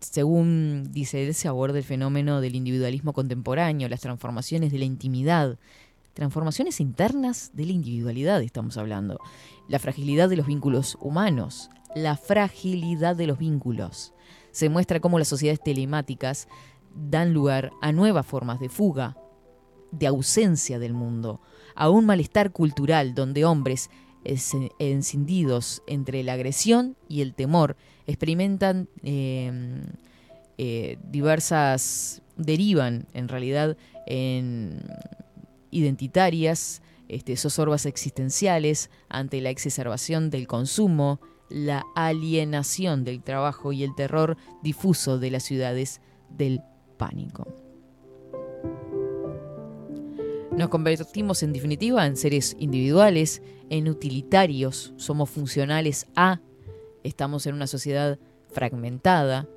según 0.00 0.88
dice 0.90 1.26
él, 1.26 1.34
se 1.34 1.48
aborda 1.48 1.78
el 1.78 1.84
fenómeno 1.84 2.40
del 2.40 2.54
individualismo 2.54 3.12
contemporáneo, 3.12 3.88
las 3.88 4.00
transformaciones 4.00 4.72
de 4.72 4.78
la 4.78 4.84
intimidad, 4.84 5.58
transformaciones 6.14 6.80
internas 6.80 7.50
de 7.54 7.66
la 7.66 7.72
individualidad, 7.72 8.42
estamos 8.42 8.76
hablando, 8.76 9.20
la 9.68 9.78
fragilidad 9.78 10.28
de 10.28 10.36
los 10.36 10.46
vínculos 10.46 10.96
humanos, 11.00 11.70
la 11.94 12.16
fragilidad 12.16 13.16
de 13.16 13.26
los 13.26 13.38
vínculos. 13.38 14.12
Se 14.50 14.68
muestra 14.68 15.00
cómo 15.00 15.18
las 15.18 15.28
sociedades 15.28 15.62
telemáticas 15.62 16.48
dan 16.94 17.32
lugar 17.32 17.70
a 17.80 17.92
nuevas 17.92 18.26
formas 18.26 18.60
de 18.60 18.68
fuga, 18.68 19.16
de 19.92 20.06
ausencia 20.06 20.78
del 20.78 20.92
mundo, 20.94 21.40
a 21.74 21.90
un 21.90 22.04
malestar 22.06 22.50
cultural 22.52 23.14
donde 23.14 23.44
hombres 23.44 23.90
es- 24.24 24.56
encendidos 24.78 25.82
entre 25.86 26.22
la 26.22 26.34
agresión 26.34 26.96
y 27.08 27.20
el 27.22 27.34
temor 27.34 27.76
experimentan 28.06 28.88
eh, 29.02 29.82
eh, 30.58 30.98
diversas, 31.10 32.22
derivan 32.36 33.06
en 33.14 33.28
realidad 33.28 33.76
en 34.06 34.82
identitarias, 35.70 36.82
este, 37.08 37.36
zozorbas 37.36 37.86
existenciales 37.86 38.90
ante 39.08 39.40
la 39.40 39.50
exacerbación 39.50 40.30
del 40.30 40.46
consumo, 40.46 41.20
la 41.48 41.84
alienación 41.94 43.04
del 43.04 43.22
trabajo 43.22 43.72
y 43.72 43.82
el 43.82 43.94
terror 43.94 44.36
difuso 44.62 45.18
de 45.18 45.30
las 45.30 45.42
ciudades 45.42 46.00
del 46.30 46.60
pánico. 46.96 47.46
Nos 50.56 50.68
convertimos 50.70 51.42
en 51.44 51.52
definitiva 51.52 52.04
en 52.04 52.16
seres 52.16 52.56
individuales, 52.58 53.42
en 53.70 53.88
utilitarios, 53.88 54.92
somos 54.96 55.30
funcionales 55.30 56.06
a, 56.16 56.40
estamos 57.04 57.46
en 57.46 57.54
una 57.54 57.68
sociedad 57.68 58.18
fragmentada, 58.50 59.48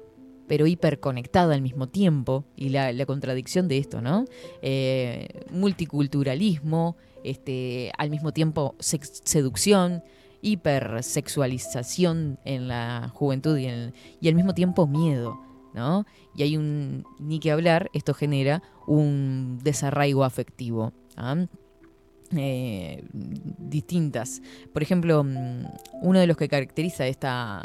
pero 0.48 0.68
hiperconectada 0.68 1.56
al 1.56 1.62
mismo 1.62 1.88
tiempo, 1.88 2.46
y 2.56 2.70
la, 2.70 2.92
la 2.92 3.06
contradicción 3.06 3.68
de 3.68 3.80
esto, 3.80 4.02
¿no? 4.02 4.26
Eh, 4.62 5.28
multiculturalismo, 5.50 6.98
este, 7.24 7.92
al 7.98 8.10
mismo 8.10 8.32
tiempo 8.32 8.76
seducción, 8.80 10.04
hipersexualización 10.42 12.40
en 12.46 12.68
la 12.68 13.10
juventud 13.14 13.58
y, 13.58 13.66
en- 13.68 13.94
y 14.20 14.28
al 14.28 14.36
mismo 14.36 14.54
tiempo 14.54 14.88
miedo, 14.88 15.40
¿no? 15.74 16.06
Y 16.36 16.44
hay 16.44 16.58
un, 16.58 17.06
ni 17.20 17.40
que 17.40 17.52
hablar, 17.52 17.90
esto 17.94 18.14
genera 18.14 18.62
un 18.88 19.60
desarraigo 19.64 20.24
afectivo. 20.24 20.94
¿ah? 21.18 21.46
Eh, 22.36 23.04
distintas. 23.58 24.42
Por 24.74 24.82
ejemplo, 24.84 25.24
mm, 25.24 25.66
uno 26.02 26.20
de 26.20 26.28
los 26.28 26.38
que 26.38 26.48
caracteriza 26.48 27.06
esta, 27.08 27.64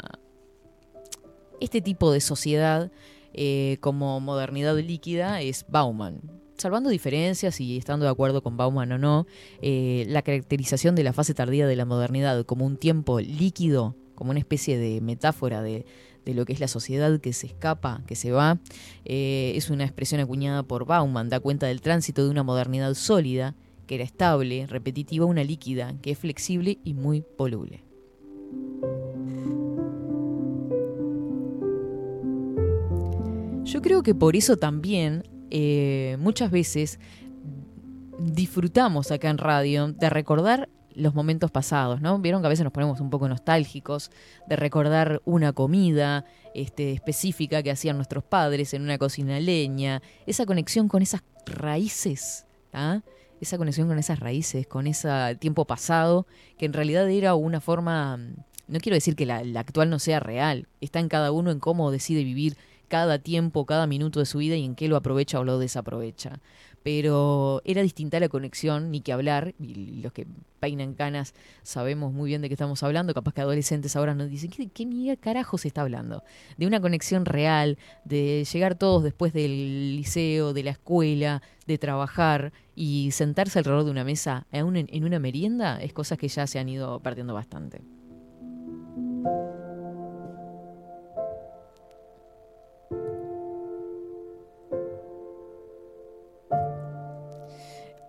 este 1.61 1.81
tipo 1.81 2.11
de 2.11 2.19
sociedad 2.21 2.91
eh, 3.33 3.77
como 3.81 4.19
modernidad 4.19 4.77
líquida 4.77 5.41
es 5.41 5.65
Bauman. 5.69 6.21
Salvando 6.57 6.89
diferencias 6.89 7.61
y 7.61 7.77
estando 7.77 8.05
de 8.05 8.11
acuerdo 8.11 8.41
con 8.41 8.57
Bauman 8.57 8.91
o 8.91 8.97
no, 8.97 9.27
eh, 9.61 10.05
la 10.09 10.23
caracterización 10.23 10.95
de 10.95 11.03
la 11.03 11.13
fase 11.13 11.35
tardía 11.35 11.67
de 11.67 11.75
la 11.75 11.85
modernidad 11.85 12.43
como 12.45 12.65
un 12.65 12.77
tiempo 12.77 13.19
líquido, 13.19 13.95
como 14.15 14.31
una 14.31 14.39
especie 14.39 14.75
de 14.79 14.99
metáfora 14.99 15.61
de, 15.61 15.85
lo 16.25 16.45
que 16.45 16.53
es 16.53 16.59
la 16.59 16.67
sociedad 16.67 17.19
que 17.19 17.31
se 17.31 17.45
escapa, 17.45 18.01
que 18.07 18.15
se 18.15 18.31
va, 18.31 18.59
eh, 19.05 19.53
es 19.55 19.69
una 19.69 19.83
expresión 19.83 20.19
acuñada 20.19 20.63
por 20.63 20.85
Bauman, 20.85 21.29
da 21.29 21.39
cuenta 21.39 21.67
del 21.67 21.81
tránsito 21.81 22.23
de 22.23 22.31
una 22.31 22.41
modernidad 22.41 22.95
sólida, 22.95 23.53
que 23.85 23.95
era 23.95 24.03
estable, 24.03 24.65
repetitiva, 24.65 25.27
una 25.27 25.43
líquida, 25.43 25.93
que 26.01 26.11
es 26.11 26.17
flexible 26.17 26.79
y 26.83 26.95
muy 26.95 27.23
voluble. 27.37 27.83
Yo 33.63 33.81
creo 33.83 34.01
que 34.01 34.15
por 34.15 34.35
eso 34.35 34.57
también 34.57 35.23
eh, 35.51 36.17
muchas 36.19 36.51
veces 36.51 36.99
disfrutamos 38.19 39.11
acá 39.11 39.29
en 39.29 39.37
radio 39.37 39.87
de 39.87 40.09
recordar 40.09 40.69
los 40.97 41.13
momentos 41.13 41.51
pasados, 41.51 42.01
¿no? 42.01 42.17
Vieron 42.19 42.41
que 42.41 42.47
a 42.47 42.49
veces 42.49 42.63
nos 42.63 42.73
ponemos 42.73 42.99
un 42.99 43.11
poco 43.11 43.29
nostálgicos 43.29 44.09
de 44.47 44.55
recordar 44.55 45.21
una 45.25 45.53
comida 45.53 46.25
este, 46.55 46.91
específica 46.91 47.61
que 47.61 47.69
hacían 47.69 47.97
nuestros 47.97 48.23
padres 48.23 48.73
en 48.73 48.81
una 48.81 48.97
cocina 48.97 49.39
leña, 49.39 50.01
esa 50.25 50.45
conexión 50.47 50.87
con 50.87 51.03
esas 51.03 51.21
raíces, 51.45 52.47
¿ah? 52.73 53.01
esa 53.39 53.59
conexión 53.59 53.87
con 53.87 53.99
esas 53.99 54.19
raíces, 54.19 54.65
con 54.65 54.87
ese 54.87 55.37
tiempo 55.39 55.65
pasado, 55.65 56.25
que 56.57 56.65
en 56.65 56.73
realidad 56.73 57.07
era 57.09 57.35
una 57.35 57.61
forma, 57.61 58.17
no 58.17 58.79
quiero 58.79 58.95
decir 58.95 59.15
que 59.15 59.27
la 59.27 59.59
actual 59.59 59.91
no 59.91 59.99
sea 59.99 60.19
real, 60.19 60.67
está 60.81 60.99
en 60.99 61.09
cada 61.09 61.31
uno 61.31 61.51
en 61.51 61.59
cómo 61.59 61.91
decide 61.91 62.23
vivir 62.23 62.57
cada 62.87 63.19
tiempo, 63.19 63.65
cada 63.65 63.87
minuto 63.87 64.19
de 64.19 64.25
su 64.25 64.39
vida 64.39 64.55
y 64.55 64.63
en 64.65 64.75
qué 64.75 64.87
lo 64.87 64.95
aprovecha 64.95 65.39
o 65.39 65.43
lo 65.43 65.59
desaprovecha. 65.59 66.39
pero 66.83 67.61
era 67.65 67.81
distinta 67.81 68.17
la 68.17 68.29
conexión, 68.29 68.91
ni 68.91 69.01
que 69.01 69.11
hablar, 69.11 69.53
y 69.59 69.99
los 70.01 70.13
que 70.13 70.25
peinan 70.61 70.93
canas 70.93 71.33
sabemos 71.61 72.13
muy 72.13 72.29
bien 72.29 72.41
de 72.41 72.47
qué 72.47 72.53
estamos 72.53 72.81
hablando, 72.81 73.13
capaz 73.13 73.33
que 73.33 73.41
adolescentes 73.41 73.97
ahora 73.97 74.15
nos 74.15 74.29
dicen, 74.29 74.49
¿qué, 74.51 74.69
qué 74.69 74.85
mierda 74.85 75.19
carajo 75.21 75.57
se 75.57 75.67
está 75.67 75.81
hablando? 75.81 76.23
De 76.55 76.65
una 76.65 76.79
conexión 76.79 77.25
real, 77.25 77.77
de 78.05 78.45
llegar 78.49 78.75
todos 78.75 79.03
después 79.03 79.33
del 79.33 79.97
liceo, 79.97 80.53
de 80.53 80.63
la 80.63 80.71
escuela, 80.71 81.41
de 81.65 81.77
trabajar 81.77 82.53
y 82.73 83.11
sentarse 83.11 83.59
alrededor 83.59 83.83
de 83.83 83.91
una 83.91 84.05
mesa 84.05 84.47
en 84.51 85.03
una 85.03 85.19
merienda, 85.19 85.81
es 85.81 85.91
cosas 85.91 86.17
que 86.17 86.29
ya 86.29 86.47
se 86.47 86.57
han 86.57 86.69
ido 86.69 87.01
perdiendo 87.01 87.33
bastante. 87.33 87.81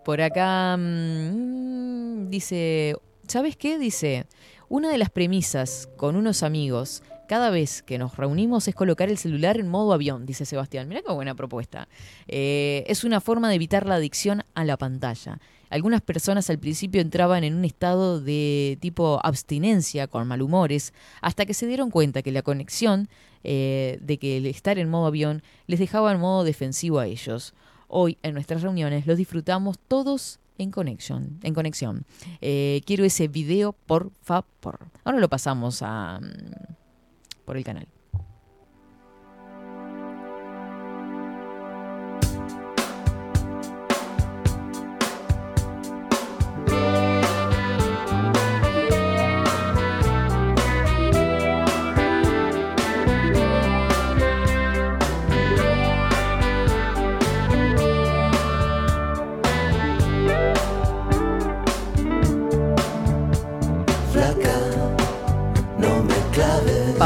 Por 0.08 0.22
acá 0.22 0.74
mm, 0.78 2.30
dice, 2.30 2.96
¿sabes 3.26 3.58
qué? 3.58 3.78
Dice, 3.78 4.24
una 4.70 4.90
de 4.90 4.96
las 4.96 5.10
premisas 5.10 5.86
con 5.98 6.16
unos 6.16 6.42
amigos 6.42 7.02
cada 7.28 7.50
vez 7.50 7.82
que 7.82 7.98
nos 7.98 8.16
reunimos 8.16 8.66
es 8.68 8.74
colocar 8.74 9.10
el 9.10 9.18
celular 9.18 9.60
en 9.60 9.68
modo 9.68 9.92
avión, 9.92 10.24
dice 10.24 10.46
Sebastián. 10.46 10.88
Mira 10.88 11.02
qué 11.06 11.12
buena 11.12 11.34
propuesta. 11.34 11.88
Eh, 12.26 12.84
es 12.86 13.04
una 13.04 13.20
forma 13.20 13.50
de 13.50 13.56
evitar 13.56 13.84
la 13.84 13.96
adicción 13.96 14.44
a 14.54 14.64
la 14.64 14.78
pantalla. 14.78 15.40
Algunas 15.68 16.00
personas 16.00 16.48
al 16.48 16.58
principio 16.58 17.02
entraban 17.02 17.44
en 17.44 17.54
un 17.54 17.66
estado 17.66 18.18
de 18.18 18.78
tipo 18.80 19.20
abstinencia, 19.22 20.06
con 20.06 20.26
malhumores, 20.26 20.94
hasta 21.20 21.44
que 21.44 21.52
se 21.52 21.66
dieron 21.66 21.90
cuenta 21.90 22.22
que 22.22 22.32
la 22.32 22.40
conexión 22.40 23.10
eh, 23.44 23.98
de 24.00 24.16
que 24.16 24.38
el 24.38 24.46
estar 24.46 24.78
en 24.78 24.88
modo 24.88 25.04
avión 25.04 25.42
les 25.66 25.78
dejaba 25.78 26.12
en 26.12 26.20
modo 26.20 26.44
defensivo 26.44 26.98
a 26.98 27.06
ellos. 27.06 27.52
Hoy 27.88 28.18
en 28.22 28.34
nuestras 28.34 28.62
reuniones 28.62 29.06
los 29.06 29.16
disfrutamos 29.16 29.78
todos 29.78 30.40
en 30.58 30.70
conexión. 30.70 31.38
En 31.42 31.54
conexión. 31.54 32.04
Eh, 32.40 32.82
quiero 32.84 33.04
ese 33.04 33.28
video, 33.28 33.72
por 33.72 34.12
favor. 34.22 34.78
Ahora 35.04 35.18
lo 35.18 35.28
pasamos 35.28 35.82
a, 35.82 36.20
mm, 36.20 36.74
por 37.44 37.56
el 37.56 37.64
canal. 37.64 37.88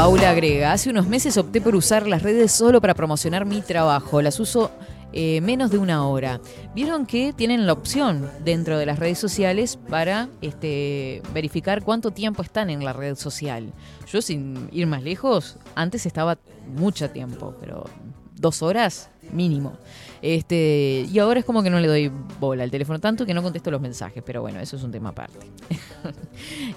Paula 0.03 0.31
agrega, 0.31 0.73
hace 0.73 0.89
unos 0.89 1.07
meses 1.07 1.37
opté 1.37 1.61
por 1.61 1.77
usar 1.77 2.07
las 2.07 2.23
redes 2.23 2.51
solo 2.51 2.81
para 2.81 2.93
promocionar 2.93 3.45
mi 3.45 3.61
trabajo. 3.61 4.21
Las 4.21 4.37
uso 4.41 4.69
eh, 5.13 5.39
menos 5.39 5.71
de 5.71 5.77
una 5.77 6.05
hora. 6.05 6.41
Vieron 6.75 7.05
que 7.05 7.31
tienen 7.31 7.65
la 7.65 7.71
opción 7.71 8.29
dentro 8.43 8.77
de 8.77 8.85
las 8.85 8.99
redes 8.99 9.17
sociales 9.17 9.79
para 9.87 10.27
este, 10.41 11.21
verificar 11.33 11.83
cuánto 11.83 12.11
tiempo 12.11 12.41
están 12.41 12.69
en 12.69 12.83
la 12.83 12.91
red 12.91 13.15
social. 13.15 13.71
Yo 14.11 14.21
sin 14.21 14.67
ir 14.73 14.87
más 14.87 15.03
lejos, 15.03 15.55
antes 15.73 16.05
estaba 16.05 16.37
mucho 16.75 17.09
tiempo, 17.09 17.55
pero 17.61 17.85
dos 18.35 18.61
horas 18.61 19.09
mínimo. 19.31 19.77
Este, 20.23 21.05
y 21.11 21.19
ahora 21.19 21.41
es 21.41 21.45
como 21.45 21.61
que 21.63 21.69
no 21.69 21.81
le 21.81 21.87
doy 21.89 22.09
bola 22.39 22.63
al 22.63 22.71
teléfono 22.71 22.97
tanto 22.97 23.25
que 23.25 23.33
no 23.33 23.43
contesto 23.43 23.69
los 23.69 23.81
mensajes, 23.81 24.23
pero 24.25 24.39
bueno, 24.39 24.61
eso 24.61 24.77
es 24.77 24.83
un 24.83 24.91
tema 24.91 25.09
aparte. 25.09 25.45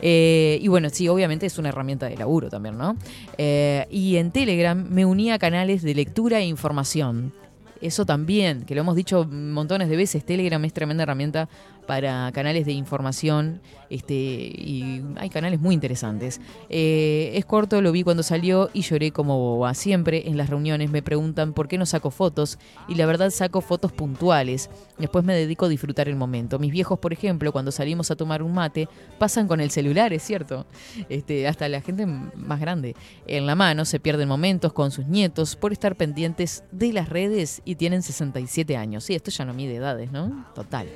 Eh, 0.02 0.58
y 0.60 0.68
bueno, 0.68 0.90
sí, 0.90 1.08
obviamente 1.08 1.46
es 1.46 1.58
una 1.58 1.70
herramienta 1.70 2.06
de 2.06 2.16
laburo 2.16 2.50
también, 2.50 2.76
¿no? 2.76 2.96
Eh, 3.38 3.86
y 3.90 4.16
en 4.16 4.30
Telegram 4.30 4.86
me 4.88 5.04
uní 5.06 5.32
a 5.32 5.38
canales 5.38 5.82
de 5.82 5.94
lectura 5.94 6.38
e 6.38 6.44
información. 6.44 7.32
Eso 7.80 8.04
también, 8.04 8.62
que 8.64 8.74
lo 8.74 8.82
hemos 8.82 8.94
dicho 8.94 9.24
montones 9.24 9.88
de 9.88 9.96
veces, 9.96 10.24
Telegram 10.24 10.62
es 10.64 10.72
tremenda 10.72 11.02
herramienta 11.02 11.48
para 11.86 12.30
canales 12.32 12.66
de 12.66 12.72
información 12.72 13.60
este, 13.90 14.14
y 14.14 15.02
hay 15.16 15.30
canales 15.30 15.60
muy 15.60 15.74
interesantes. 15.74 16.40
Eh, 16.68 17.32
es 17.34 17.44
corto, 17.44 17.80
lo 17.80 17.92
vi 17.92 18.02
cuando 18.02 18.22
salió 18.22 18.70
y 18.72 18.82
lloré 18.82 19.12
como 19.12 19.38
boba. 19.38 19.74
Siempre 19.74 20.28
en 20.28 20.36
las 20.36 20.50
reuniones 20.50 20.90
me 20.90 21.02
preguntan 21.02 21.52
por 21.52 21.68
qué 21.68 21.78
no 21.78 21.86
saco 21.86 22.10
fotos 22.10 22.58
y 22.88 22.94
la 22.94 23.06
verdad 23.06 23.30
saco 23.30 23.60
fotos 23.60 23.92
puntuales. 23.92 24.70
Después 24.98 25.24
me 25.24 25.34
dedico 25.34 25.66
a 25.66 25.68
disfrutar 25.68 26.08
el 26.08 26.16
momento. 26.16 26.58
Mis 26.58 26.72
viejos, 26.72 26.98
por 26.98 27.12
ejemplo, 27.12 27.52
cuando 27.52 27.70
salimos 27.70 28.10
a 28.10 28.16
tomar 28.16 28.42
un 28.42 28.52
mate, 28.52 28.88
pasan 29.18 29.46
con 29.46 29.60
el 29.60 29.70
celular, 29.70 30.12
es 30.12 30.22
cierto. 30.22 30.66
Este, 31.08 31.46
hasta 31.46 31.68
la 31.68 31.80
gente 31.80 32.06
más 32.06 32.60
grande. 32.60 32.96
En 33.26 33.46
la 33.46 33.54
mano 33.54 33.84
se 33.84 34.00
pierden 34.00 34.28
momentos 34.28 34.72
con 34.72 34.90
sus 34.90 35.06
nietos 35.06 35.56
por 35.56 35.72
estar 35.72 35.96
pendientes 35.96 36.64
de 36.72 36.92
las 36.92 37.08
redes 37.08 37.62
y 37.64 37.76
tienen 37.76 38.02
67 38.02 38.76
años. 38.76 39.04
Sí, 39.04 39.14
esto 39.14 39.30
ya 39.30 39.44
no 39.44 39.54
mide 39.54 39.76
edades, 39.76 40.10
¿no? 40.12 40.46
Total. 40.54 40.86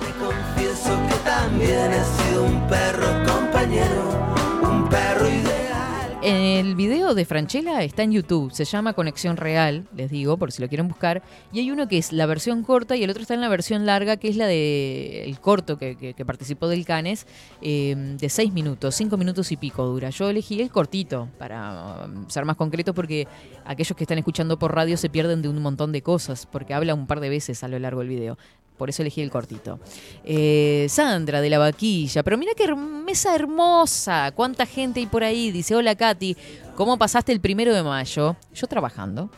Te 0.00 0.12
confieso 0.24 0.90
que 1.08 1.14
también 1.24 1.92
he 1.92 2.04
sido 2.04 2.44
un 2.44 2.66
perro 2.68 3.06
compañero, 3.26 4.26
un 4.62 4.88
perro 4.88 5.28
ideal. 5.28 6.18
El 6.20 6.74
video 6.74 7.14
de 7.14 7.24
Franchella 7.24 7.82
está 7.84 8.02
en 8.02 8.10
YouTube, 8.12 8.50
se 8.52 8.64
llama 8.64 8.92
Conexión 8.92 9.36
Real, 9.36 9.86
les 9.96 10.10
digo, 10.10 10.36
por 10.36 10.50
si 10.50 10.60
lo 10.60 10.68
quieren 10.68 10.88
buscar. 10.88 11.22
Y 11.52 11.60
hay 11.60 11.70
uno 11.70 11.86
que 11.86 11.96
es 11.96 12.12
la 12.12 12.26
versión 12.26 12.64
corta 12.64 12.96
y 12.96 13.04
el 13.04 13.10
otro 13.10 13.22
está 13.22 13.34
en 13.34 13.40
la 13.40 13.48
versión 13.48 13.86
larga, 13.86 14.16
que 14.16 14.28
es 14.28 14.36
la 14.36 14.46
de 14.48 15.22
el 15.24 15.38
corto 15.40 15.78
que, 15.78 15.96
que- 15.96 16.14
que 16.14 16.24
participó 16.26 16.66
del 16.68 16.84
Canes, 16.84 17.26
eh, 17.62 17.94
de 18.18 18.28
6 18.28 18.52
minutos, 18.52 18.96
5 18.96 19.16
minutos 19.16 19.52
y 19.52 19.56
pico 19.56 19.86
dura. 19.86 20.10
Yo 20.10 20.28
elegí 20.28 20.60
el 20.60 20.70
cortito 20.70 21.28
para 21.38 22.04
um, 22.06 22.28
ser 22.28 22.44
más 22.44 22.56
concreto 22.56 22.94
porque 22.94 23.28
aquellos 23.64 23.96
que 23.96 24.02
están 24.04 24.18
escuchando 24.18 24.58
por 24.58 24.74
radio 24.74 24.96
se 24.96 25.08
pierden 25.08 25.40
de 25.40 25.48
un 25.48 25.62
montón 25.62 25.92
de 25.92 26.02
cosas, 26.02 26.46
porque 26.46 26.74
habla 26.74 26.94
un 26.94 27.06
par 27.06 27.20
de 27.20 27.28
veces 27.30 27.62
a 27.62 27.68
lo 27.68 27.78
largo 27.78 28.00
del 28.00 28.08
video. 28.08 28.36
Por 28.78 28.88
eso 28.88 29.02
elegí 29.02 29.20
el 29.20 29.30
cortito. 29.30 29.80
Eh, 30.24 30.86
Sandra 30.88 31.40
de 31.40 31.50
la 31.50 31.58
vaquilla. 31.58 32.22
Pero 32.22 32.38
mira 32.38 32.52
qué 32.56 32.74
mesa 32.74 33.34
hermosa. 33.34 34.32
¿Cuánta 34.32 34.64
gente 34.64 35.00
hay 35.00 35.06
por 35.06 35.24
ahí? 35.24 35.50
Dice, 35.50 35.74
hola 35.74 35.94
Katy. 35.94 36.36
¿Cómo 36.76 36.96
pasaste 36.96 37.32
el 37.32 37.40
primero 37.40 37.74
de 37.74 37.82
mayo? 37.82 38.36
Yo 38.54 38.66
trabajando. 38.68 39.30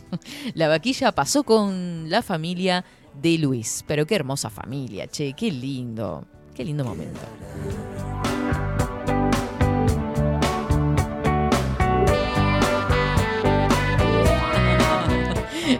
la 0.54 0.68
vaquilla 0.68 1.12
pasó 1.12 1.44
con 1.44 2.08
la 2.08 2.22
familia 2.22 2.84
de 3.20 3.38
Luis. 3.38 3.84
Pero 3.86 4.06
qué 4.06 4.16
hermosa 4.16 4.50
familia, 4.50 5.06
che. 5.06 5.34
Qué 5.34 5.50
lindo. 5.50 6.24
Qué 6.54 6.64
lindo 6.64 6.84
momento. 6.84 7.20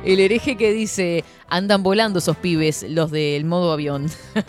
El 0.07 0.21
hereje 0.21 0.57
que 0.57 0.73
dice, 0.73 1.25
andan 1.49 1.83
volando 1.83 2.21
esos 2.21 2.37
pibes, 2.37 2.87
los 2.89 3.11
del 3.11 3.45
modo 3.45 3.73
avión. 3.73 4.07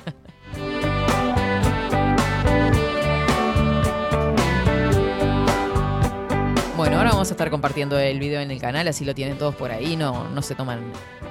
Bueno, 6.78 6.98
ahora 6.98 7.10
vamos 7.10 7.30
a 7.30 7.34
estar 7.34 7.50
compartiendo 7.50 7.98
el 7.98 8.20
video 8.20 8.40
en 8.40 8.52
el 8.52 8.62
canal, 8.62 8.88
así 8.88 9.04
lo 9.04 9.16
tienen 9.16 9.40
todos 9.40 9.56
por 9.56 9.72
ahí, 9.72 9.96
no, 9.96 10.30
no 10.30 10.44
se 10.44 10.54
toman, 10.54 10.80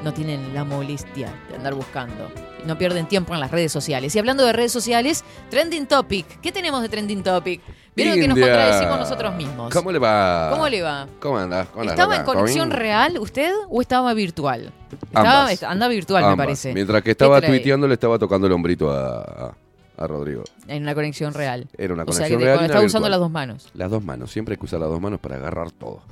no 0.02 0.12
tienen 0.12 0.52
la 0.52 0.64
molestia 0.64 1.32
de 1.48 1.54
andar 1.54 1.74
buscando. 1.74 2.28
No 2.66 2.76
pierden 2.78 3.06
tiempo 3.06 3.32
en 3.34 3.40
las 3.40 3.50
redes 3.50 3.70
sociales. 3.72 4.14
Y 4.14 4.18
hablando 4.18 4.44
de 4.44 4.52
redes 4.52 4.72
sociales, 4.72 5.24
Trending 5.50 5.86
Topic. 5.86 6.40
¿Qué 6.40 6.50
tenemos 6.52 6.82
de 6.82 6.88
Trending 6.88 7.22
Topic? 7.22 7.60
Vieron 7.94 8.16
que 8.20 8.28
nos 8.28 8.38
contradecimos 8.38 8.98
nosotros 8.98 9.34
mismos. 9.36 9.72
¿Cómo 9.72 9.90
le 9.90 9.98
va? 9.98 10.50
¿Cómo 10.52 10.68
le 10.68 10.82
va? 10.82 11.06
¿Cómo 11.20 11.38
anda? 11.38 11.64
¿Cómo 11.66 11.80
anda, 11.82 11.94
¿Estaba 11.94 12.16
en 12.16 12.24
conexión 12.24 12.70
real 12.70 13.18
usted 13.18 13.52
o 13.70 13.80
estaba 13.80 14.12
virtual? 14.12 14.72
Estaba, 15.06 15.42
Ambas. 15.42 15.62
anda 15.62 15.88
virtual, 15.88 16.26
me 16.30 16.36
parece. 16.36 16.74
Mientras 16.74 17.00
que 17.00 17.04
¿Qué 17.04 17.10
estaba 17.12 17.40
tuiteando, 17.40 17.86
le 17.88 17.94
estaba 17.94 18.18
tocando 18.18 18.46
el 18.46 18.52
hombrito 18.52 18.90
a, 18.90 19.20
a- 19.20 19.54
a 19.98 20.06
Rodrigo. 20.06 20.44
En 20.68 20.82
una 20.82 20.94
conexión 20.94 21.32
real. 21.32 21.68
Era 21.78 21.94
una 21.94 22.02
O 22.02 22.12
sea, 22.12 22.26
conexión 22.26 22.38
que 22.40 22.44
te- 22.44 22.52
real. 22.52 22.64
estaba 22.66 22.84
usando 22.84 23.08
las 23.08 23.18
dos 23.18 23.30
manos. 23.30 23.68
Las 23.72 23.90
dos 23.90 24.04
manos. 24.04 24.30
Siempre 24.30 24.52
hay 24.54 24.58
que 24.58 24.66
usar 24.66 24.78
las 24.80 24.90
dos 24.90 25.00
manos 25.00 25.18
para 25.20 25.36
agarrar 25.36 25.70
todo. 25.70 26.02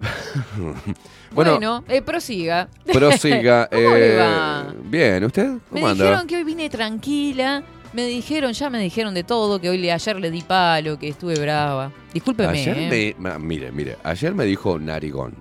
Bueno, 1.30 1.52
bueno, 1.52 1.84
eh, 1.88 2.00
prosiga. 2.00 2.68
prosiga. 2.90 3.68
¿Cómo 3.70 3.90
le 3.94 4.14
eh, 4.14 4.18
va? 4.18 4.72
Bien, 4.84 5.22
¿usted? 5.24 5.48
Me 5.48 5.58
¿Cómo 5.80 5.88
anda? 5.88 6.04
dijeron 6.04 6.26
que 6.26 6.36
hoy 6.36 6.44
vine 6.44 6.70
tranquila. 6.70 7.62
Me 7.92 8.06
dijeron, 8.06 8.52
ya 8.52 8.70
me 8.70 8.78
dijeron 8.78 9.12
de 9.14 9.24
todo, 9.24 9.60
que 9.60 9.68
hoy 9.68 9.88
ayer 9.90 10.18
le 10.20 10.30
di 10.30 10.40
palo, 10.42 10.98
que 10.98 11.08
estuve 11.08 11.34
brava. 11.38 11.90
Discúlpeme. 12.14 12.58
Ayer 12.60 12.78
eh. 12.78 13.14
me, 13.18 13.38
mire, 13.38 13.72
mire, 13.72 13.96
ayer 14.04 14.34
me 14.34 14.44
dijo 14.44 14.78
narigón. 14.78 15.34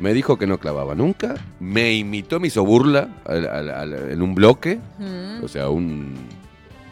Me 0.00 0.12
dijo 0.12 0.38
que 0.38 0.46
no 0.46 0.58
clavaba 0.58 0.94
nunca. 0.94 1.34
Me 1.60 1.92
imitó, 1.92 2.38
me 2.40 2.48
hizo 2.48 2.64
burla 2.64 3.08
al- 3.24 3.46
al- 3.48 3.70
al- 3.70 4.10
en 4.10 4.22
un 4.22 4.34
bloque. 4.34 4.78
Mm. 4.98 5.42
O 5.44 5.48
sea, 5.48 5.68
un- 5.70 6.14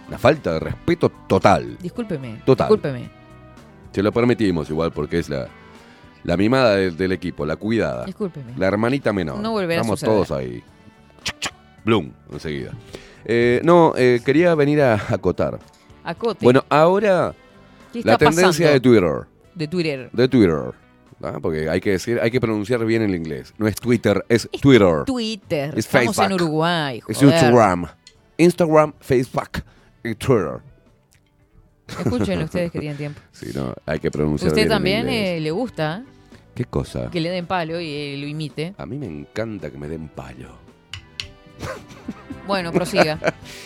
una 0.09 0.19
falta 0.19 0.53
de 0.55 0.61
respeto 0.61 1.09
total. 1.29 1.77
Discúlpeme. 1.81 2.43
Total. 2.45 2.67
Discúlpeme. 2.69 3.09
Se 3.93 4.03
lo 4.03 4.12
permitimos 4.12 4.69
igual 4.71 4.93
porque 4.93 5.19
es 5.19 5.29
la, 5.29 5.47
la 6.27 6.37
mimada 6.37 6.77
del, 6.77 6.97
del 6.97 7.12
equipo, 7.12 7.47
la 7.47 7.57
cuidada. 7.57 8.05
Discúlpeme. 8.05 8.53
La 8.57 8.66
hermanita 8.66 9.12
menor. 9.12 9.39
No 9.39 9.53
volverá 9.53 9.81
a 9.81 9.83
Estamos 9.83 10.01
todos 10.01 10.31
ahí. 10.31 10.62
Bloom, 11.85 12.12
enseguida. 12.33 12.72
Eh, 13.24 13.61
no, 13.64 13.93
eh, 13.97 14.20
quería 14.24 14.55
venir 14.55 14.81
a 14.83 14.95
acotar. 15.09 15.59
Acote. 16.05 16.45
Bueno, 16.45 16.64
ahora 16.68 17.35
¿Qué 17.93 18.03
la 18.05 18.12
está 18.14 18.27
tendencia 18.27 18.66
pasando? 18.66 18.72
de 18.72 18.81
Twitter. 18.81 19.27
De 19.55 19.68
Twitter. 19.68 20.11
De 20.12 20.29
Twitter. 20.29 20.72
¿ah? 21.22 21.39
Porque 21.41 21.68
hay 21.68 21.81
que 21.81 21.91
decir, 21.93 22.18
hay 22.20 22.31
que 22.31 22.41
pronunciar 22.41 22.85
bien 22.85 23.03
el 23.03 23.14
inglés. 23.14 23.55
No 23.59 23.66
es 23.66 23.77
Twitter, 23.77 24.24
es 24.29 24.49
Twitter. 24.61 25.05
Twitter. 25.07 25.70
Es 25.77 25.87
Estamos 25.87 26.18
en 26.18 26.24
Facebook. 26.24 26.43
Uruguay. 26.43 27.03
Es 27.09 27.16
joder. 27.18 27.33
Instagram. 27.35 27.87
Instagram, 28.39 28.93
Facebook 29.01 29.51
y 30.05 30.14
Twitter. 30.14 30.59
Escuchen 31.89 32.43
ustedes 32.45 32.70
que 32.70 32.79
tienen 32.81 32.97
tiempo. 32.99 33.20
Sí, 33.33 33.51
no, 33.55 33.74
hay 33.87 33.99
que 33.99 34.11
pronunciar 34.11 34.49
Usted 34.49 34.62
bien 34.62 34.66
el 34.66 34.72
también 34.72 35.01
inglés. 35.01 35.39
eh, 35.39 35.41
le 35.41 35.51
gusta 35.53 36.05
¿Qué 36.57 36.65
cosa? 36.65 37.09
que 37.11 37.21
le 37.21 37.31
den 37.31 37.47
palo 37.47 37.81
y 37.81 37.87
eh, 37.89 38.17
lo 38.19 38.27
imite. 38.27 38.75
A 38.79 38.87
mí 38.87 38.99
me 38.99 39.07
encanta 39.07 39.71
que 39.71 39.79
me 39.79 39.87
den 39.89 40.09
palo. 40.09 40.49
Bueno, 42.47 42.73
prosiga. 42.73 43.19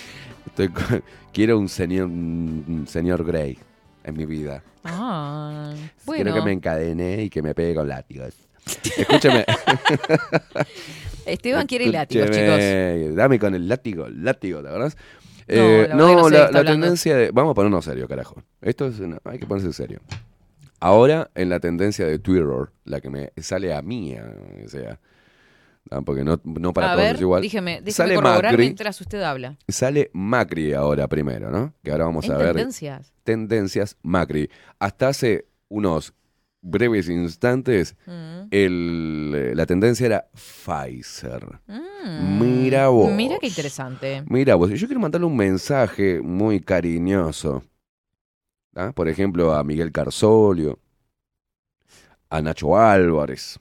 Estoy 0.46 0.68
con- 0.68 1.02
quiero 1.32 1.58
un 1.58 1.68
señor, 1.68 2.06
un 2.06 2.86
señor 2.88 3.24
Grey 3.24 3.56
en 4.04 4.16
mi 4.16 4.26
vida. 4.26 4.62
Ah, 4.84 5.72
Quiero 6.04 6.34
que 6.34 6.42
me 6.42 6.52
encadene 6.52 7.22
y 7.22 7.30
que 7.30 7.42
me 7.42 7.54
pegue 7.54 7.74
con 7.74 7.86
látigos. 7.88 8.34
Escúcheme. 8.96 9.44
Esteban 11.26 11.66
quiere 11.66 11.86
látigos, 11.88 12.30
chicos. 12.30 12.58
Escúcheme, 12.58 13.10
Dame 13.14 13.38
con 13.38 13.54
el 13.54 13.68
látigo, 13.68 14.08
látigo, 14.08 14.62
¿la 14.62 14.72
verdad? 14.72 14.92
No, 15.48 15.54
Eh, 15.56 15.86
la 15.88 15.96
verdad 15.96 15.96
que 15.96 15.96
no, 15.96 16.12
no 16.14 16.24
sé 16.24 16.30
de 16.30 16.30
qué 16.30 16.38
la, 16.38 16.44
está 16.44 16.52
la 16.52 16.58
hablando. 16.60 16.72
tendencia 16.86 17.16
de. 17.16 17.30
Vamos 17.32 17.50
a 17.52 17.54
ponernos 17.54 17.84
serio, 17.84 18.08
carajo. 18.08 18.42
Esto 18.62 18.86
es. 18.86 18.98
una- 19.00 19.18
hay 19.24 19.38
que 19.38 19.46
ponerse 19.46 19.72
serio. 19.72 20.00
Ahora, 20.80 21.30
en 21.34 21.48
la 21.50 21.60
tendencia 21.60 22.06
de 22.06 22.18
Twitter, 22.18 22.46
la 22.84 23.00
que 23.00 23.10
me 23.10 23.32
sale 23.36 23.72
a 23.74 23.82
mí, 23.82 24.16
o 24.64 24.68
sea. 24.68 24.98
Porque 26.04 26.22
no, 26.24 26.40
no 26.44 26.72
para 26.72 26.92
a 26.92 26.94
todos 26.94 27.04
ver, 27.06 27.14
es 27.16 27.20
igual. 27.22 27.42
déjeme, 27.42 27.70
déjeme 27.80 27.92
sale 27.92 28.14
corroborar 28.14 28.52
Macri, 28.52 28.64
mientras 28.64 29.00
usted 29.00 29.22
habla. 29.22 29.56
sale 29.66 30.10
Macri 30.12 30.72
ahora 30.74 31.08
primero, 31.08 31.50
¿no? 31.50 31.74
Que 31.82 31.90
ahora 31.90 32.04
vamos 32.04 32.26
¿En 32.26 32.32
a 32.32 32.36
ver. 32.36 32.54
tendencias? 32.54 33.12
Tendencias 33.24 33.96
Macri. 34.02 34.50
Hasta 34.78 35.08
hace 35.08 35.46
unos 35.68 36.12
breves 36.62 37.08
instantes, 37.08 37.96
Mm. 38.06 38.42
el, 38.50 39.32
eh, 39.34 39.52
la 39.56 39.64
tendencia 39.66 40.04
era 40.06 40.28
Pfizer. 40.34 41.58
Mm. 41.66 42.38
Mira 42.38 42.88
vos. 42.88 43.10
Mira 43.10 43.38
qué 43.40 43.46
interesante. 43.48 44.22
Mira 44.28 44.54
vos, 44.56 44.70
yo 44.70 44.86
quiero 44.86 45.00
mandarle 45.00 45.26
un 45.26 45.36
mensaje 45.36 46.20
muy 46.20 46.60
cariñoso. 46.60 47.64
¿Ah? 48.74 48.92
Por 48.94 49.08
ejemplo, 49.08 49.54
a 49.54 49.64
Miguel 49.64 49.92
Carsolio, 49.92 50.78
a 52.28 52.40
Nacho 52.42 52.76
Álvarez, 52.76 53.58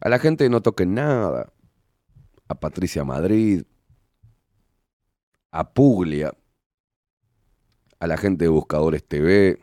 a 0.00 0.08
la 0.08 0.18
gente 0.18 0.44
de 0.44 0.50
No 0.50 0.62
Toquen 0.62 0.94
Nada, 0.94 1.52
a 2.48 2.54
Patricia 2.54 3.04
Madrid, 3.04 3.64
a 5.50 5.72
Puglia, 5.72 6.32
a 7.98 8.06
la 8.06 8.16
gente 8.16 8.44
de 8.44 8.48
Buscadores 8.48 9.04
TV, 9.04 9.58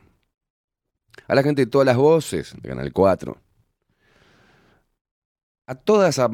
a 1.27 1.35
la 1.35 1.43
gente 1.43 1.65
de 1.65 1.71
todas 1.71 1.85
las 1.85 1.97
voces 1.97 2.55
de 2.61 2.69
Canal 2.69 2.91
4, 2.91 3.37
a 5.67 5.75
toda 5.75 6.09
esa 6.09 6.29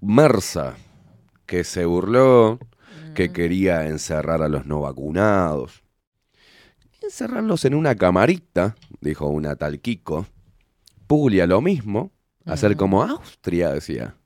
mersa 0.00 0.76
que 1.46 1.64
se 1.64 1.84
burló, 1.84 2.58
que 3.14 3.32
quería 3.32 3.86
encerrar 3.86 4.42
a 4.42 4.48
los 4.48 4.66
no 4.66 4.80
vacunados. 4.82 5.82
Encerrarlos 7.02 7.64
en 7.64 7.74
una 7.74 7.94
camarita, 7.94 8.76
dijo 9.00 9.26
una 9.28 9.56
tal 9.56 9.80
Kiko. 9.80 10.26
Puglia 11.06 11.46
lo 11.46 11.60
mismo, 11.60 12.12
hacer 12.44 12.76
como 12.76 13.02
Austria, 13.02 13.70
decía. 13.70 14.16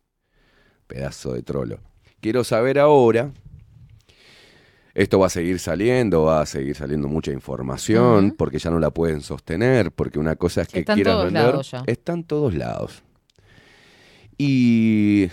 Pedazo 0.86 1.32
de 1.32 1.42
trolo. 1.42 1.78
Quiero 2.20 2.44
saber 2.44 2.78
ahora, 2.78 3.32
esto 4.94 5.18
va 5.18 5.26
a 5.26 5.30
seguir 5.30 5.58
saliendo, 5.60 6.24
va 6.24 6.42
a 6.42 6.46
seguir 6.46 6.74
saliendo 6.74 7.08
mucha 7.08 7.32
información, 7.32 8.34
porque 8.36 8.58
ya 8.58 8.70
no 8.70 8.78
la 8.78 8.90
pueden 8.90 9.20
sostener, 9.22 9.92
porque 9.92 10.18
una 10.18 10.36
cosa 10.36 10.62
es 10.62 10.68
que 10.68 10.80
Está 10.80 10.92
en 10.92 10.96
quieras 10.96 11.14
todos 11.14 11.24
vender, 11.26 11.42
lados 11.44 11.70
ya. 11.70 11.82
está 11.86 12.12
en 12.12 12.24
todos 12.24 12.54
lados. 12.54 13.02
Y 14.36 15.28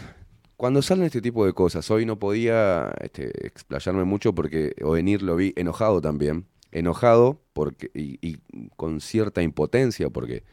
cuando 0.57 0.81
salen 0.81 1.05
este 1.05 1.21
tipo 1.21 1.45
de 1.45 1.53
cosas, 1.53 1.89
hoy 1.91 2.05
no 2.05 2.17
podía 2.19 2.93
este, 3.01 3.47
explayarme 3.47 4.03
mucho 4.03 4.33
porque 4.33 4.73
o 4.83 4.91
venir 4.91 5.21
lo 5.21 5.35
vi 5.35 5.53
enojado 5.55 6.01
también. 6.01 6.45
Enojado 6.71 7.41
porque, 7.53 7.91
y, 7.93 8.17
y 8.21 8.39
con 8.77 9.01
cierta 9.01 9.41
impotencia 9.41 10.09
porque 10.09 10.43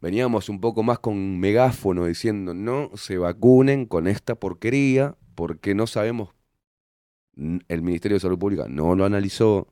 veníamos 0.00 0.48
un 0.48 0.60
poco 0.60 0.82
más 0.82 0.98
con 0.98 1.38
megáfono 1.40 2.04
diciendo 2.04 2.54
no 2.54 2.90
se 2.94 3.18
vacunen 3.18 3.86
con 3.86 4.06
esta 4.06 4.34
porquería 4.34 5.16
porque 5.34 5.74
no 5.74 5.86
sabemos, 5.86 6.30
el 7.36 7.82
Ministerio 7.82 8.16
de 8.16 8.20
Salud 8.20 8.38
Pública 8.38 8.66
no 8.68 8.94
lo 8.94 9.04
analizó, 9.04 9.68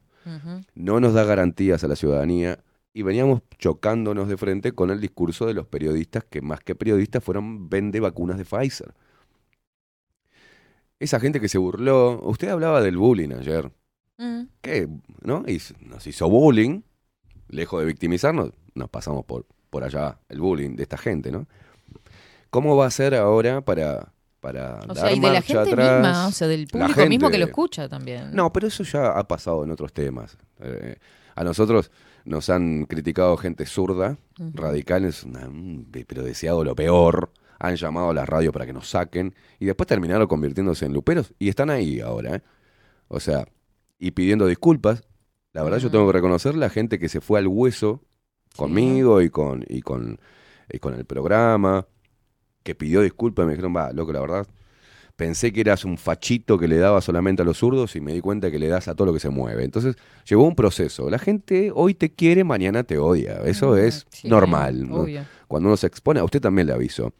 no 0.75 1.01
nos 1.01 1.15
da 1.15 1.25
garantías 1.25 1.85
a 1.85 1.89
la 1.89 1.97
ciudadanía 1.97 2.63
y 2.93 3.03
veníamos 3.03 3.43
chocándonos 3.59 4.29
de 4.29 4.37
frente 4.37 4.73
con 4.73 4.91
el 4.91 5.01
discurso 5.01 5.47
de 5.47 5.55
los 5.55 5.67
periodistas 5.67 6.25
que 6.25 6.41
más 6.41 6.61
que 6.61 6.75
periodistas 6.75 7.25
fueron 7.25 7.69
vende 7.69 8.01
vacunas 8.01 8.39
de 8.39 8.45
Pfizer. 8.45 8.95
Esa 11.01 11.19
gente 11.21 11.41
que 11.41 11.49
se 11.49 11.59
burló, 11.59 12.21
usted 12.23 12.49
hablaba 12.49 12.81
del 12.81 12.97
bullying 12.97 13.33
ayer, 13.33 13.73
Mm. 14.25 14.49
que 14.63 14.89
¿no? 15.23 15.45
Y 15.47 15.61
nos 15.87 16.07
hizo 16.07 16.29
bullying, 16.29 16.81
lejos 17.49 17.81
de 17.81 17.87
victimizarnos, 17.87 18.51
nos 18.75 18.89
pasamos 18.89 19.25
por, 19.25 19.47
por 19.71 19.85
allá 19.85 20.19
el 20.29 20.41
bullying 20.41 20.77
de 20.77 20.83
esta 20.85 20.97
gente, 20.99 21.31
¿no? 21.31 21.47
¿Cómo 22.51 22.77
va 22.77 22.87
a 22.87 22.91
ser 22.91 23.15
ahora 23.15 23.61
para, 23.63 24.13
para 24.41 24.79
O 24.89 24.95
dar 24.95 24.97
sea, 24.97 25.13
y 25.13 25.21
de 25.21 25.31
la 25.33 25.43
gente 25.43 25.71
atrás? 25.73 25.93
misma, 26.03 26.27
o 26.29 26.31
sea, 26.33 26.47
del 26.49 26.67
público 26.69 27.07
mismo 27.07 27.31
que 27.31 27.39
lo 27.39 27.47
escucha 27.47 27.89
también. 27.89 28.31
no, 28.33 28.53
pero 28.53 28.69
eso 28.69 28.85
ya 28.85 29.09
ha 29.11 29.27
pasado 29.27 29.65
en 29.65 29.71
otros 29.71 29.93
temas. 29.93 30.37
Eh, 30.61 30.97
a 31.35 31.43
nosotros 31.45 31.91
nos 32.25 32.49
han 32.51 32.85
criticado 32.87 33.37
gente 33.37 33.67
zurda, 33.67 34.17
radicales, 34.55 35.25
una- 35.25 35.49
un- 35.49 35.89
pero 36.07 36.23
deseado 36.23 36.65
lo 36.65 36.75
peor. 36.75 37.31
Han 37.59 37.77
llamado 37.77 38.11
a 38.11 38.15
las 38.15 38.29
radios 38.29 38.53
para 38.53 38.67
que 38.67 38.73
nos 38.73 38.89
saquen 38.91 39.35
y 39.59 39.65
después 39.67 39.87
terminaron 39.87 40.27
convirtiéndose 40.27 40.87
en 40.87 40.93
luperos 40.93 41.33
y 41.39 41.49
están 41.49 41.71
ahí 41.71 42.01
ahora. 42.01 42.37
¿eh? 42.37 42.43
O 43.09 43.21
sea, 43.21 43.47
y 43.99 44.11
pidiendo 44.13 44.47
disculpas. 44.47 45.03
La 45.53 45.63
verdad, 45.63 45.79
yo 45.79 45.87
Ujú. 45.89 45.93
tengo 45.93 46.07
que 46.09 46.13
reconocer 46.13 46.57
la 46.57 46.69
gente 46.71 46.99
que 46.99 47.09
se 47.09 47.21
fue 47.21 47.39
al 47.39 47.47
hueso 47.47 48.03
conmigo 48.57 49.21
y 49.23 49.31
con, 49.31 49.65
y 49.69 49.83
con, 49.83 50.19
y 50.71 50.79
con 50.79 50.95
el 50.95 51.05
programa, 51.05 51.87
que 52.63 52.75
pidió 52.75 53.01
disculpas 53.03 53.45
y 53.45 53.47
me 53.47 53.53
dijeron, 53.53 53.75
va, 53.77 53.93
loco, 53.93 54.13
la 54.13 54.21
verdad, 54.21 54.47
pensé 55.17 55.53
que 55.53 55.61
eras 55.61 55.85
un 55.85 55.97
fachito 55.99 56.59
que 56.59 56.67
le 56.67 56.77
daba 56.79 57.01
solamente 57.01 57.43
a 57.43 57.45
los 57.45 57.59
zurdos 57.59 57.95
y 57.97 58.01
me 58.01 58.13
di 58.15 58.21
cuenta 58.21 58.51
que 58.51 58.59
le 58.59 58.69
das 58.69 58.89
a 58.89 58.95
todo 58.95 59.07
lo 59.07 59.13
que 59.13 59.21
se 59.21 59.29
mueve. 59.29 59.65
Entonces, 59.65 59.97
llevó 60.29 60.45
un 60.45 60.57
proceso. 60.57 61.09
La 61.11 61.19
gente 61.19 61.71
hoy 61.75 61.95
te 61.95 62.13
quiere, 62.13 62.43
mañana 62.45 62.83
te 62.85 62.99
odia. 62.99 63.41
Eso 63.45 63.75
Mm, 63.75 63.79
es 63.79 64.07
sí, 64.11 64.29
normal. 64.29 64.89
Cuando 65.47 65.69
uno 65.69 65.77
se 65.77 65.87
expone, 65.87 66.21
a 66.21 66.25
usted 66.25 66.41
también 66.41 66.67
le 66.67 66.73
aviso. 66.73 67.13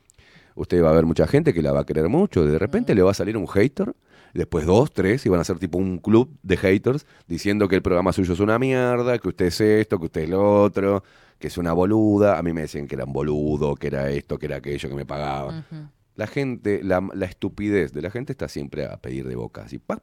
Usted 0.57 0.83
va 0.83 0.91
a 0.91 0.95
ver 0.95 1.05
mucha 1.05 1.27
gente 1.27 1.53
que 1.53 1.63
la 1.63 1.73
va 1.73 1.81
a 1.81 1.87
querer 1.87 2.09
mucho. 2.09 2.45
De 2.45 2.59
repente 2.59 2.95
le 2.95 3.03
va 3.03 3.11
a 3.11 3.15
salir 3.15 3.37
un 3.37 3.47
hater, 3.47 3.95
después 4.39 4.67
dos, 4.67 4.93
tres, 4.93 5.25
y 5.27 5.29
van 5.29 5.41
a 5.41 5.45
ser 5.45 5.59
tipo 5.59 5.79
un 5.79 5.99
club 5.99 6.37
de 6.43 6.57
haters 6.57 7.07
diciendo 7.27 7.69
que 7.69 7.77
el 7.77 7.83
programa 7.83 8.13
suyo 8.13 8.35
es 8.35 8.41
una 8.41 8.59
mierda, 8.59 9.19
que 9.19 9.29
usted 9.29 9.47
es 9.47 9.61
esto, 9.61 9.99
que 9.99 10.07
usted 10.07 10.23
es 10.23 10.29
lo 10.29 10.63
otro, 10.63 11.03
que 11.39 11.47
es 11.47 11.59
una 11.59 11.73
boluda. 11.73 12.39
A 12.39 12.43
mí 12.43 12.53
me 12.53 12.63
decían 12.63 12.87
que 12.87 12.95
era 12.97 13.05
un 13.05 13.13
boludo, 13.13 13.75
que 13.77 13.87
era 13.87 14.11
esto, 14.11 14.39
que 14.39 14.47
era 14.47 14.57
aquello, 14.57 14.89
que 14.89 14.95
me 14.95 15.07
pagaban. 15.07 15.65
La 16.17 16.27
gente, 16.27 16.83
la, 16.83 17.07
la 17.13 17.27
estupidez 17.27 17.93
de 17.93 18.03
la 18.03 18.11
gente 18.11 18.33
está 18.33 18.49
siempre 18.49 18.87
a 18.87 18.97
pedir 18.99 19.27
de 19.27 19.37
boca, 19.37 19.63
así, 19.63 19.79
pa. 19.79 20.03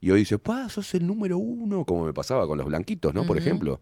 Y 0.00 0.10
hoy 0.10 0.20
dice, 0.20 0.38
pa, 0.38 0.68
sos 0.68 0.94
el 0.94 1.06
número 1.06 1.36
uno, 1.36 1.84
como 1.84 2.06
me 2.06 2.14
pasaba 2.14 2.46
con 2.46 2.56
los 2.56 2.66
blanquitos, 2.66 3.12
¿no? 3.14 3.26
Por 3.26 3.36
ejemplo. 3.36 3.80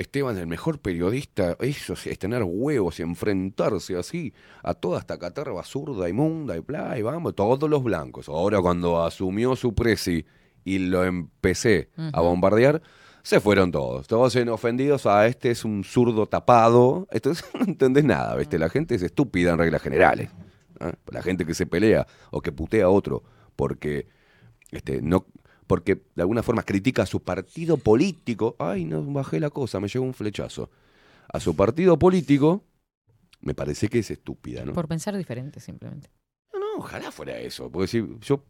Esteban, 0.00 0.36
el 0.38 0.46
mejor 0.46 0.78
periodista, 0.80 1.56
eso 1.60 1.92
es 1.92 2.18
tener 2.18 2.42
huevos 2.44 2.98
y 2.98 3.02
enfrentarse 3.02 3.96
así 3.96 4.32
a 4.62 4.74
toda 4.74 5.00
esta 5.00 5.18
catarba 5.18 5.62
zurda, 5.64 6.08
inmunda 6.08 6.56
y 6.56 6.60
bla, 6.60 6.98
y 6.98 7.02
vamos, 7.02 7.34
todos 7.34 7.68
los 7.68 7.82
blancos. 7.82 8.28
Ahora 8.28 8.60
cuando 8.60 9.04
asumió 9.04 9.56
su 9.56 9.74
presi 9.74 10.24
y 10.64 10.78
lo 10.78 11.04
empecé 11.04 11.90
a 12.12 12.20
bombardear, 12.20 12.82
se 13.22 13.40
fueron 13.40 13.70
todos, 13.70 14.06
todos 14.06 14.34
en 14.36 14.48
ofendidos 14.48 15.06
a 15.06 15.26
este 15.26 15.50
es 15.50 15.64
un 15.64 15.84
zurdo 15.84 16.26
tapado. 16.26 17.06
Entonces 17.10 17.44
no 17.54 17.64
entendés 17.64 18.04
nada, 18.04 18.34
¿viste? 18.36 18.58
La 18.58 18.68
gente 18.68 18.94
es 18.94 19.02
estúpida 19.02 19.52
en 19.52 19.58
reglas 19.58 19.82
generales. 19.82 20.30
¿ah? 20.80 20.92
La 21.10 21.22
gente 21.22 21.44
que 21.44 21.54
se 21.54 21.66
pelea 21.66 22.06
o 22.30 22.40
que 22.40 22.52
putea 22.52 22.86
a 22.86 22.88
otro 22.88 23.22
porque 23.56 24.06
este, 24.70 25.02
no 25.02 25.26
porque 25.70 25.94
de 26.16 26.22
alguna 26.22 26.42
forma 26.42 26.64
critica 26.64 27.02
a 27.04 27.06
su 27.06 27.20
partido 27.22 27.76
político. 27.76 28.56
Ay, 28.58 28.84
no 28.84 29.04
bajé 29.04 29.38
la 29.38 29.50
cosa, 29.50 29.78
me 29.78 29.86
llegó 29.86 30.04
un 30.04 30.14
flechazo. 30.14 30.68
A 31.32 31.38
su 31.38 31.54
partido 31.54 31.96
político, 31.96 32.64
me 33.40 33.54
parece 33.54 33.86
que 33.86 34.00
es 34.00 34.10
estúpida, 34.10 34.64
¿no? 34.64 34.72
Por 34.72 34.88
pensar 34.88 35.16
diferente, 35.16 35.60
simplemente. 35.60 36.10
No, 36.52 36.58
no, 36.58 36.66
ojalá 36.78 37.12
fuera 37.12 37.38
eso. 37.38 37.70
Porque 37.70 37.86
si 37.86 38.04
yo 38.20 38.42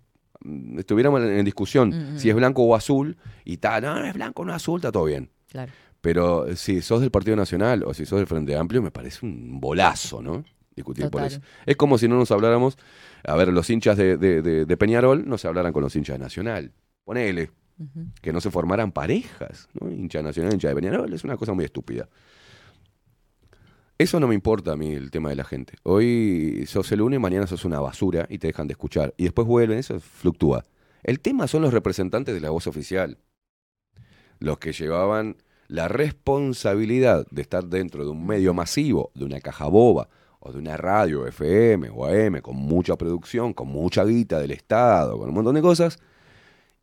mm, 0.42 0.78
estuviéramos 0.78 1.20
en, 1.20 1.28
en 1.40 1.44
discusión 1.44 1.90
Mm, 1.90 2.14
mm. 2.14 2.18
si 2.18 2.30
es 2.30 2.34
blanco 2.34 2.62
o 2.62 2.74
azul, 2.74 3.18
y 3.44 3.58
tal, 3.58 3.82
no, 3.82 3.98
no 4.00 4.06
es 4.06 4.14
blanco, 4.14 4.42
no 4.46 4.52
es 4.52 4.56
azul, 4.56 4.80
está 4.80 4.90
todo 4.90 5.04
bien. 5.04 5.28
Claro. 5.50 5.70
Pero 6.00 6.56
si 6.56 6.80
sos 6.80 7.02
del 7.02 7.10
Partido 7.10 7.36
Nacional 7.36 7.82
o 7.84 7.92
si 7.92 8.06
sos 8.06 8.18
del 8.18 8.26
Frente 8.28 8.56
Amplio, 8.56 8.80
me 8.80 8.90
parece 8.90 9.26
un 9.26 9.60
bolazo, 9.60 10.22
¿no? 10.22 10.42
discutir 10.74 11.10
por 11.10 11.22
eso. 11.24 11.40
Es 11.66 11.76
como 11.76 11.98
si 11.98 12.08
no 12.08 12.16
nos 12.16 12.30
habláramos, 12.30 12.78
a 13.24 13.36
ver, 13.36 13.48
los 13.48 13.68
hinchas 13.68 13.98
de, 13.98 14.16
de- 14.16 14.40
de- 14.40 14.64
de 14.64 14.76
Peñarol 14.78 15.28
no 15.28 15.36
se 15.36 15.46
hablaran 15.48 15.74
con 15.74 15.82
los 15.82 15.94
hinchas 15.94 16.14
de 16.14 16.24
Nacional. 16.24 16.72
Ponele, 17.10 17.50
que 18.22 18.32
no 18.32 18.40
se 18.40 18.52
formaran 18.52 18.92
parejas, 18.92 19.68
¿no? 19.72 19.90
Hincha 19.90 20.22
Nacional, 20.22 20.52
hincha 20.52 20.68
de 20.68 20.76
Peñarol, 20.76 21.12
es 21.12 21.24
una 21.24 21.36
cosa 21.36 21.52
muy 21.54 21.64
estúpida. 21.64 22.08
Eso 23.98 24.20
no 24.20 24.28
me 24.28 24.36
importa 24.36 24.70
a 24.70 24.76
mí 24.76 24.92
el 24.92 25.10
tema 25.10 25.30
de 25.30 25.34
la 25.34 25.42
gente. 25.42 25.72
Hoy 25.82 26.62
sos 26.68 26.92
el 26.92 27.00
uno 27.00 27.16
y 27.16 27.18
mañana 27.18 27.48
sos 27.48 27.64
una 27.64 27.80
basura 27.80 28.26
y 28.28 28.38
te 28.38 28.46
dejan 28.46 28.68
de 28.68 28.74
escuchar. 28.74 29.12
Y 29.16 29.24
después 29.24 29.48
vuelven, 29.48 29.78
eso 29.78 29.98
fluctúa. 29.98 30.64
El 31.02 31.18
tema 31.18 31.48
son 31.48 31.62
los 31.62 31.74
representantes 31.74 32.32
de 32.32 32.40
la 32.40 32.50
voz 32.50 32.68
oficial. 32.68 33.18
Los 34.38 34.58
que 34.58 34.72
llevaban 34.72 35.38
la 35.66 35.88
responsabilidad 35.88 37.26
de 37.32 37.42
estar 37.42 37.64
dentro 37.64 38.04
de 38.04 38.12
un 38.12 38.24
medio 38.24 38.54
masivo, 38.54 39.10
de 39.16 39.24
una 39.24 39.40
caja 39.40 39.66
boba, 39.66 40.08
o 40.38 40.52
de 40.52 40.58
una 40.60 40.76
radio 40.76 41.26
FM 41.26 41.90
o 41.90 42.06
AM, 42.06 42.40
con 42.40 42.54
mucha 42.54 42.94
producción, 42.94 43.52
con 43.52 43.66
mucha 43.66 44.04
guita 44.04 44.38
del 44.38 44.52
Estado, 44.52 45.18
con 45.18 45.28
un 45.28 45.34
montón 45.34 45.56
de 45.56 45.60
cosas, 45.60 45.98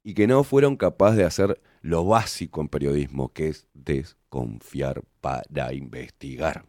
y 0.07 0.13
que 0.13 0.25
no 0.25 0.45
fueron 0.45 0.77
capaces 0.77 1.17
de 1.17 1.25
hacer 1.25 1.61
lo 1.81 2.05
básico 2.05 2.61
en 2.61 2.69
periodismo, 2.69 3.33
que 3.33 3.49
es 3.49 3.67
desconfiar 3.73 5.03
para 5.19 5.73
investigar. 5.73 6.63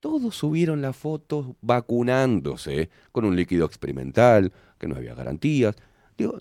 Todos 0.00 0.34
subieron 0.34 0.80
las 0.80 0.96
fotos 0.96 1.48
vacunándose 1.60 2.88
con 3.12 3.26
un 3.26 3.36
líquido 3.36 3.66
experimental, 3.66 4.54
que 4.78 4.88
no 4.88 4.96
había 4.96 5.14
garantías. 5.14 5.76
Digo, 6.16 6.38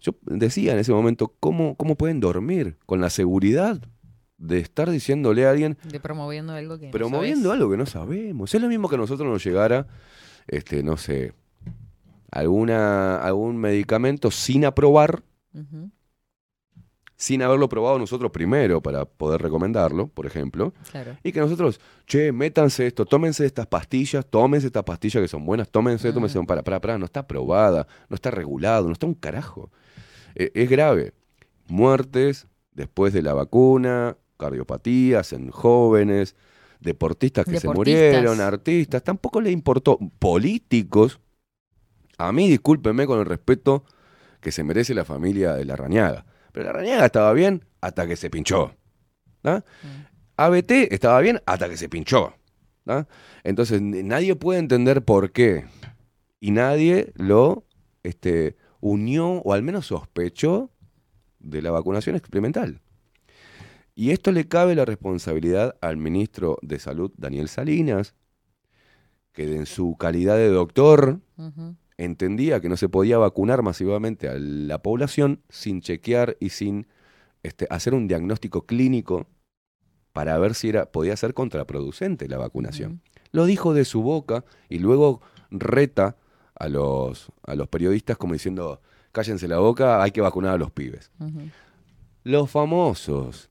yo 0.00 0.16
decía 0.22 0.72
en 0.72 0.80
ese 0.80 0.90
momento, 0.90 1.36
¿cómo, 1.38 1.76
cómo 1.76 1.94
pueden 1.94 2.18
dormir 2.18 2.76
con 2.84 3.00
la 3.00 3.08
seguridad 3.08 3.80
de 4.38 4.58
estar 4.58 4.90
diciéndole 4.90 5.46
a 5.46 5.50
alguien, 5.50 5.78
De 5.84 6.00
promoviendo 6.00 6.52
algo 6.52 6.80
que 6.80 6.86
no 6.86 6.90
promoviendo 6.90 7.52
algo 7.52 7.70
que 7.70 7.76
no 7.76 7.86
sabemos? 7.86 8.52
Es 8.52 8.60
lo 8.60 8.66
mismo 8.66 8.88
que 8.88 8.96
a 8.96 8.98
nosotros 8.98 9.28
nos 9.28 9.44
llegara, 9.44 9.86
este, 10.48 10.82
no 10.82 10.96
sé, 10.96 11.32
alguna, 12.38 13.16
algún 13.18 13.56
medicamento 13.56 14.30
sin 14.30 14.64
aprobar, 14.64 15.22
sin 17.16 17.42
haberlo 17.42 17.68
probado 17.68 17.98
nosotros 17.98 18.30
primero 18.30 18.82
para 18.82 19.04
poder 19.06 19.40
recomendarlo, 19.40 20.08
por 20.08 20.26
ejemplo. 20.26 20.74
Claro. 20.90 21.16
Y 21.22 21.32
que 21.32 21.40
nosotros, 21.40 21.80
che, 22.06 22.30
métanse 22.32 22.86
esto, 22.86 23.06
tómense 23.06 23.46
estas 23.46 23.66
pastillas, 23.66 24.26
tómense 24.26 24.66
estas 24.66 24.84
pastillas 24.84 25.22
que 25.22 25.28
son 25.28 25.46
buenas, 25.46 25.70
tómense, 25.70 26.12
tómense, 26.12 26.38
para, 26.44 26.62
para, 26.62 26.80
para, 26.80 26.98
no 26.98 27.06
está 27.06 27.20
aprobada, 27.20 27.86
no 28.08 28.14
está 28.14 28.30
regulado, 28.30 28.86
no 28.86 28.92
está 28.92 29.06
un 29.06 29.14
carajo. 29.14 29.70
Eh, 30.34 30.50
es 30.54 30.68
grave. 30.68 31.12
Muertes 31.68 32.46
después 32.72 33.12
de 33.12 33.22
la 33.22 33.32
vacuna, 33.32 34.16
cardiopatías 34.36 35.32
en 35.32 35.50
jóvenes, 35.50 36.36
deportistas 36.80 37.46
que 37.46 37.58
se 37.58 37.68
murieron, 37.68 38.40
artistas, 38.40 39.02
tampoco 39.02 39.40
le 39.40 39.50
importó. 39.50 39.98
Políticos, 40.18 41.18
a 42.18 42.32
mí 42.32 42.48
discúlpenme 42.48 43.06
con 43.06 43.18
el 43.18 43.26
respeto 43.26 43.84
que 44.40 44.52
se 44.52 44.64
merece 44.64 44.94
la 44.94 45.04
familia 45.04 45.54
de 45.54 45.64
la 45.64 45.76
Rañaga. 45.76 46.24
Pero 46.52 46.66
la 46.66 46.72
Rañaga 46.72 47.06
estaba 47.06 47.32
bien 47.32 47.64
hasta 47.80 48.06
que 48.06 48.16
se 48.16 48.30
pinchó. 48.30 48.74
¿ah? 49.44 49.62
ABT 50.36 50.70
estaba 50.90 51.20
bien 51.20 51.40
hasta 51.46 51.68
que 51.68 51.76
se 51.76 51.88
pinchó. 51.88 52.34
¿ah? 52.86 53.06
Entonces 53.44 53.80
nadie 53.82 54.36
puede 54.36 54.60
entender 54.60 55.04
por 55.04 55.32
qué. 55.32 55.66
Y 56.40 56.50
nadie 56.50 57.12
lo 57.16 57.66
este, 58.02 58.56
unió 58.80 59.26
o 59.26 59.52
al 59.52 59.62
menos 59.62 59.86
sospechó 59.86 60.70
de 61.38 61.62
la 61.62 61.70
vacunación 61.70 62.16
experimental. 62.16 62.80
Y 63.94 64.10
esto 64.10 64.30
le 64.30 64.46
cabe 64.46 64.74
la 64.74 64.84
responsabilidad 64.84 65.76
al 65.80 65.96
ministro 65.96 66.58
de 66.60 66.78
Salud, 66.78 67.10
Daniel 67.16 67.48
Salinas, 67.48 68.14
que 69.32 69.56
en 69.56 69.66
su 69.66 69.96
calidad 69.96 70.36
de 70.36 70.48
doctor. 70.48 71.20
Entendía 71.98 72.60
que 72.60 72.68
no 72.68 72.76
se 72.76 72.88
podía 72.88 73.18
vacunar 73.18 73.62
masivamente 73.62 74.28
a 74.28 74.34
la 74.38 74.82
población 74.82 75.42
sin 75.48 75.80
chequear 75.80 76.36
y 76.40 76.50
sin 76.50 76.86
este, 77.42 77.66
hacer 77.70 77.94
un 77.94 78.08
diagnóstico 78.08 78.66
clínico 78.66 79.26
para 80.12 80.38
ver 80.38 80.54
si 80.54 80.70
era, 80.70 80.86
podía 80.86 81.16
ser 81.16 81.34
contraproducente 81.34 82.28
la 82.28 82.38
vacunación. 82.38 83.02
Lo 83.32 83.44
dijo 83.44 83.74
de 83.74 83.84
su 83.84 84.02
boca 84.02 84.44
y 84.68 84.78
luego 84.78 85.20
reta 85.50 86.16
a 86.54 86.68
los, 86.68 87.30
a 87.42 87.54
los 87.54 87.68
periodistas 87.68 88.16
como 88.16 88.32
diciendo, 88.32 88.80
cállense 89.12 89.48
la 89.48 89.58
boca, 89.58 90.02
hay 90.02 90.10
que 90.10 90.20
vacunar 90.20 90.54
a 90.54 90.58
los 90.58 90.70
pibes. 90.70 91.10
Los 92.22 92.50
famosos, 92.50 93.50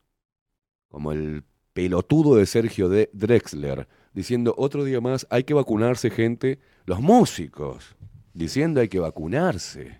como 0.89 1.11
el 1.11 1.43
pelotudo 1.73 2.35
de 2.35 2.45
Sergio 2.45 2.89
de 2.89 3.09
Drexler, 3.13 3.87
diciendo 4.13 4.55
otro 4.57 4.83
día 4.83 5.01
más, 5.01 5.27
hay 5.29 5.43
que 5.43 5.53
vacunarse 5.53 6.09
gente, 6.09 6.59
los 6.85 6.99
músicos, 6.99 7.95
diciendo 8.35 8.81
hay 8.81 8.87
que 8.89 8.99
vacunarse. 8.99 9.99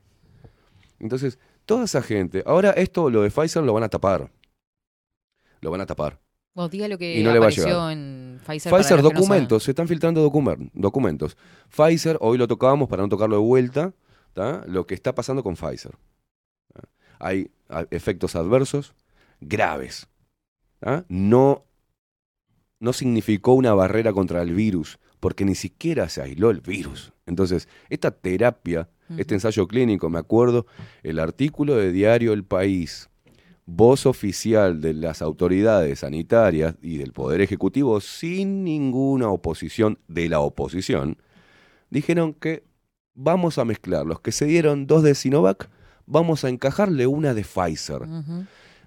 Entonces, 0.99 1.39
toda 1.65 1.85
esa 1.85 2.01
gente, 2.03 2.43
ahora 2.45 2.71
esto, 2.71 3.09
lo 3.09 3.23
de 3.23 3.31
Pfizer 3.31 3.63
lo 3.63 3.73
van 3.73 3.83
a 3.83 3.89
tapar. 3.89 4.29
Lo 5.61 5.71
van 5.71 5.81
a 5.81 5.85
tapar. 5.85 6.19
Bueno, 6.53 6.69
diga 6.69 6.87
lo 6.87 6.97
que 6.97 7.19
Y 7.19 7.23
no 7.23 7.33
le 7.33 7.39
va 7.39 7.47
a 7.47 7.49
llegar. 7.49 7.91
en 7.91 8.39
Pfizer. 8.45 8.71
Pfizer, 8.71 8.97
no 9.03 9.09
documentos, 9.09 9.63
se 9.63 9.71
están 9.71 9.87
filtrando 9.87 10.23
documen- 10.29 10.69
documentos. 10.73 11.35
Pfizer, 11.69 12.17
hoy 12.21 12.37
lo 12.37 12.47
tocábamos 12.47 12.87
para 12.87 13.03
no 13.03 13.09
tocarlo 13.09 13.35
de 13.37 13.41
vuelta, 13.41 13.93
¿tá? 14.33 14.63
lo 14.67 14.85
que 14.87 14.93
está 14.93 15.13
pasando 15.15 15.43
con 15.43 15.55
Pfizer. 15.55 15.97
¿tá? 16.73 16.81
Hay 17.19 17.51
a- 17.67 17.85
efectos 17.91 18.35
adversos 18.35 18.93
graves. 19.41 20.07
¿tá? 20.79 21.03
No, 21.09 21.65
no 22.79 22.93
significó 22.93 23.53
una 23.53 23.73
barrera 23.73 24.13
contra 24.13 24.41
el 24.41 24.53
virus, 24.53 24.97
porque 25.19 25.43
ni 25.43 25.55
siquiera 25.55 26.07
se 26.07 26.21
aisló 26.21 26.51
el 26.51 26.61
virus. 26.61 27.11
Entonces, 27.25 27.67
esta 27.89 28.11
terapia, 28.11 28.87
este 29.17 29.33
ensayo 29.33 29.67
clínico, 29.67 30.09
me 30.09 30.19
acuerdo, 30.19 30.65
el 31.03 31.19
artículo 31.19 31.75
de 31.75 31.91
Diario 31.91 32.33
El 32.33 32.43
País, 32.43 33.09
voz 33.65 34.05
oficial 34.05 34.79
de 34.79 34.93
las 34.93 35.21
autoridades 35.21 35.99
sanitarias 35.99 36.75
y 36.81 36.97
del 36.97 37.13
Poder 37.13 37.41
Ejecutivo, 37.41 37.99
sin 37.99 38.63
ninguna 38.63 39.29
oposición 39.29 39.97
de 40.07 40.29
la 40.29 40.39
oposición, 40.39 41.17
dijeron 41.89 42.33
que 42.33 42.63
vamos 43.15 43.57
a 43.57 43.65
mezclar 43.65 44.05
los 44.05 44.19
que 44.19 44.31
se 44.31 44.45
dieron 44.45 44.85
dos 44.85 45.01
de 45.01 45.15
Sinovac, 45.15 45.69
vamos 46.05 46.43
a 46.43 46.49
encajarle 46.49 47.07
una 47.07 47.33
de 47.33 47.43
Pfizer. 47.43 48.01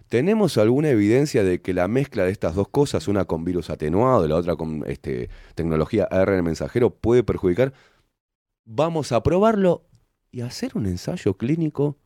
¿Tenemos 0.09 0.57
alguna 0.57 0.89
evidencia 0.89 1.43
de 1.43 1.61
que 1.61 1.75
la 1.75 1.87
mezcla 1.87 2.25
de 2.25 2.31
estas 2.31 2.55
dos 2.55 2.69
cosas, 2.69 3.09
una 3.09 3.25
con 3.25 3.45
virus 3.45 3.69
atenuado 3.69 4.25
y 4.25 4.29
la 4.29 4.37
otra 4.37 4.57
con 4.57 4.85
este, 4.87 5.29
tecnología 5.55 6.05
ARN 6.05 6.45
mensajero, 6.45 6.91
puede 6.91 7.23
perjudicar? 7.25 7.75
Vamos 8.71 9.13
a 9.13 9.23
probarlo 9.23 9.87
y 10.31 10.43
hacer 10.43 10.73
un 10.75 10.85
ensayo 10.85 11.35
clínico 11.39 11.97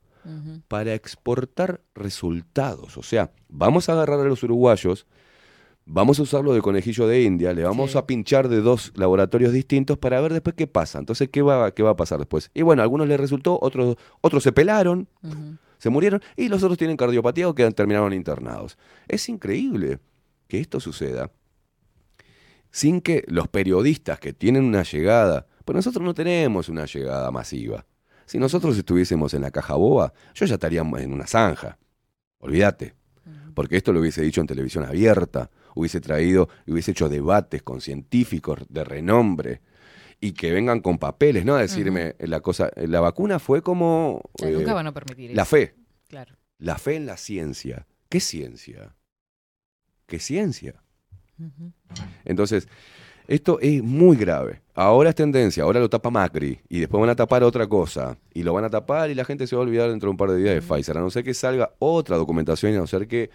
para 0.69 0.93
exportar 0.93 1.81
resultados. 1.93 2.97
O 2.97 3.03
sea, 3.03 3.31
vamos 3.49 3.89
a 3.89 3.91
agarrar 3.91 4.21
a 4.21 4.23
los 4.23 4.41
uruguayos, 4.43 5.05
vamos 5.85 6.17
a 6.19 6.21
usarlo 6.23 6.53
de 6.53 6.61
conejillo 6.61 7.05
de 7.05 7.23
India, 7.23 7.51
le 7.51 7.63
vamos 7.65 7.91
Sí. 7.91 7.97
a 7.97 8.07
pinchar 8.07 8.47
de 8.47 8.61
dos 8.61 8.93
laboratorios 8.95 9.51
distintos 9.51 9.97
para 9.97 10.21
ver 10.21 10.31
después 10.31 10.55
qué 10.55 10.65
pasa. 10.65 10.99
Entonces, 10.99 11.27
¿qué 11.29 11.41
va, 11.41 11.71
qué 11.71 11.83
va 11.83 11.89
a 11.89 11.95
pasar 11.97 12.19
después? 12.19 12.49
Y 12.53 12.61
bueno, 12.61 12.81
a 12.81 12.83
algunos 12.83 13.09
les 13.09 13.19
resultó, 13.19 13.59
otros, 13.61 13.97
otros 14.21 14.41
se 14.43 14.53
pelaron, 14.53 15.09
se 15.79 15.89
murieron 15.89 16.21
y 16.37 16.47
los 16.47 16.63
otros 16.63 16.77
tienen 16.77 16.95
cardiopatía 16.95 17.49
o 17.49 17.53
quedan, 17.53 17.73
terminaron 17.73 18.13
internados. 18.13 18.77
Es 19.09 19.27
increíble 19.27 19.99
que 20.47 20.61
esto 20.61 20.79
suceda 20.79 21.29
sin 22.71 23.01
que 23.01 23.25
los 23.27 23.49
periodistas 23.49 24.19
que 24.21 24.31
tienen 24.31 24.63
una 24.63 24.83
llegada, 24.83 25.45
pues 25.65 25.75
nosotros 25.75 26.03
no 26.03 26.13
tenemos 26.13 26.69
una 26.69 26.85
llegada 26.85 27.31
masiva. 27.31 27.85
Si 28.25 28.37
nosotros 28.37 28.77
estuviésemos 28.77 29.33
en 29.33 29.41
la 29.41 29.51
caja 29.51 29.75
boba, 29.75 30.13
yo 30.33 30.45
ya 30.45 30.55
estaríamos 30.55 31.01
en 31.01 31.13
una 31.13 31.27
zanja. 31.27 31.77
Olvídate. 32.39 32.95
Porque 33.53 33.77
esto 33.77 33.93
lo 33.93 33.99
hubiese 33.99 34.21
dicho 34.21 34.41
en 34.41 34.47
televisión 34.47 34.83
abierta, 34.85 35.51
hubiese 35.75 36.01
traído 36.01 36.49
y 36.65 36.71
hubiese 36.71 36.91
hecho 36.91 37.07
debates 37.07 37.61
con 37.61 37.81
científicos 37.81 38.59
de 38.67 38.83
renombre 38.83 39.61
y 40.19 40.31
que 40.31 40.51
vengan 40.51 40.79
con 40.79 40.97
papeles, 40.97 41.45
¿no? 41.45 41.55
A 41.55 41.61
decirme, 41.61 42.15
la 42.19 42.39
cosa, 42.39 42.71
la 42.75 43.01
vacuna 43.01 43.39
fue 43.39 43.61
como... 43.61 44.21
O 44.31 44.31
sea, 44.37 44.49
eh, 44.49 44.53
nunca 44.53 44.73
van 44.73 44.87
a 44.87 44.93
permitir 44.93 45.35
La 45.35 45.43
eso. 45.43 45.51
fe. 45.51 45.75
Claro. 46.07 46.35
La 46.57 46.77
fe 46.77 46.95
en 46.95 47.05
la 47.05 47.17
ciencia. 47.17 47.85
¿Qué 48.09 48.19
ciencia? 48.19 48.95
¿Qué 50.05 50.19
ciencia? 50.19 50.81
Entonces, 52.25 52.67
esto 53.27 53.59
es 53.59 53.81
muy 53.83 54.17
grave. 54.17 54.61
Ahora 54.75 55.09
es 55.09 55.15
tendencia, 55.15 55.63
ahora 55.63 55.79
lo 55.79 55.89
tapa 55.89 56.09
Macri 56.09 56.59
y 56.67 56.79
después 56.79 56.99
van 56.99 57.09
a 57.09 57.15
tapar 57.15 57.43
otra 57.43 57.67
cosa 57.67 58.17
y 58.33 58.43
lo 58.43 58.53
van 58.53 58.65
a 58.65 58.69
tapar 58.69 59.09
y 59.11 59.15
la 59.15 59.23
gente 59.23 59.45
se 59.45 59.55
va 59.55 59.61
a 59.61 59.65
olvidar 59.65 59.89
dentro 59.89 60.07
de 60.07 60.11
un 60.11 60.17
par 60.17 60.31
de 60.31 60.37
días 60.37 60.55
de 60.55 60.61
Pfizer, 60.61 60.97
a 60.97 61.01
no 61.01 61.11
ser 61.11 61.23
que 61.23 61.33
salga 61.33 61.73
otra 61.79 62.17
documentación 62.17 62.73
y 62.73 62.75
a 62.75 62.79
no 62.79 62.87
ser 62.87 63.07
que 63.07 63.29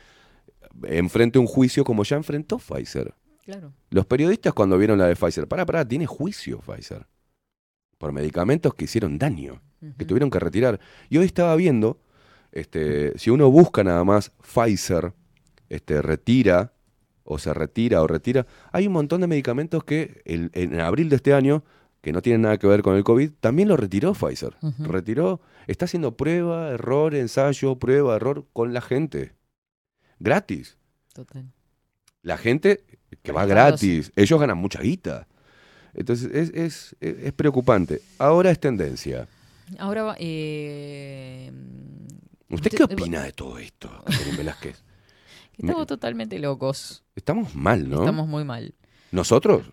enfrente 0.85 1.39
un 1.39 1.47
juicio 1.47 1.85
como 1.85 2.03
ya 2.03 2.17
enfrentó 2.17 2.59
Pfizer. 2.59 3.15
Claro. 3.45 3.73
Los 3.91 4.05
periodistas 4.05 4.53
cuando 4.53 4.77
vieron 4.77 4.99
la 4.99 5.07
de 5.07 5.17
Pfizer, 5.17 5.47
pará, 5.47 5.65
pará, 5.65 5.87
tiene 5.87 6.07
juicio 6.07 6.59
Pfizer. 6.59 7.07
Por 7.99 8.13
medicamentos 8.13 8.75
que 8.75 8.85
hicieron 8.85 9.19
daño, 9.19 9.63
que 9.97 10.05
tuvieron 10.05 10.31
que 10.31 10.39
retirar. 10.39 10.79
Y 11.09 11.19
hoy 11.19 11.27
estaba 11.27 11.55
viendo, 11.57 12.01
este, 12.53 13.17
si 13.19 13.31
uno 13.31 13.51
busca 13.51 13.83
nada 13.83 14.05
más 14.05 14.33
Pfizer, 14.43 15.15
este, 15.69 16.03
retira 16.03 16.73
o 17.31 17.39
se 17.39 17.53
retira 17.53 18.01
o 18.03 18.07
retira. 18.07 18.47
Hay 18.73 18.87
un 18.87 18.93
montón 18.95 19.21
de 19.21 19.27
medicamentos 19.27 19.85
que 19.85 20.23
el- 20.25 20.51
en 20.55 20.81
abril 20.81 21.09
de 21.11 21.17
este 21.17 21.35
año, 21.35 21.63
que 22.01 22.13
no 22.13 22.23
tienen 22.23 22.43
nada 22.43 22.57
que 22.59 22.67
ver 22.67 22.81
con 22.83 22.97
el 22.97 23.05
COVID, 23.05 23.33
también 23.41 23.69
lo 23.69 23.77
retiró 23.77 24.15
Pfizer. 24.15 24.57
Retiró, 24.79 25.41
está 25.67 25.85
haciendo 25.85 26.17
prueba, 26.17 26.71
error, 26.71 27.15
ensayo, 27.15 27.77
prueba, 27.79 28.17
error 28.17 28.47
con 28.53 28.73
la 28.73 28.81
gente. 28.81 29.35
Gratis. 30.19 30.79
Total. 31.13 31.53
La 32.23 32.39
gente 32.39 32.85
que 33.23 33.33
va 33.33 33.45
gratis, 33.47 34.13
ellos 34.17 34.41
ganan 34.41 34.59
mucha 34.59 34.81
guita. 34.81 35.27
Entonces 35.95 36.31
es, 36.33 36.51
es, 36.55 36.97
es- 37.01 37.19
es 37.25 37.33
preocupante. 37.33 38.01
Ahora 38.19 38.51
es 38.51 38.59
tendencia. 38.61 39.27
Ahora 39.79 40.03
va. 40.03 40.17
Eh, 40.19 41.53
¿Usted 42.51 42.71
te- 42.71 42.77
qué 42.79 42.83
opina 42.85 43.23
de 43.23 43.33
todo 43.33 43.59
esto, 43.59 43.91
Catherine 44.07 44.37
Velázquez? 44.39 44.83
Estamos 45.59 45.87
totalmente 45.87 46.39
locos. 46.39 47.05
Estamos 47.17 47.55
mal, 47.55 47.89
¿no? 47.89 47.99
Estamos 48.01 48.27
muy 48.29 48.45
mal. 48.45 48.75
¿Nosotros? 49.13 49.71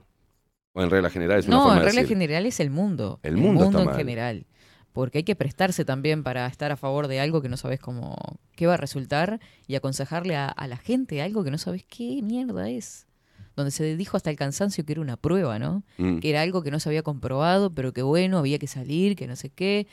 ¿O 0.74 0.82
en 0.82 0.90
regla 0.90 1.10
general 1.10 1.40
es 1.40 1.48
una 1.48 1.56
No, 1.58 1.62
forma 1.64 1.74
en 1.76 1.80
de 1.82 1.86
regla 1.86 2.02
decir? 2.02 2.18
general 2.18 2.46
es 2.46 2.60
el 2.60 2.70
mundo. 2.70 3.20
El 3.24 3.38
mundo 3.38 3.66
está 3.66 3.80
en 3.80 3.86
mal. 3.86 3.96
general. 3.96 4.46
Porque 4.92 5.20
hay 5.20 5.24
que 5.24 5.36
prestarse 5.36 5.84
también 5.86 6.24
para 6.24 6.48
estar 6.48 6.72
a 6.72 6.78
favor 6.78 7.08
de 7.08 7.20
algo 7.20 7.42
que 7.42 7.50
no 7.50 7.58
sabes 7.58 7.80
cómo 7.80 8.16
qué 8.56 8.66
va 8.68 8.76
a 8.76 8.78
resultar 8.78 9.40
y 9.68 9.76
aconsejarle 9.76 10.36
a, 10.38 10.48
a 10.48 10.68
la 10.68 10.78
gente 10.78 11.22
algo 11.22 11.44
que 11.44 11.52
no 11.52 11.58
sabes 11.58 11.84
qué 11.86 12.22
mierda 12.24 12.70
es. 12.70 13.06
Donde 13.58 13.72
se 13.72 13.96
dijo 13.98 14.16
hasta 14.18 14.30
el 14.30 14.36
cansancio 14.38 14.86
que 14.86 14.94
era 14.94 15.02
una 15.02 15.18
prueba, 15.18 15.60
¿no? 15.60 15.84
Mm. 15.98 16.20
Que 16.20 16.30
era 16.30 16.42
algo 16.42 16.62
que 16.62 16.72
no 16.72 16.80
se 16.80 16.90
había 16.90 17.04
comprobado, 17.04 17.74
pero 17.74 17.92
que 17.94 18.02
bueno, 18.02 18.38
había 18.38 18.58
que 18.60 18.68
salir, 18.68 19.16
que 19.16 19.28
no 19.28 19.36
sé 19.36 19.50
qué. 19.50 19.88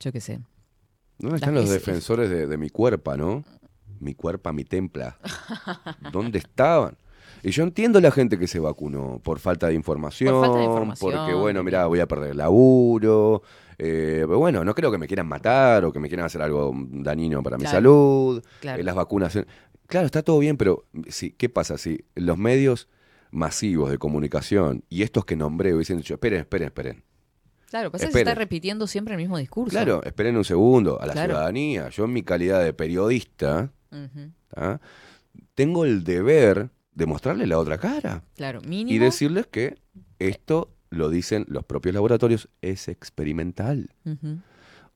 Yo 0.00 0.12
qué 0.12 0.20
sé. 0.20 0.40
¿Dónde 1.18 1.36
están 1.36 1.54
los 1.54 1.64
es- 1.64 1.70
defensores 1.70 2.28
de, 2.28 2.46
de 2.46 2.56
mi 2.58 2.68
cuerpo, 2.70 3.16
no? 3.16 3.44
Mi 4.00 4.14
cuerpo, 4.14 4.52
mi 4.52 4.64
templa. 4.64 5.16
¿Dónde 6.12 6.38
estaban? 6.38 6.96
Y 7.42 7.50
yo 7.50 7.62
entiendo 7.62 8.00
la 8.00 8.10
gente 8.10 8.38
que 8.38 8.46
se 8.48 8.58
vacunó 8.58 9.20
por 9.22 9.38
falta 9.38 9.68
de 9.68 9.74
información, 9.74 10.32
Por 10.34 10.42
falta 10.46 10.58
de 10.58 10.64
información, 10.64 11.12
porque 11.12 11.34
bueno, 11.34 11.62
mira, 11.62 11.86
voy 11.86 12.00
a 12.00 12.06
perder 12.06 12.30
el 12.32 12.38
laburo, 12.38 13.42
eh, 13.78 14.22
pero 14.26 14.38
bueno, 14.38 14.64
no 14.64 14.74
creo 14.74 14.90
que 14.90 14.98
me 14.98 15.06
quieran 15.06 15.26
matar 15.28 15.84
o 15.84 15.92
que 15.92 16.00
me 16.00 16.08
quieran 16.08 16.26
hacer 16.26 16.40
algo 16.42 16.72
dañino 16.74 17.42
para 17.42 17.56
mi 17.56 17.62
Claro, 17.64 17.76
salud, 17.76 18.44
claro. 18.60 18.80
eh, 18.80 18.84
las 18.84 18.94
vacunas. 18.94 19.38
Claro, 19.86 20.06
está 20.06 20.22
todo 20.22 20.38
bien, 20.38 20.56
pero 20.56 20.86
sí, 21.08 21.32
¿qué 21.32 21.48
pasa 21.48 21.78
si 21.78 22.04
los 22.14 22.38
medios 22.38 22.88
masivos 23.30 23.90
de 23.90 23.98
comunicación 23.98 24.82
y 24.88 25.02
estos 25.02 25.24
que 25.24 25.36
nombré 25.36 25.74
hubiesen 25.74 25.98
dicho, 25.98 26.14
esperen, 26.14 26.40
esperen, 26.40 26.66
esperen. 26.68 27.04
Claro, 27.68 27.90
pasa 27.90 28.06
que 28.06 28.12
se 28.12 28.18
está 28.20 28.34
repitiendo 28.34 28.86
siempre 28.86 29.14
el 29.14 29.18
mismo 29.20 29.36
discurso. 29.36 29.70
Claro, 29.70 30.02
esperen 30.04 30.36
un 30.36 30.44
segundo, 30.44 31.00
a 31.00 31.06
la 31.06 31.12
Claro. 31.12 31.32
ciudadanía. 31.34 31.88
Yo 31.90 32.04
en 32.04 32.12
mi 32.12 32.22
calidad 32.22 32.62
de 32.64 32.72
periodista, 32.72 33.72
Tengo 35.54 35.84
el 35.84 36.04
deber 36.04 36.70
de 36.94 37.06
mostrarle 37.06 37.46
la 37.46 37.58
otra 37.58 37.76
cara 37.78 38.22
Claro, 38.36 38.60
y 38.66 38.98
decirles 38.98 39.46
que 39.46 39.76
esto, 40.18 40.70
lo 40.90 41.10
dicen 41.10 41.44
los 41.48 41.64
propios 41.64 41.94
laboratorios, 41.94 42.48
es 42.62 42.88
experimental. 42.88 43.90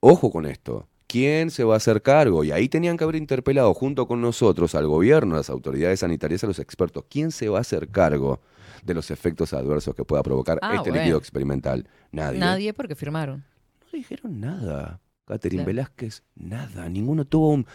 Ojo 0.00 0.30
con 0.30 0.46
esto. 0.46 0.88
¿Quién 1.06 1.50
se 1.50 1.64
va 1.64 1.74
a 1.74 1.76
hacer 1.78 2.02
cargo? 2.02 2.44
Y 2.44 2.52
ahí 2.52 2.68
tenían 2.68 2.96
que 2.96 3.02
haber 3.04 3.16
interpelado 3.16 3.74
junto 3.74 4.06
con 4.06 4.20
nosotros 4.20 4.74
al 4.76 4.86
gobierno, 4.86 5.34
a 5.34 5.38
las 5.38 5.50
autoridades 5.50 6.00
sanitarias, 6.00 6.44
a 6.44 6.46
los 6.46 6.60
expertos. 6.60 7.04
¿Quién 7.10 7.32
se 7.32 7.48
va 7.48 7.58
a 7.58 7.62
hacer 7.62 7.88
cargo 7.88 8.40
de 8.84 8.94
los 8.94 9.10
efectos 9.10 9.52
adversos 9.52 9.94
que 9.94 10.04
pueda 10.04 10.22
provocar 10.22 10.58
Ah, 10.62 10.76
este 10.76 10.90
bueno. 10.90 11.02
líquido 11.02 11.18
experimental? 11.18 11.86
Nadie. 12.12 12.38
Nadie 12.38 12.72
porque 12.72 12.94
firmaron. 12.94 13.44
No 13.82 13.88
dijeron 13.98 14.40
nada. 14.40 15.00
Catherine 15.26 15.64
Claro. 15.64 15.66
Velázquez, 15.76 16.22
nada. 16.36 16.88
Ninguno 16.88 17.24
tuvo 17.24 17.50
un, 17.50 17.66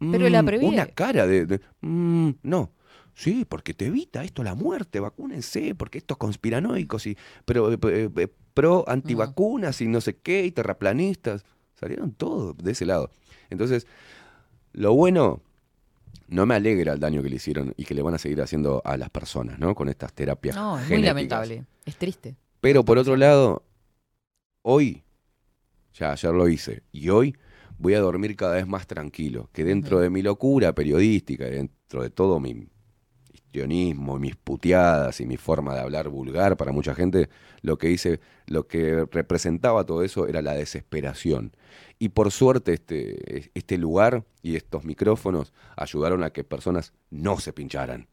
Pero 0.00 0.28
la 0.30 0.42
mm, 0.42 0.46
prevé. 0.46 0.66
una 0.66 0.86
cara 0.86 1.26
de... 1.26 1.46
de, 1.46 1.60
mm, 1.82 2.30
no. 2.42 2.72
Sí, 3.14 3.44
porque 3.44 3.74
te 3.74 3.86
evita 3.86 4.24
esto 4.24 4.42
la 4.42 4.54
muerte, 4.54 4.98
vacúnense, 4.98 5.74
porque 5.74 5.98
estos 5.98 6.16
conspiranoicos 6.16 7.06
y 7.06 7.18
pero, 7.44 7.70
eh, 7.70 7.78
eh, 7.82 8.08
eh, 8.16 8.28
pro 8.54 8.84
antivacunas 8.88 9.80
y 9.82 9.88
no 9.88 10.00
sé 10.00 10.16
qué, 10.16 10.46
y 10.46 10.52
terraplanistas, 10.52 11.44
salieron 11.74 12.12
todos 12.12 12.56
de 12.56 12.72
ese 12.72 12.86
lado. 12.86 13.10
Entonces, 13.50 13.86
lo 14.72 14.94
bueno, 14.94 15.42
no 16.28 16.46
me 16.46 16.54
alegra 16.54 16.94
el 16.94 17.00
daño 17.00 17.22
que 17.22 17.28
le 17.28 17.36
hicieron 17.36 17.74
y 17.76 17.84
que 17.84 17.94
le 17.94 18.00
van 18.00 18.14
a 18.14 18.18
seguir 18.18 18.40
haciendo 18.40 18.80
a 18.86 18.96
las 18.96 19.10
personas, 19.10 19.58
¿no? 19.58 19.74
Con 19.74 19.90
estas 19.90 20.14
terapias. 20.14 20.56
No, 20.56 20.78
es 20.78 20.88
muy 20.88 21.02
lamentable. 21.02 21.66
Es 21.84 21.96
triste. 21.96 22.36
Pero 22.62 22.84
por 22.84 22.96
otro 22.96 23.16
lado, 23.16 23.64
hoy, 24.62 25.02
ya 25.92 26.12
ayer 26.12 26.32
lo 26.32 26.48
hice, 26.48 26.82
y 26.90 27.10
hoy 27.10 27.36
voy 27.80 27.94
a 27.94 28.00
dormir 28.00 28.36
cada 28.36 28.54
vez 28.54 28.66
más 28.66 28.86
tranquilo, 28.86 29.48
que 29.52 29.64
dentro 29.64 30.00
de 30.00 30.10
mi 30.10 30.20
locura 30.20 30.74
periodística, 30.74 31.46
dentro 31.46 32.02
de 32.02 32.10
todo 32.10 32.38
mi 32.38 32.68
histrionismo, 33.32 34.18
mis 34.18 34.36
puteadas 34.36 35.20
y 35.20 35.26
mi 35.26 35.38
forma 35.38 35.74
de 35.74 35.80
hablar 35.80 36.10
vulgar 36.10 36.58
para 36.58 36.72
mucha 36.72 36.94
gente, 36.94 37.30
lo 37.62 37.78
que 37.78 37.90
hice, 37.90 38.20
lo 38.46 38.66
que 38.66 39.06
representaba 39.10 39.84
todo 39.84 40.04
eso 40.04 40.28
era 40.28 40.42
la 40.42 40.52
desesperación. 40.52 41.52
Y 41.98 42.10
por 42.10 42.30
suerte 42.30 42.74
este, 42.74 43.50
este 43.54 43.78
lugar 43.78 44.24
y 44.42 44.56
estos 44.56 44.84
micrófonos 44.84 45.54
ayudaron 45.74 46.22
a 46.22 46.30
que 46.30 46.44
personas 46.44 46.92
no 47.08 47.40
se 47.40 47.52
pincharan. 47.54 48.08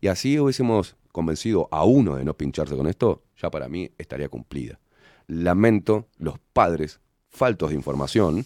Y 0.00 0.08
así 0.08 0.40
hubiésemos 0.40 0.96
convencido 1.12 1.68
a 1.70 1.84
uno 1.84 2.16
de 2.16 2.24
no 2.24 2.34
pincharse 2.34 2.76
con 2.76 2.88
esto, 2.88 3.22
ya 3.40 3.50
para 3.50 3.68
mí 3.68 3.90
estaría 3.98 4.28
cumplida. 4.28 4.80
Lamento 5.28 6.08
los 6.16 6.38
padres 6.52 6.98
faltos 7.28 7.70
de 7.70 7.76
información, 7.76 8.44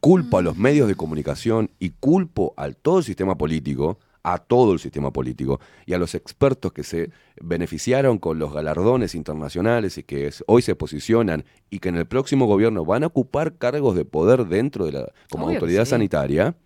culpo 0.00 0.38
a 0.38 0.42
los 0.42 0.56
medios 0.56 0.88
de 0.88 0.94
comunicación 0.94 1.70
y 1.78 1.90
culpo 1.90 2.54
al 2.56 2.76
todo 2.76 2.98
el 2.98 3.04
sistema 3.04 3.36
político, 3.36 3.98
a 4.22 4.38
todo 4.38 4.72
el 4.72 4.78
sistema 4.78 5.12
político 5.12 5.60
y 5.86 5.94
a 5.94 5.98
los 5.98 6.14
expertos 6.14 6.72
que 6.72 6.84
se 6.84 7.10
beneficiaron 7.40 8.18
con 8.18 8.38
los 8.38 8.52
galardones 8.52 9.14
internacionales 9.14 9.98
y 9.98 10.02
que 10.02 10.30
hoy 10.46 10.62
se 10.62 10.74
posicionan 10.74 11.44
y 11.70 11.78
que 11.78 11.88
en 11.88 11.96
el 11.96 12.06
próximo 12.06 12.46
gobierno 12.46 12.84
van 12.84 13.04
a 13.04 13.08
ocupar 13.08 13.56
cargos 13.56 13.94
de 13.94 14.04
poder 14.04 14.46
dentro 14.46 14.86
de 14.86 14.92
la 14.92 15.12
como 15.30 15.46
Obvio 15.46 15.56
autoridad 15.56 15.84
sí. 15.84 15.90
sanitaria, 15.90 16.56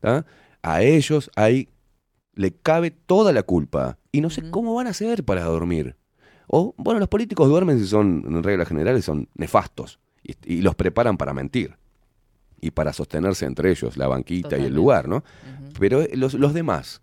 ¿tá? 0.00 0.24
a 0.62 0.82
ellos 0.82 1.30
hay 1.36 1.68
le 2.34 2.52
cabe 2.52 2.90
toda 2.90 3.32
la 3.32 3.42
culpa. 3.42 3.98
Y 4.12 4.20
no 4.20 4.30
sé 4.30 4.50
cómo 4.50 4.74
van 4.74 4.86
a 4.86 4.90
hacer 4.90 5.24
para 5.24 5.44
dormir. 5.44 5.96
O, 6.46 6.74
bueno, 6.76 7.00
los 7.00 7.08
políticos 7.08 7.48
duermen 7.48 7.78
si 7.78 7.86
son, 7.86 8.24
en 8.26 8.42
reglas 8.42 8.68
generales, 8.68 9.04
son 9.04 9.28
nefastos. 9.34 10.00
Y, 10.22 10.34
y 10.44 10.62
los 10.62 10.74
preparan 10.74 11.16
para 11.16 11.34
mentir. 11.34 11.76
Y 12.64 12.70
para 12.70 12.92
sostenerse 12.92 13.44
entre 13.44 13.70
ellos, 13.70 13.96
la 13.96 14.06
banquita 14.08 14.56
y 14.56 14.64
el 14.64 14.74
lugar, 14.74 15.06
¿no? 15.08 15.22
Pero 15.78 16.00
eh, 16.02 16.10
los, 16.14 16.32
los 16.34 16.54
demás, 16.54 17.02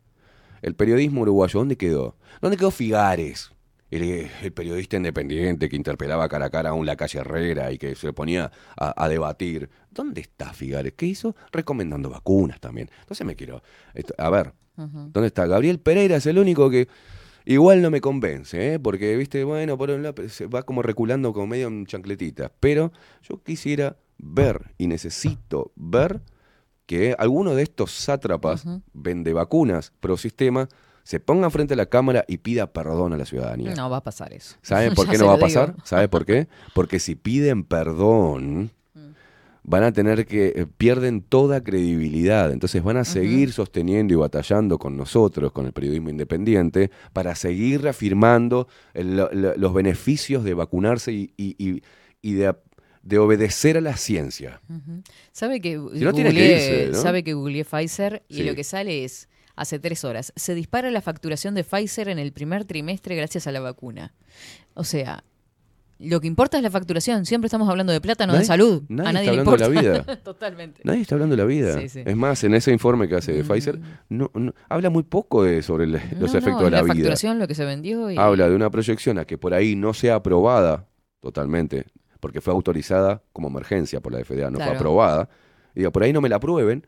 el 0.63 0.73
periodismo 0.75 1.21
uruguayo, 1.21 1.59
¿dónde 1.59 1.75
quedó? 1.77 2.15
¿Dónde 2.41 2.57
quedó 2.57 2.71
Figares? 2.71 3.51
El, 3.91 4.01
el 4.41 4.51
periodista 4.53 4.95
independiente 4.97 5.67
que 5.69 5.75
interpelaba 5.75 6.27
cara 6.29 6.45
a 6.45 6.49
cara 6.49 6.69
a 6.69 6.73
un 6.73 6.85
Lacalle 6.85 7.19
Herrera 7.19 7.71
y 7.71 7.77
que 7.77 7.93
se 7.95 8.11
ponía 8.13 8.49
a, 8.77 9.03
a 9.03 9.07
debatir. 9.09 9.69
¿Dónde 9.91 10.21
está 10.21 10.53
Figares? 10.53 10.93
¿Qué 10.95 11.05
hizo? 11.05 11.35
Recomendando 11.51 12.09
vacunas 12.09 12.59
también. 12.59 12.89
Entonces 13.01 13.27
me 13.27 13.35
quiero... 13.35 13.61
esto- 13.93 14.15
a 14.17 14.29
ver. 14.29 14.53
¿Dónde 14.77 15.27
está? 15.27 15.45
Gabriel 15.45 15.79
Pereira 15.79 16.15
es 16.15 16.25
el 16.25 16.39
único 16.39 16.69
que 16.71 16.87
igual 17.45 17.81
no 17.83 17.91
me 17.91 18.01
convence, 18.01 18.73
¿eh? 18.75 18.79
porque, 18.79 19.15
viste, 19.17 19.43
bueno, 19.43 19.77
por 19.77 19.91
un 19.91 20.01
lado 20.01 20.27
se 20.29 20.47
va 20.47 20.63
como 20.63 20.81
reculando 20.81 21.33
como 21.33 21.45
medio 21.47 21.67
en 21.67 21.85
chancletitas. 21.85 22.49
Pero 22.59 22.91
yo 23.29 23.43
quisiera 23.43 23.97
ver 24.23 24.73
y 24.77 24.87
necesito 24.87 25.71
ver 25.75 26.21
que 26.85 27.15
alguno 27.17 27.55
de 27.55 27.63
estos 27.63 27.91
sátrapas 27.91 28.65
vende 28.93 29.33
vacunas 29.33 29.91
pro 29.99 30.17
sistema 30.17 30.67
se 31.03 31.19
ponga 31.19 31.49
frente 31.49 31.73
a 31.73 31.77
la 31.77 31.87
cámara 31.87 32.23
y 32.27 32.37
pida 32.37 32.67
perdón 32.71 33.13
a 33.13 33.17
la 33.17 33.25
ciudadanía. 33.25 33.73
No 33.75 33.89
va 33.89 33.97
a 33.97 34.03
pasar 34.03 34.33
eso. 34.33 34.55
¿Saben 34.61 34.93
por 34.95 35.09
qué 35.09 35.17
no 35.17 35.25
va 35.27 35.33
a 35.33 35.37
pasar? 35.39 35.75
¿Sabe 35.83 36.07
por 36.07 36.25
qué? 36.25 36.47
Porque 36.75 36.99
si 36.99 37.15
piden 37.15 37.63
perdón, 37.63 38.69
van 39.63 39.83
a 39.83 39.91
tener 39.91 40.25
que, 40.25 40.47
eh, 40.55 40.65
pierden 40.77 41.21
toda 41.21 41.63
credibilidad. 41.63 42.51
Entonces 42.51 42.83
van 42.83 42.97
a 42.97 43.05
seguir 43.05 43.51
sosteniendo 43.53 44.13
y 44.13 44.17
batallando 44.17 44.77
con 44.79 44.97
nosotros, 44.97 45.51
con 45.51 45.65
el 45.67 45.71
periodismo 45.73 46.09
independiente, 46.09 46.91
para 47.13 47.35
seguir 47.35 47.81
reafirmando 47.81 48.67
el- 48.93 49.17
lo- 49.17 49.31
lo- 49.31 49.55
los 49.55 49.73
beneficios 49.73 50.43
de 50.43 50.53
vacunarse 50.55 51.11
y, 51.13 51.33
y- 51.37 51.55
y- 51.57 51.81
y 52.23 52.33
de, 52.33 52.55
de 53.03 53.17
obedecer 53.17 53.77
a 53.77 53.81
la 53.81 53.97
ciencia. 53.97 54.61
Sabe 55.31 55.59
que, 55.61 55.79
Si 55.93 56.03
no, 56.03 56.13
tiene 56.13 56.31
que 56.33 56.35
googleé- 56.35 56.55
irse, 56.81 56.89
¿no? 56.91 57.01
sabe 57.01 57.23
que 57.23 57.33
googleé 57.33 57.65
Pfizer 57.65 58.23
y 58.27 58.35
Sí. 58.37 58.43
lo 58.43 58.53
que 58.55 58.63
sale 58.63 59.03
es, 59.03 59.27
hace 59.55 59.79
tres 59.79 60.03
horas, 60.03 60.33
se 60.35 60.53
dispara 60.55 60.91
la 60.91 61.01
facturación 61.01 61.55
de 61.55 61.63
Pfizer 61.63 62.09
en 62.09 62.19
el 62.19 62.31
primer 62.31 62.65
trimestre 62.65 63.15
gracias 63.15 63.47
a 63.47 63.51
la 63.51 63.59
vacuna. 63.59 64.13
O 64.75 64.83
sea, 64.83 65.23
lo 65.99 66.19
que 66.19 66.25
importa 66.27 66.57
es 66.57 66.63
la 66.63 66.71
facturación. 66.71 67.25
Siempre 67.27 67.45
estamos 67.47 67.69
hablando 67.69 67.93
de 67.93 68.01
plata, 68.01 68.25
no 68.25 68.33
de 68.35 68.43
salud. 68.45 68.81
nadie 68.89 69.09
a 69.09 69.13
nadie 69.13 69.25
está 69.29 69.33
le 69.33 69.39
hablando 69.41 69.51
de 69.69 69.75
la 69.75 69.81
vida. 70.03 70.15
Totalmente. 70.23 70.81
Nadie 70.83 71.01
está 71.01 71.15
hablando 71.15 71.35
de 71.35 71.41
la 71.41 71.47
vida. 71.47 71.79
Sí, 71.79 71.89
sí. 71.89 72.01
Es 72.05 72.15
más, 72.15 72.43
en 72.43 72.53
ese 72.55 72.71
informe 72.71 73.07
que 73.07 73.15
hace 73.15 73.33
de 73.33 73.43
Pfizer, 73.43 73.79
no, 74.09 74.31
no- 74.33 74.53
habla 74.69 74.89
muy 74.89 75.03
poco 75.03 75.43
de, 75.43 75.61
sobre 75.61 75.83
el- 75.85 75.91
los 76.19 76.33
No, 76.33 76.39
efectos 76.39 76.63
de 76.63 76.71
la, 76.71 76.77
la 76.77 76.83
vida. 76.83 76.93
facturación, 76.93 77.37
lo 77.39 77.47
que 77.47 77.53
se 77.55 77.65
vendió 77.65 78.09
y... 78.09 78.17
habla 78.17 78.49
de 78.49 78.55
una 78.55 78.69
proyección 78.71 79.19
a 79.19 79.25
que 79.25 79.37
por 79.37 79.53
ahí 79.53 79.75
no 79.75 79.93
sea 79.93 80.15
aprobada 80.15 80.87
totalmente, 81.19 81.85
porque 82.21 82.39
fue 82.39 82.53
autorizada 82.53 83.21
como 83.33 83.49
emergencia 83.49 83.99
por 83.99 84.13
la 84.13 84.19
FDA, 84.23 84.49
no 84.49 84.55
Claro. 84.57 84.71
fue 84.71 84.77
aprobada. 84.77 85.29
Y 85.75 85.79
digo, 85.81 85.91
por 85.91 86.03
ahí 86.03 86.13
no 86.13 86.21
me 86.21 86.29
la 86.29 86.37
aprueben. 86.37 86.87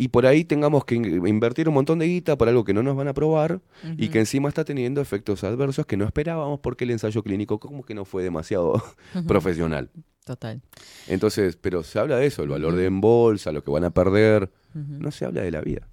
y 0.00 0.06
por 0.08 0.26
ahí 0.26 0.44
tengamos 0.44 0.84
que 0.84 0.94
in- 0.94 1.26
invertir 1.26 1.66
un 1.68 1.74
montón 1.74 1.98
de 1.98 2.06
guita 2.06 2.38
por 2.38 2.48
algo 2.48 2.62
que 2.62 2.72
no 2.72 2.84
nos 2.84 2.94
van 2.96 3.08
a 3.08 3.14
probar 3.14 3.60
y 3.96 4.10
que 4.10 4.20
encima 4.20 4.48
está 4.48 4.64
teniendo 4.64 5.00
efectos 5.00 5.42
adversos 5.42 5.86
que 5.86 5.96
no 5.96 6.04
esperábamos 6.04 6.60
porque 6.60 6.84
el 6.84 6.92
ensayo 6.92 7.20
clínico 7.24 7.58
como 7.58 7.82
que 7.82 7.94
no 7.96 8.04
fue 8.04 8.22
demasiado 8.22 8.80
profesional. 9.26 9.90
Total. 10.24 10.62
Entonces, 11.08 11.56
pero 11.60 11.82
se 11.82 11.98
habla 11.98 12.16
de 12.16 12.26
eso, 12.26 12.44
el 12.44 12.48
valor 12.50 12.76
de 12.76 12.84
en 12.86 13.00
bolsa, 13.00 13.50
lo 13.50 13.64
que 13.64 13.72
van 13.72 13.82
a 13.82 13.90
perder, 13.90 14.52
no 14.72 15.10
se 15.10 15.24
habla 15.24 15.40
de 15.42 15.50
la 15.50 15.62
vida. 15.62 15.88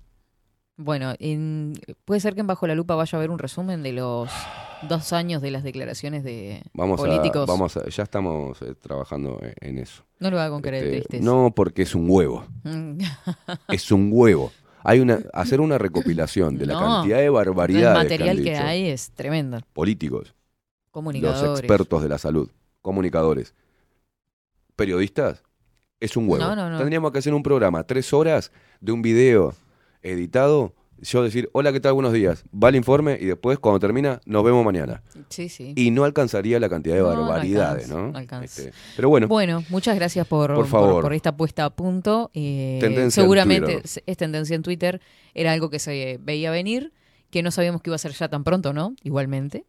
Bueno, 0.77 1.13
en- 1.19 1.73
puede 2.03 2.19
ser 2.19 2.33
que 2.35 2.41
en 2.41 2.47
Bajo 2.47 2.67
la 2.67 2.75
Lupa 2.75 2.95
vaya 2.95 3.15
a 3.15 3.19
haber 3.19 3.29
un 3.29 3.39
resumen 3.39 3.81
de 3.81 3.93
los 3.93 4.29
dos 4.89 5.13
años 5.13 5.41
de 5.41 5.49
las 5.51 5.63
declaraciones 5.63 6.23
de 6.25 6.63
Vamos 6.73 6.99
políticos. 6.99 7.47
a, 7.47 7.51
vamos 7.51 7.77
a, 7.77 7.87
ya 7.87 8.03
estamos 8.03 8.61
eh, 8.61 8.75
trabajando 8.75 9.39
en, 9.41 9.53
en 9.61 9.77
eso. 9.77 10.03
No 10.19 10.29
lo 10.29 10.39
haga 10.39 10.49
con 10.49 10.61
cara 10.61 10.77
de 10.77 10.83
Este, 10.83 10.99
tristeza. 11.09 11.23
no, 11.23 11.51
porque 11.55 11.83
es 11.83 11.95
un 11.95 12.09
huevo. 12.09 12.45
Mm. 12.63 12.99
es 13.69 13.89
un 13.91 14.09
huevo. 14.11 14.51
Hay 14.83 14.99
una 14.99 15.19
hacer 15.33 15.61
una 15.61 15.77
recopilación 15.77 16.57
de 16.57 16.65
la 16.65 16.73
No. 16.73 16.79
cantidad 16.81 17.17
de 17.19 17.25
El 17.25 17.31
barbaridades 17.31 17.97
material 18.03 18.37
que, 18.37 18.43
que, 18.43 18.49
han 18.49 18.55
dicho 18.57 18.67
hay 18.67 18.87
es 18.89 19.11
tremendo. 19.11 19.59
políticos, 19.71 20.27
los 20.27 20.91
Comunicadores. 20.91 21.59
expertos 21.59 22.03
de 22.03 22.09
la 22.09 22.17
salud, 22.17 22.49
comunicadores, 22.81 23.53
periodistas, 24.75 25.41
es 26.01 26.17
un 26.17 26.29
huevo. 26.29 26.53
No. 26.53 26.77
Tendríamos 26.77 27.13
que 27.13 27.19
hacer 27.19 27.33
un 27.33 27.43
programa, 27.43 27.83
tres 27.85 28.11
horas 28.13 28.51
de 28.81 28.91
un 28.91 29.01
video 29.01 29.53
editado, 30.11 30.73
yo 30.99 31.23
decir, 31.23 31.49
hola, 31.51 31.73
¿qué 31.73 31.79
tal? 31.81 31.93
Buenos 31.93 32.13
días. 32.13 32.43
Va 32.53 32.69
el 32.69 32.75
informe 32.75 33.17
y 33.19 33.25
después, 33.25 33.59
cuando 33.59 33.79
termina, 33.79 34.21
nos 34.25 34.43
vemos 34.43 34.63
mañana. 34.63 35.03
Sí, 35.29 35.49
sí. 35.49 35.73
Y 35.75 35.91
no 35.91 36.03
alcanzaría 36.05 36.59
la 36.59 36.69
cantidad 36.69 36.95
de 36.95 37.01
No, 37.01 37.13
no 37.13 37.21
barbaridades, 37.27 37.85
alcanza, 37.91 38.11
¿no? 38.11 38.17
alcanza. 38.17 38.45
Este, 38.45 38.71
pero 38.95 39.09
bueno, 39.09 39.27
Bueno, 39.27 39.63
muchas 39.69 39.95
gracias 39.95 40.25
por, 40.27 40.53
Por 40.55 40.67
favor. 40.67 41.01
por 41.03 41.13
esta 41.13 41.35
puesta 41.35 41.65
a 41.65 41.69
punto. 41.69 42.31
Eh, 42.33 42.77
Tendencia 42.79 43.21
en 43.21 43.25
seguramente 43.25 43.65
Twitter. 43.73 43.81
es 43.83 44.03
es 44.05 44.17
tendencia 44.17 44.55
en 44.55 44.61
Twitter. 44.63 45.01
Era 45.33 45.51
algo 45.51 45.69
que 45.69 45.79
se 45.79 46.17
veía 46.21 46.49
venir, 46.51 46.93
que 47.29 47.43
no 47.43 47.51
sabíamos 47.51 47.81
que 47.81 47.89
iba 47.89 47.95
a 47.95 47.99
ser 47.99 48.13
ya 48.13 48.29
tan 48.29 48.43
pronto, 48.45 48.71
¿no? 48.73 48.95
Igualmente. 49.03 49.65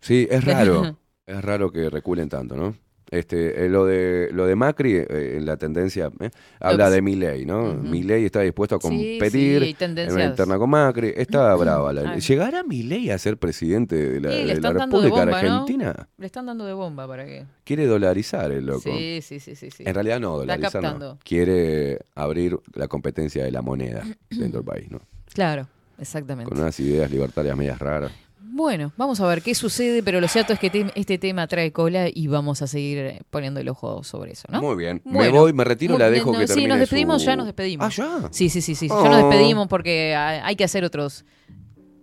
Sí, 0.00 0.26
es 0.30 0.44
raro. 0.44 0.96
es 1.26 1.42
raro 1.44 1.70
que 1.70 1.90
reculen 1.90 2.28
tanto, 2.30 2.56
¿no? 2.56 2.74
Este, 3.10 3.64
eh, 3.64 3.68
lo 3.68 3.86
de 3.86 4.28
lo 4.32 4.46
de 4.46 4.54
Macri, 4.54 4.94
eh, 4.96 5.34
en 5.36 5.44
la 5.44 5.56
tendencia, 5.56 6.12
eh, 6.20 6.30
habla 6.60 6.90
de 6.90 7.02
Milei, 7.02 7.44
¿no? 7.44 7.70
Ujú. 7.70 7.82
Milei 7.82 8.24
está 8.24 8.40
dispuesto 8.40 8.76
a 8.76 8.80
Sí, 8.80 8.88
sí, 8.88 9.18
competir 9.18 9.76
en 9.80 10.12
una 10.12 10.24
interna 10.26 10.58
con 10.58 10.70
Macri. 10.70 11.12
Está 11.16 11.54
brava. 11.56 11.92
la- 11.92 12.12
Ah. 12.12 12.18
¿Llegará 12.18 12.62
Milei 12.62 13.10
a 13.10 13.18
ser 13.18 13.36
presidente 13.36 13.96
de 13.96 14.20
la, 14.20 14.30
Sí, 14.30 14.36
de 14.46 14.60
la 14.60 14.72
de 14.72 14.78
República 14.78 15.26
¿no? 15.26 15.34
Argentina? 15.36 16.08
Le 16.18 16.26
están 16.26 16.46
dando 16.46 16.64
de 16.66 16.72
bomba 16.72 17.06
para 17.08 17.24
que. 17.26 17.44
Quiere 17.64 17.86
dolarizar 17.86 18.52
el 18.52 18.66
loco. 18.66 18.80
Sí, 18.82 19.20
sí, 19.22 19.40
sí, 19.40 19.54
sí. 19.56 19.68
En 19.78 19.94
realidad 19.94 20.20
no, 20.20 20.36
dolarizar 20.38 20.80
no. 20.98 21.18
Quiere 21.24 21.98
abrir 22.14 22.58
la 22.74 22.86
competencia 22.86 23.42
de 23.44 23.50
la 23.50 23.60
moneda 23.62 24.04
dentro 24.30 24.60
del 24.62 24.64
país, 24.64 24.90
¿no? 24.90 25.00
Claro, 25.34 25.66
exactamente. 25.98 26.48
Con 26.48 26.60
unas 26.60 26.78
ideas 26.80 27.10
libertarias 27.10 27.56
medias 27.56 27.78
raras. 27.78 28.12
Bueno, 28.60 28.92
vamos 28.98 29.18
a 29.20 29.26
ver 29.26 29.40
qué 29.40 29.54
sucede, 29.54 30.02
pero 30.02 30.20
lo 30.20 30.28
cierto 30.28 30.52
es 30.52 30.58
que 30.58 30.68
te- 30.68 30.92
este 30.94 31.16
tema 31.16 31.46
trae 31.46 31.72
cola 31.72 32.08
y 32.12 32.26
vamos 32.26 32.60
a 32.60 32.66
seguir 32.66 32.98
eh, 32.98 33.20
poniendo 33.30 33.58
el 33.58 33.68
ojo 33.70 34.04
sobre 34.04 34.32
eso, 34.32 34.46
¿no? 34.52 34.60
Muy 34.60 34.76
bien. 34.76 35.00
Bueno. 35.02 35.20
me 35.32 35.38
voy, 35.38 35.52
me 35.54 35.64
retiro, 35.64 35.96
la 35.96 36.10
dejo 36.10 36.30
no, 36.30 36.38
que 36.38 36.46
Sí, 36.46 36.52
termine 36.54 36.68
nos 36.68 36.78
despedimos, 36.80 37.22
su- 37.22 37.26
ya 37.26 37.36
nos 37.36 37.46
despedimos. 37.46 37.86
Ah, 37.98 38.20
ya. 38.22 38.28
Sí, 38.30 38.50
sí, 38.50 38.60
sí, 38.60 38.74
sí. 38.74 38.86
Ya 38.88 38.94
Oh. 38.94 39.08
nos 39.08 39.16
despedimos 39.30 39.66
porque 39.66 40.14
ah, 40.14 40.42
hay 40.46 40.56
que 40.56 40.64
hacer 40.64 40.84
otros. 40.84 41.24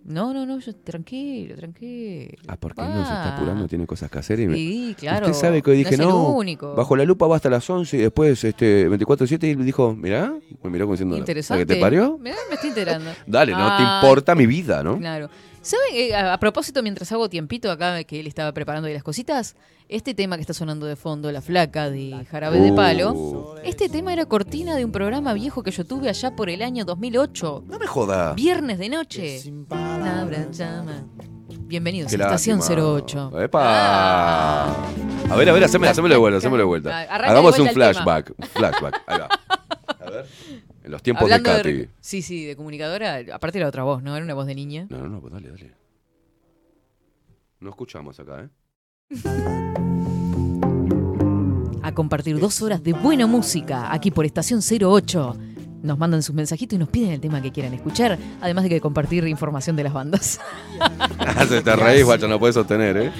No, 0.04 0.32
no, 0.34 0.46
no, 0.46 0.58
yo- 0.58 0.74
tranquilo, 0.74 1.54
tranquilo. 1.54 2.38
Ah, 2.48 2.56
porque 2.58 2.82
no 2.82 2.94
se 3.06 3.12
está 3.12 3.36
apurando, 3.36 3.68
tiene 3.68 3.86
cosas 3.86 4.10
que 4.10 4.18
hacer. 4.18 4.40
Y 4.40 4.46
me- 4.48 4.54
Sí, 4.56 4.96
claro. 4.98 5.26
Usted 5.26 5.38
sabe 5.38 5.62
que 5.62 5.70
hoy 5.70 5.76
dije, 5.76 5.96
no. 5.96 6.08
no, 6.08 6.28
único. 6.30 6.74
bajo 6.74 6.96
la 6.96 7.04
lupa 7.04 7.26
va 7.28 7.36
hasta 7.36 7.50
las 7.50 7.68
11 7.70 7.98
y 7.98 8.00
después 8.00 8.42
este 8.42 8.88
24-7 8.88 9.46
y 9.48 9.54
dijo, 9.54 9.94
mirá, 9.94 10.34
me 10.64 10.70
miró 10.70 10.86
como 10.86 10.94
diciendo, 10.94 11.16
Interesante. 11.16 11.64
¿qué 11.66 11.74
te 11.74 11.80
parió? 11.80 12.18
Mirá, 12.18 12.36
me 12.48 12.54
estoy 12.56 12.70
enterando. 12.70 13.10
Dale, 13.28 13.52
no 13.52 13.58
te 13.76 13.82
Ah, 13.84 14.00
importa 14.02 14.34
mi 14.34 14.46
vida, 14.46 14.82
¿no? 14.82 14.98
Claro. 14.98 15.28
¿Saben? 15.60 15.86
eh, 15.92 16.14
a, 16.14 16.32
a 16.34 16.38
propósito, 16.38 16.82
mientras 16.82 17.10
hago 17.12 17.28
tiempito 17.28 17.70
acá 17.70 18.02
que 18.04 18.20
él 18.20 18.26
estaba 18.26 18.52
preparando 18.52 18.88
ahí 18.88 18.94
las 18.94 19.02
cositas, 19.02 19.56
este 19.88 20.14
tema 20.14 20.36
que 20.36 20.42
está 20.42 20.54
sonando 20.54 20.86
de 20.86 20.96
fondo, 20.96 21.30
La 21.32 21.40
Flaca 21.42 21.90
de 21.90 22.26
Jarabe 22.30 22.60
de 22.60 22.72
Palo, 22.72 23.12
Uh, 23.12 23.54
este 23.64 23.88
tema 23.88 24.12
era 24.12 24.26
cortina 24.26 24.76
de 24.76 24.84
un 24.84 24.92
programa 24.92 25.32
viejo 25.34 25.62
que 25.62 25.70
yo 25.70 25.84
tuve 25.84 26.08
allá 26.08 26.34
por 26.36 26.48
el 26.50 26.62
año 26.62 26.84
2008. 26.84 27.64
no 27.66 27.78
me 27.78 27.86
joda. 27.86 28.32
Viernes 28.34 28.78
de 28.78 28.88
noche. 28.88 29.40
Abra 29.70 30.50
llama. 30.50 31.04
Bienvenidos 31.60 32.10
Qué 32.10 32.16
a 32.22 32.24
Estación 32.26 32.58
lástima. 32.60 32.82
08. 32.82 33.42
¡Epa! 33.42 34.70
A 34.72 35.36
ver, 35.36 35.50
a 35.50 35.52
ver, 35.52 35.64
hacémelo, 35.64 35.90
hacémelo 35.90 36.14
de 36.14 36.18
vuelta, 36.18 36.38
hacémelo 36.38 36.58
de 36.62 36.66
vuelta. 36.66 37.00
Arranca 37.00 37.30
Hagamos 37.30 37.58
un 37.58 37.64
vuelta 37.66 37.74
flashback. 37.74 38.32
un 38.38 38.46
Flashback. 38.46 39.02
Ahí 39.06 39.18
va. 39.18 39.28
En 40.88 40.92
los 40.92 41.02
tiempos 41.02 41.24
Hablando 41.24 41.50
de 41.50 41.56
Katy. 41.58 41.88
sí, 42.00 42.22
sí, 42.22 42.46
de 42.46 42.56
comunicadora, 42.56 43.20
aparte 43.30 43.58
era 43.58 43.68
otra 43.68 43.82
voz, 43.82 44.02
¿no? 44.02 44.16
Era 44.16 44.24
una 44.24 44.32
voz 44.32 44.46
de 44.46 44.54
niña. 44.54 44.86
No, 44.88 44.96
no, 44.96 45.08
no, 45.10 45.20
pues 45.20 45.34
dale, 45.34 45.50
dale. 45.50 45.74
No 47.60 47.68
escuchamos 47.68 48.18
acá, 48.18 48.44
¿eh? 48.44 48.48
a 51.82 51.92
compartir 51.92 52.40
dos 52.40 52.62
horas 52.62 52.82
de 52.82 52.94
buena 52.94 53.26
música 53.26 53.92
aquí 53.92 54.10
por 54.10 54.24
Estación 54.24 54.60
08. 54.62 55.36
Nos 55.82 55.98
mandan 55.98 56.22
sus 56.22 56.34
mensajitos 56.34 56.76
y 56.76 56.78
nos 56.78 56.88
piden 56.88 57.10
el 57.10 57.20
tema 57.20 57.42
que 57.42 57.52
quieran 57.52 57.74
escuchar, 57.74 58.18
además 58.40 58.64
de 58.64 58.70
que 58.70 58.80
compartir 58.80 59.28
información 59.28 59.76
de 59.76 59.84
las 59.84 59.92
bandas. 59.92 60.40
Se 61.50 61.60
te 61.60 61.76
reís, 61.76 62.06
guacho, 62.06 62.28
no 62.28 62.38
puedes 62.38 62.54
sostener, 62.54 62.96
¿eh? 62.96 63.12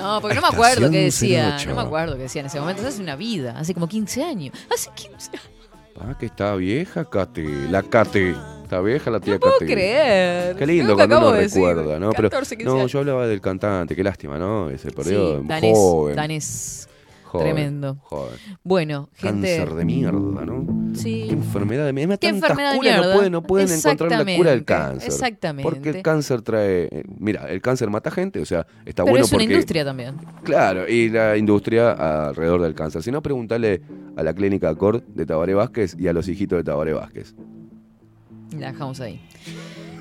No, 0.00 0.20
porque 0.20 0.34
no 0.34 0.40
me 0.40 0.48
acuerdo 0.48 0.90
qué 0.90 1.04
decía. 1.04 1.56
No 1.66 1.76
me 1.76 1.82
08. 1.82 1.86
acuerdo 1.86 2.16
qué 2.16 2.22
decía 2.22 2.40
en 2.40 2.46
ese 2.46 2.58
momento. 2.58 2.84
Hace 2.84 3.00
una 3.00 3.14
vida, 3.14 3.56
hace 3.56 3.74
como 3.74 3.86
15 3.86 4.24
años. 4.24 4.52
Hace 4.74 4.90
15 4.92 5.30
años. 5.30 5.55
Ah, 6.00 6.16
que 6.18 6.26
está 6.26 6.54
vieja, 6.56 7.04
Katy. 7.08 7.68
La 7.70 7.82
Katy. 7.82 8.34
Está 8.64 8.80
vieja 8.80 9.10
la 9.10 9.20
tía 9.20 9.34
No 9.34 9.40
puedo 9.40 9.58
creer. 9.58 10.56
Qué 10.56 10.66
lindo 10.66 10.96
cuando 10.96 11.18
uno 11.18 11.32
recuerda, 11.32 11.98
¿no? 12.00 12.10
Pero 12.10 12.28
14, 12.30 12.56
15 12.56 12.68
no, 12.68 12.78
años. 12.80 12.92
yo 12.92 12.98
hablaba 12.98 13.26
del 13.28 13.40
cantante, 13.40 13.94
qué 13.94 14.02
lástima, 14.02 14.38
¿no? 14.38 14.70
Ese 14.70 14.90
periodo 14.90 15.40
Sí, 15.40 15.46
danés, 15.46 15.72
joven, 15.76 16.16
danés. 16.16 16.88
Tremendo. 17.32 17.98
Bueno, 18.64 19.08
gente. 19.14 19.56
Cáncer 19.58 19.74
de 19.74 19.84
mierda, 19.84 20.44
¿no? 20.46 20.94
Sí. 20.94 21.24
Qué 21.28 21.32
enfermedad 21.34 21.84
de 21.86 21.92
mierda. 21.92 22.16
Qué 22.16 22.28
Tantas 22.28 22.50
enfermedad 22.50 22.72
de 22.72 22.76
curas 22.78 22.92
mierda. 22.94 23.08
no 23.12 23.16
pueden, 23.16 23.32
no 23.32 23.42
pueden 23.42 23.68
encontrar 23.72 24.10
la 24.26 24.36
cura 24.36 24.50
del 24.50 24.64
cáncer. 24.64 25.08
exactamente. 25.10 25.68
Porque 25.70 25.90
el 25.90 26.02
cáncer 26.02 26.42
trae. 26.42 26.88
eh, 26.90 27.04
Mira, 27.18 27.48
el 27.50 27.60
cáncer 27.60 27.90
mata 27.90 28.10
gente, 28.10 28.40
o 28.40 28.44
sea, 28.46 28.66
está 28.84 29.02
Pero 29.04 29.12
bueno 29.12 29.24
es 29.24 29.32
una 29.32 29.38
porque. 29.40 29.52
industria 29.52 29.84
también. 29.84 30.14
Claro, 30.42 30.88
y 30.88 31.08
la 31.10 31.36
industria 31.36 31.92
alrededor 32.28 32.62
del 32.62 32.74
cáncer. 32.74 33.02
Si 33.02 33.10
no, 33.10 33.22
pregúntale 33.22 33.82
a 34.16 34.22
la 34.22 34.32
clínica 34.34 34.74
Cort 34.74 35.04
de 35.08 35.26
Tabaré 35.26 35.54
Vázquez 35.54 35.96
y 35.98 36.08
a 36.08 36.12
los 36.12 36.28
hijitos 36.28 36.56
de 36.58 36.64
Tabaré 36.64 36.92
Vázquez. 36.92 37.34
La 38.58 38.70
dejamos 38.72 39.00
ahí. 39.00 39.20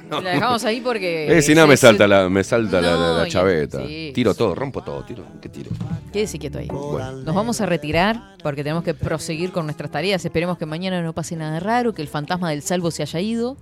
La 0.23 0.31
dejamos 0.31 0.63
ahí 0.65 0.81
porque. 0.81 1.37
Eh, 1.37 1.41
si 1.41 1.55
no, 1.55 1.65
me 1.67 1.77
salta 1.77 2.07
la, 2.07 2.29
me 2.29 2.43
salta 2.43 2.79
la- 2.81 2.91
la, 2.95 3.07
la 3.13 3.17
No, 3.19 3.25
y- 3.25 3.29
chaveta. 3.29 3.85
sí. 3.85 4.11
Tiro 4.13 4.33
todo, 4.33 4.53
rompo 4.55 4.81
todo, 4.83 5.03
tiro. 5.03 5.23
¿Qué 5.41 5.49
tiro? 5.49 5.71
Quédese 6.13 6.37
quieto 6.39 6.59
ahí. 6.59 6.67
Bueno. 6.67 7.11
Nos 7.23 7.35
vamos 7.35 7.59
a 7.61 7.65
retirar 7.65 8.35
porque 8.43 8.63
tenemos 8.63 8.83
que 8.83 8.93
proseguir 8.93 9.51
con 9.51 9.65
nuestras 9.65 9.91
tareas. 9.91 10.23
Esperemos 10.23 10.57
que 10.57 10.65
mañana 10.65 11.01
no 11.01 11.13
pase 11.13 11.35
nada 11.35 11.59
raro, 11.59 11.93
que 11.93 12.01
el 12.01 12.07
fantasma 12.07 12.49
del 12.51 12.61
salvo 12.61 12.91
se 12.91 13.03
haya 13.03 13.19
ido, 13.19 13.57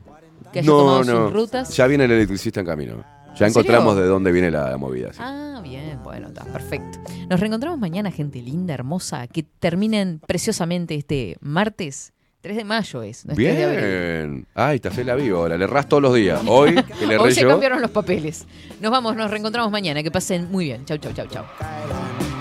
que 0.52 0.60
haya 0.60 0.68
tomado 0.68 1.04
sus 1.04 1.34
rutas. 1.34 1.76
Ya 1.76 1.88
viene 1.88 2.06
el 2.06 2.12
electricista 2.12 2.60
en 2.60 2.66
camino. 2.66 3.04
Ya 3.36 3.48
¿En 3.48 3.52
encontramos 3.52 3.94
serio? 3.94 4.04
de 4.04 4.10
dónde 4.10 4.32
viene 4.32 4.52
la, 4.52 4.70
la 4.70 4.78
movida. 4.78 5.12
sí. 5.12 5.20
Ah, 5.20 5.60
bien, 5.64 5.98
bueno, 6.04 6.28
está 6.28 6.44
perfecto. 6.46 7.00
Nos 7.30 7.40
reencontramos 7.40 7.80
mañana, 7.80 8.12
gente 8.12 8.40
linda, 8.44 8.76
hermosa, 8.76 9.26
que 9.28 9.42
terminen 9.42 10.20
preciosamente 10.28 10.94
este 10.94 11.38
martes. 11.42 12.14
3 12.44 12.58
de 12.58 12.64
mayo 12.66 13.04
es, 13.04 13.26
no 13.26 13.32
es 13.32 13.38
3 13.38 13.56
de 13.58 13.64
abril. 13.64 13.80
Bien. 13.80 14.48
Ay, 14.54 14.78
te 14.82 14.90
hace 14.90 15.06
la 15.06 15.16
viva 15.16 15.38
ahora. 15.38 15.58
Le 15.58 15.66
ras 15.66 15.88
todos 15.88 16.04
los 16.04 16.14
días. 16.14 16.42
Hoy, 16.46 16.76
que 17.00 17.06
le 17.08 17.18
Hoy 17.18 17.34
se 17.34 17.42
yo. 17.42 17.48
cambiaron 17.48 17.82
los 17.82 17.90
papeles. 17.90 18.46
Nos 18.82 18.92
vamos, 18.92 19.16
nos 19.16 19.32
reencontramos 19.32 19.72
mañana. 19.72 20.04
Que 20.04 20.12
pasen 20.12 20.52
muy 20.52 20.66
bien. 20.66 20.84
Chau, 20.84 20.98
chau, 20.98 21.14
chau, 21.14 21.26
chau. 21.28 21.46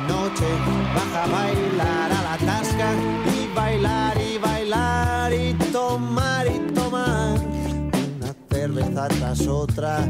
noche 0.08 0.44
baja 0.92 1.22
a 1.22 1.26
bailar 1.28 2.12
a 2.12 2.22
la 2.22 2.36
tasca 2.44 2.92
y 3.32 3.54
bailar 3.54 4.16
y 4.20 4.38
bailar 4.38 5.32
y 5.32 5.54
tomar 5.70 6.46
y 6.48 6.72
tomar 6.74 7.38
una 7.38 8.34
cerveza 8.50 9.06
tras 9.06 9.46
otra, 9.46 10.00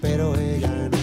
pero 0.00 0.34
ella 0.34 0.88
nunca 0.90 1.01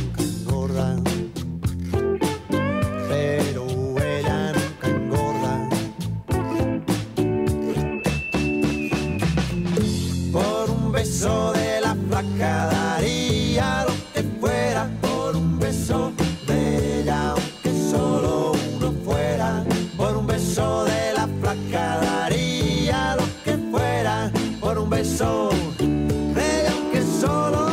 beso 11.20 11.52
de 11.52 11.82
la 11.82 11.96
flaca 12.08 12.70
daría 12.72 13.86
lo 13.86 13.94
que 14.14 14.24
fuera 14.40 14.90
por 15.02 15.36
un 15.36 15.60
beso 15.60 16.14
de 16.48 17.02
ella, 17.02 17.32
aunque 17.32 17.72
solo 17.92 18.54
uno 18.78 18.94
fuera. 19.04 19.66
Por 19.98 20.16
un 20.16 20.28
beso 20.28 20.86
de 20.86 21.14
la 21.14 21.28
flaca 21.42 22.00
daría 22.00 23.18
lo 23.18 23.26
que 23.44 23.58
fuera 23.70 24.32
por 24.62 24.78
un 24.78 24.90
beso 24.90 25.50
de 25.78 26.68
aunque 26.70 27.04
solo 27.20 27.68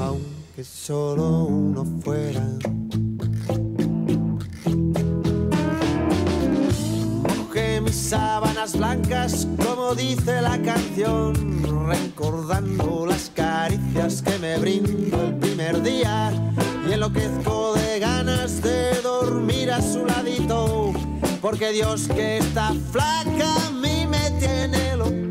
aunque 0.00 0.64
solo 0.64 1.44
uno 1.44 1.84
fuera. 2.02 2.47
sábanas 7.94 8.76
blancas, 8.76 9.46
como 9.64 9.94
dice 9.94 10.42
la 10.42 10.60
canción, 10.62 11.34
recordando 11.86 13.06
las 13.06 13.30
caricias 13.34 14.22
que 14.22 14.38
me 14.38 14.58
brindo 14.58 15.26
el 15.26 15.34
primer 15.36 15.82
día 15.82 16.32
y 16.88 16.92
enloquezco 16.92 17.74
de 17.74 17.98
ganas 17.98 18.62
de 18.62 19.00
dormir 19.02 19.70
a 19.70 19.80
su 19.80 20.04
ladito, 20.04 20.92
porque 21.40 21.70
Dios 21.72 22.08
que 22.08 22.38
está 22.38 22.72
flaca 22.92 23.66
a 23.66 23.70
mí 23.70 24.06
me 24.06 24.30
tiene 24.38 24.96
loco. 24.96 25.27